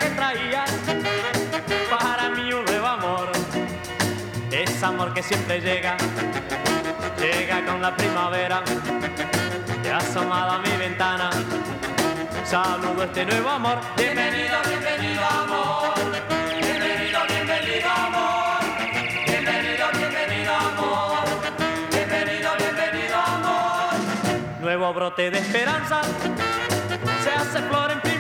[0.00, 0.70] que traías
[1.90, 3.30] para mí un nuevo amor.
[4.50, 5.96] Es amor que siempre llega,
[7.18, 8.62] llega con la primavera,
[9.82, 11.30] te asomado a mi ventana.
[12.44, 13.78] Saludo este nuevo amor.
[13.96, 15.94] Bienvenido, bienvenido amor.
[16.60, 18.58] Bienvenido, bienvenido amor.
[19.26, 21.18] Bienvenido, bienvenido amor.
[21.92, 23.94] Bienvenido, bienvenido amor.
[24.60, 26.02] Nuevo brote de esperanza,
[27.22, 28.19] se hace flor en primavera,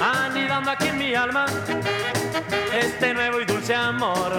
[0.00, 1.46] anidando aquí en mi alma,
[2.72, 4.32] este nuevo y dulce amor,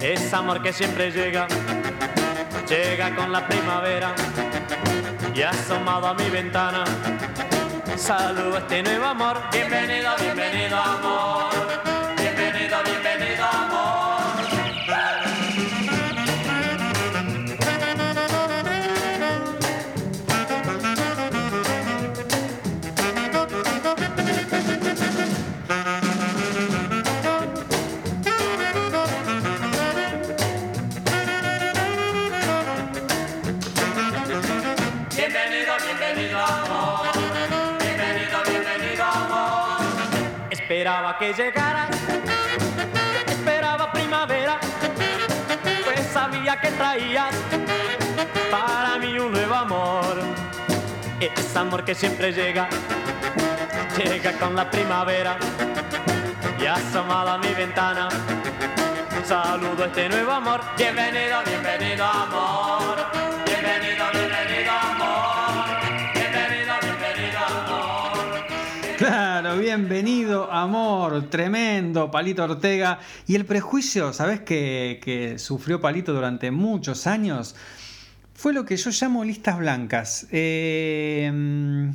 [0.00, 1.46] es amor que siempre llega,
[2.68, 4.14] llega con la primavera,
[5.34, 6.84] y asomado a mi ventana,
[7.96, 11.93] saludo este nuevo amor, Bienvenido, bienvenido amor.
[51.24, 52.68] Es amor que siempre llega,
[53.96, 55.38] llega con la primavera
[56.60, 58.10] y asomado a mi ventana.
[59.24, 60.60] Saludo este nuevo amor.
[60.76, 62.98] Bienvenido, bienvenido amor.
[63.46, 65.64] Bienvenido, bienvenido amor.
[66.12, 68.96] Bienvenido, bienvenido amor.
[68.98, 72.98] Claro, bienvenido, amor, tremendo, Palito Ortega.
[73.26, 77.56] Y el prejuicio, ¿sabes que, que sufrió Palito durante muchos años?
[78.34, 80.26] Fue lo que yo llamo listas blancas.
[80.30, 81.90] Eh,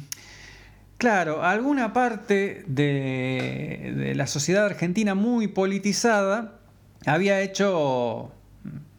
[0.98, 6.60] claro, alguna parte de, la sociedad argentina muy politizada
[7.06, 8.32] había hecho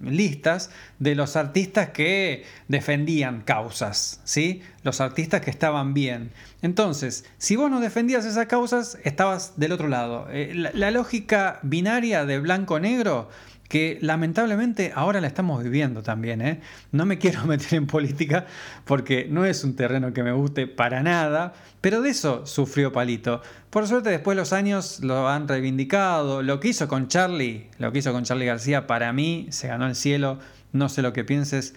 [0.01, 4.63] listas de los artistas que defendían causas, ¿sí?
[4.83, 6.31] Los artistas que estaban bien.
[6.63, 10.29] Entonces, si vos no defendías esas causas, estabas del otro lado.
[10.31, 13.29] Eh, la, la lógica binaria de blanco-negro
[13.71, 16.43] que lamentablemente ahora la estamos viviendo también.
[16.43, 16.61] ¿eh?
[16.91, 18.45] No me quiero meter en política
[18.85, 23.41] porque no es un terreno que me guste para nada, pero de eso sufrió Palito.
[23.71, 28.01] Por suerte después los años lo han reivindicado, lo que hizo con Charlie, lo que
[28.01, 30.41] hizo con Charlie García, para mí se ganó el cielo,
[30.73, 31.77] no sé lo que pienses,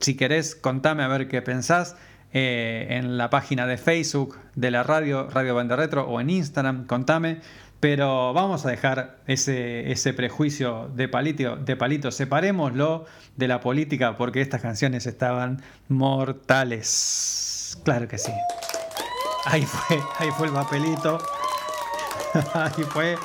[0.00, 1.96] si querés contame a ver qué pensás.
[2.32, 6.86] eh, en la página de Facebook de la radio, Radio Banda Retro, o en Instagram,
[6.86, 7.40] contame.
[7.80, 14.18] Pero vamos a dejar ese, ese prejuicio de palito, de palito, separémoslo de la política
[14.18, 17.78] porque estas canciones estaban mortales.
[17.82, 18.32] Claro que sí.
[19.46, 21.18] Ahí fue, ahí fue el papelito.
[22.54, 23.16] Ahí fue.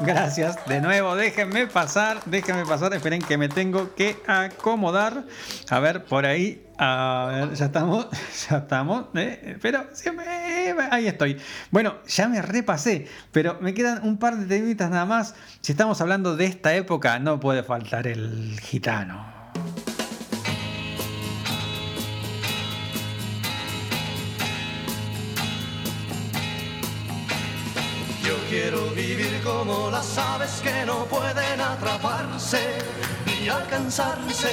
[0.00, 0.56] Gracias.
[0.66, 2.92] De nuevo, déjenme pasar, déjenme pasar.
[2.94, 5.24] Esperen que me tengo que acomodar.
[5.70, 6.66] A ver, por ahí.
[6.78, 8.08] A ver, ya estamos.
[8.50, 9.06] Ya estamos.
[9.14, 9.86] eh, pero
[10.90, 11.40] ahí estoy.
[11.70, 13.06] Bueno, ya me repasé.
[13.32, 15.34] Pero me quedan un par de temitas nada más.
[15.60, 19.32] Si estamos hablando de esta época, no puede faltar el gitano.
[28.54, 32.78] Quiero vivir como las aves que no pueden atraparse
[33.26, 34.52] ni alcanzarse.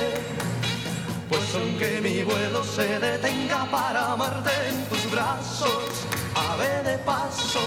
[1.30, 5.84] Pues aunque mi vuelo se detenga para amarte en tus brazos,
[6.50, 7.62] ave de paso,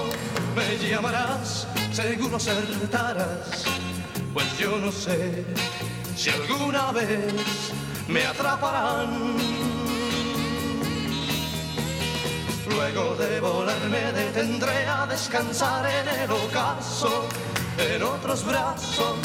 [0.56, 3.64] me llamarás, seguro acertarás.
[4.32, 5.44] Pues yo no sé
[6.16, 7.32] si alguna vez
[8.08, 9.83] me atraparán.
[12.68, 17.26] Luego de volar me detendré a descansar en el ocaso,
[17.78, 19.18] en otros brazos.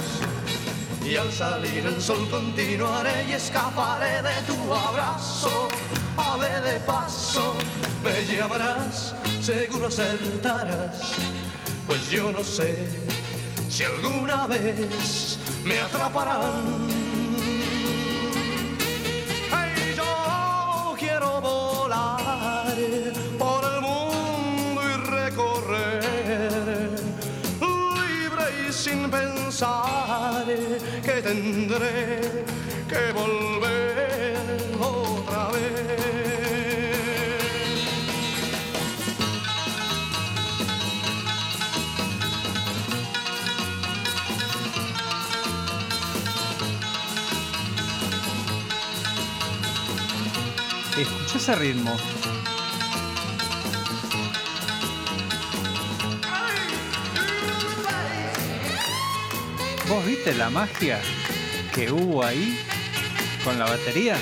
[1.05, 5.67] Y al salir el sol continuaré y escaparé de tu abrazo.
[6.17, 7.55] Ave de paso,
[8.03, 11.13] me llamarás, seguro acertarás.
[11.87, 12.87] Pues yo no sé
[13.69, 16.89] si alguna vez me atraparán.
[19.95, 22.28] Yo quiero volar
[29.49, 32.45] pensar que tendré
[32.87, 34.37] que volver
[34.79, 35.89] otra vez.
[50.95, 52.18] Escucha ese ritmo.
[59.89, 61.01] ¿Vos viste la magia
[61.73, 62.55] que hubo ahí
[63.43, 64.15] con la batería?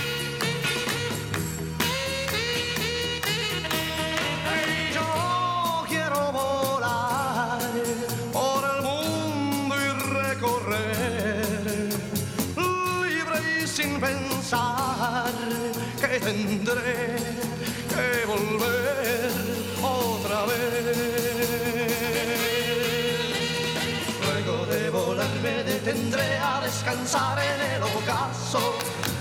[25.98, 28.76] Me detendré a descansar en el ocaso,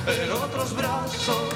[0.07, 1.55] en otros brazos.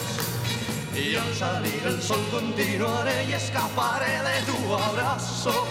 [0.95, 5.67] Y al salir el sol continuaré y escaparé de tu abrazo.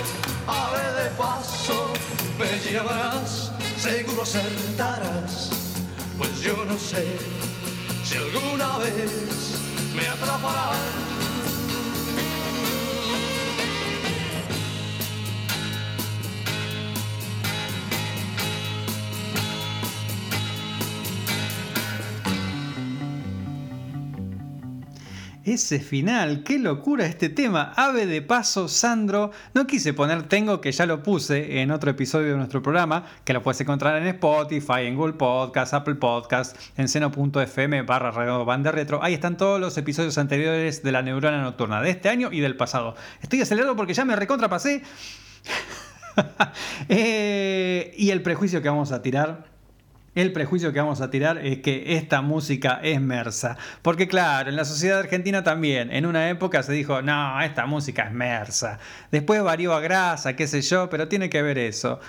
[0.47, 1.93] Ave de paso,
[2.37, 5.49] me llamarás, seguro acertarás.
[6.17, 7.17] Pues yo no sé
[8.03, 9.59] si alguna vez
[9.95, 11.08] me atraparán.
[25.49, 27.73] Ese final, qué locura este tema.
[27.75, 29.31] Ave de paso, Sandro.
[29.55, 33.33] No quise poner Tengo, que ya lo puse en otro episodio de nuestro programa, que
[33.33, 38.11] lo puedes encontrar en Spotify, en Google Podcast, Apple Podcast, en seno.fm barra
[38.71, 39.01] Retro.
[39.01, 42.55] Ahí están todos los episodios anteriores de la neurona nocturna de este año y del
[42.55, 42.93] pasado.
[43.23, 44.83] Estoy acelerado porque ya me recontrapasé.
[46.89, 49.45] Eh, y el prejuicio que vamos a tirar
[50.19, 53.57] el prejuicio que vamos a tirar es que esta música es mersa.
[53.81, 58.03] Porque claro, en la sociedad argentina también, en una época se dijo, no, esta música
[58.03, 58.79] es mersa.
[59.11, 61.99] Después varió a grasa, qué sé yo, pero tiene que ver eso.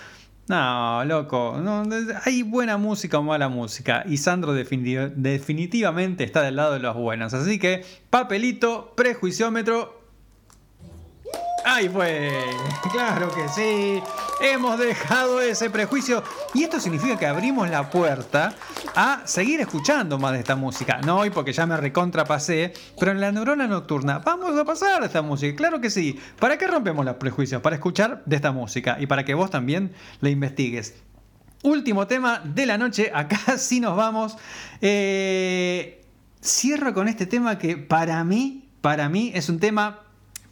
[0.49, 1.85] No, loco, no,
[2.25, 4.03] hay buena música o mala música.
[4.09, 7.35] Y Sandro defini- definitivamente está del lado de los buenos.
[7.35, 10.00] Así que, papelito, prejuiciómetro,
[11.65, 12.31] Ahí fue,
[12.93, 14.03] claro que sí.
[14.41, 16.23] Hemos dejado ese prejuicio
[16.55, 18.55] y esto significa que abrimos la puerta
[18.95, 21.01] a seguir escuchando más de esta música.
[21.05, 25.23] No hoy porque ya me recontrapasé, pero en la neurona nocturna vamos a pasar esta
[25.23, 26.19] música, claro que sí.
[26.39, 27.61] ¿Para qué rompemos los prejuicios?
[27.61, 30.95] Para escuchar de esta música y para que vos también la investigues.
[31.63, 34.39] Último tema de la noche, acá sí nos vamos.
[34.81, 36.03] Eh,
[36.43, 40.01] cierro con este tema que para mí, para mí es un tema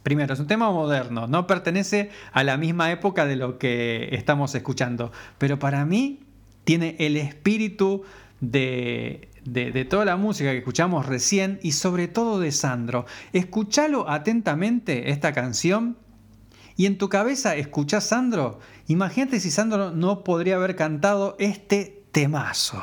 [0.03, 4.55] Primero, es un tema moderno, no pertenece a la misma época de lo que estamos
[4.55, 6.21] escuchando, pero para mí
[6.63, 8.03] tiene el espíritu
[8.39, 13.05] de, de, toda la música que escuchamos recién y sobre todo de Sandro.
[13.33, 15.97] Escúchalo atentamente esta canción
[16.75, 18.59] y en tu cabeza escuchás Sandro.
[18.87, 22.81] Imagínate si Sandro no podría haber cantado este temazo.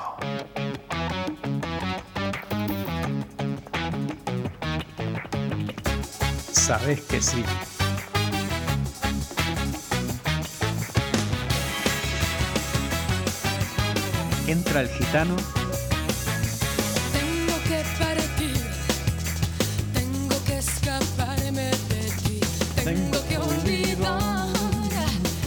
[6.66, 7.44] Sabes que sí.
[14.48, 15.36] Entra el gitano
[17.12, 18.62] Tengo que partir,
[19.94, 22.40] tengo que escaparme de ti,
[22.82, 24.48] tengo que olvidar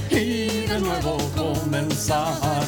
[0.10, 2.59] y de nuevo comenzar.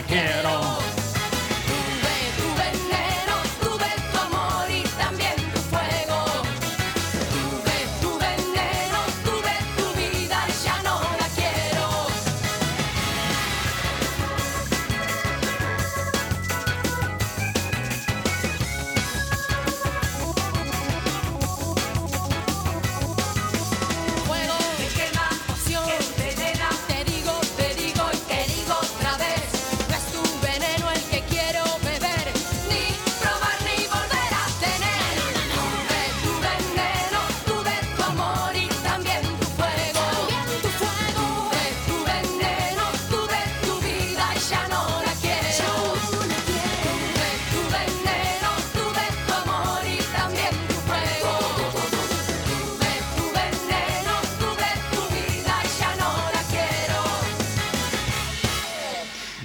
[0.00, 0.51] Ya no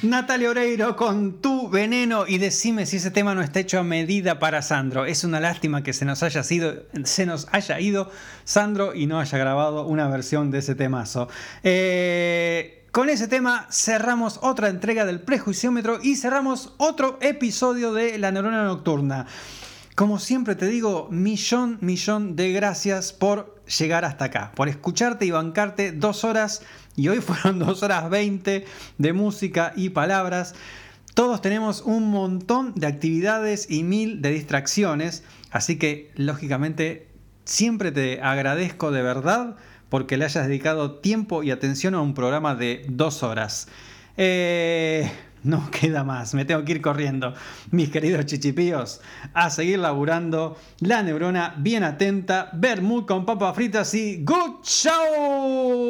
[0.10, 4.40] Natalia Oreiro con tu veneno y decime si ese tema no está hecho a medida
[4.40, 5.06] para Sandro.
[5.06, 8.10] Es una lástima que se nos haya sido, se nos haya ido
[8.45, 11.27] Sandro y no haya grabado una versión de ese temazo.
[11.61, 18.32] Eh, con ese tema cerramos otra entrega del prejuiciómetro y cerramos otro episodio de La
[18.32, 19.27] Neurona Nocturna.
[19.95, 25.32] Como siempre te digo, millón, millón de gracias por llegar hasta acá, por escucharte y
[25.32, 26.61] bancarte dos horas,
[26.98, 28.66] y hoy fueron dos horas veinte
[28.98, 30.53] de música y palabras.
[31.14, 37.08] Todos tenemos un montón de actividades y mil de distracciones, así que lógicamente
[37.45, 39.56] siempre te agradezco de verdad
[39.90, 43.69] porque le hayas dedicado tiempo y atención a un programa de dos horas.
[44.17, 45.09] Eh,
[45.43, 47.34] no queda más, me tengo que ir corriendo.
[47.72, 49.01] Mis queridos chichipíos,
[49.34, 50.58] a seguir laburando.
[50.80, 52.50] La neurona bien atenta.
[52.53, 55.90] Bermud con papas fritas y ¡Good Show!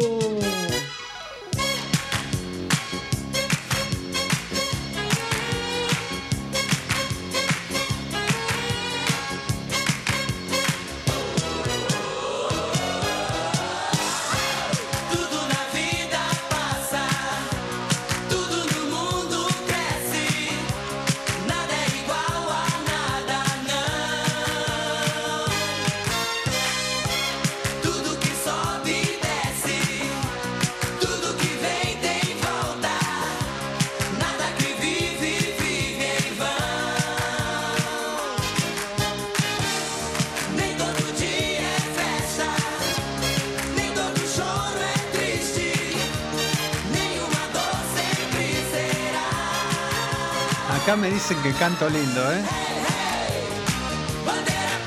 [54.51, 54.77] É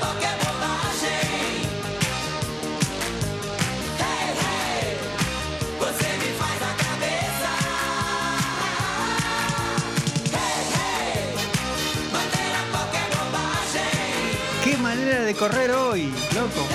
[12.71, 14.63] qualquer bobagem.
[14.63, 16.65] ¡Qué manera de correr hoy, loco!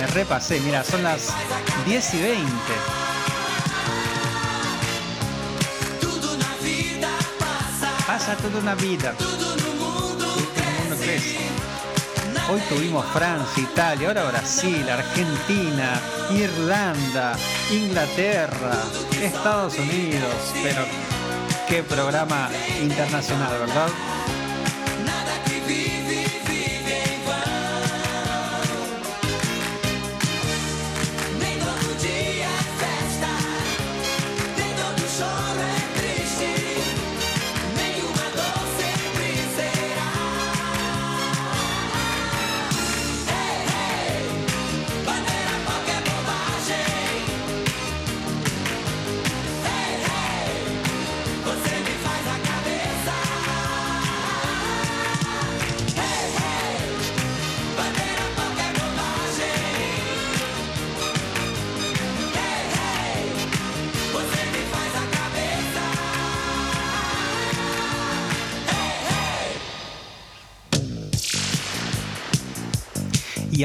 [0.00, 1.28] Me repasé, mira, son las
[1.86, 2.99] 10 y 20.
[8.50, 9.14] Toda una vida.
[12.50, 17.36] Hoy tuvimos Francia, Italia, ahora Brasil, Argentina, Irlanda,
[17.70, 18.72] Inglaterra,
[19.22, 20.34] Estados Unidos.
[20.62, 20.82] Pero
[21.68, 22.50] qué programa
[22.82, 23.88] internacional, ¿verdad?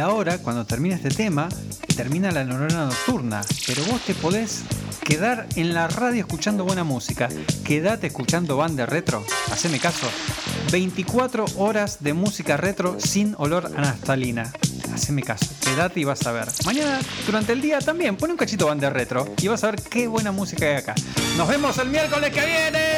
[0.06, 1.50] Ahora, cuando termina este tema,
[1.96, 3.42] termina la neurona nocturna.
[3.66, 4.62] Pero vos te podés
[5.04, 7.28] quedar en la radio escuchando buena música.
[7.64, 9.26] Quédate escuchando banda retro.
[9.52, 10.08] Haceme caso.
[10.72, 14.52] 24 horas de música retro sin olor a naftalina.
[14.94, 15.48] Haceme caso.
[15.62, 16.48] Quédate y vas a ver.
[16.66, 20.08] Mañana, durante el día también, pone un cachito banda retro y vas a ver qué
[20.08, 20.96] buena música hay acá.
[21.36, 22.95] Nos vemos el miércoles que viene.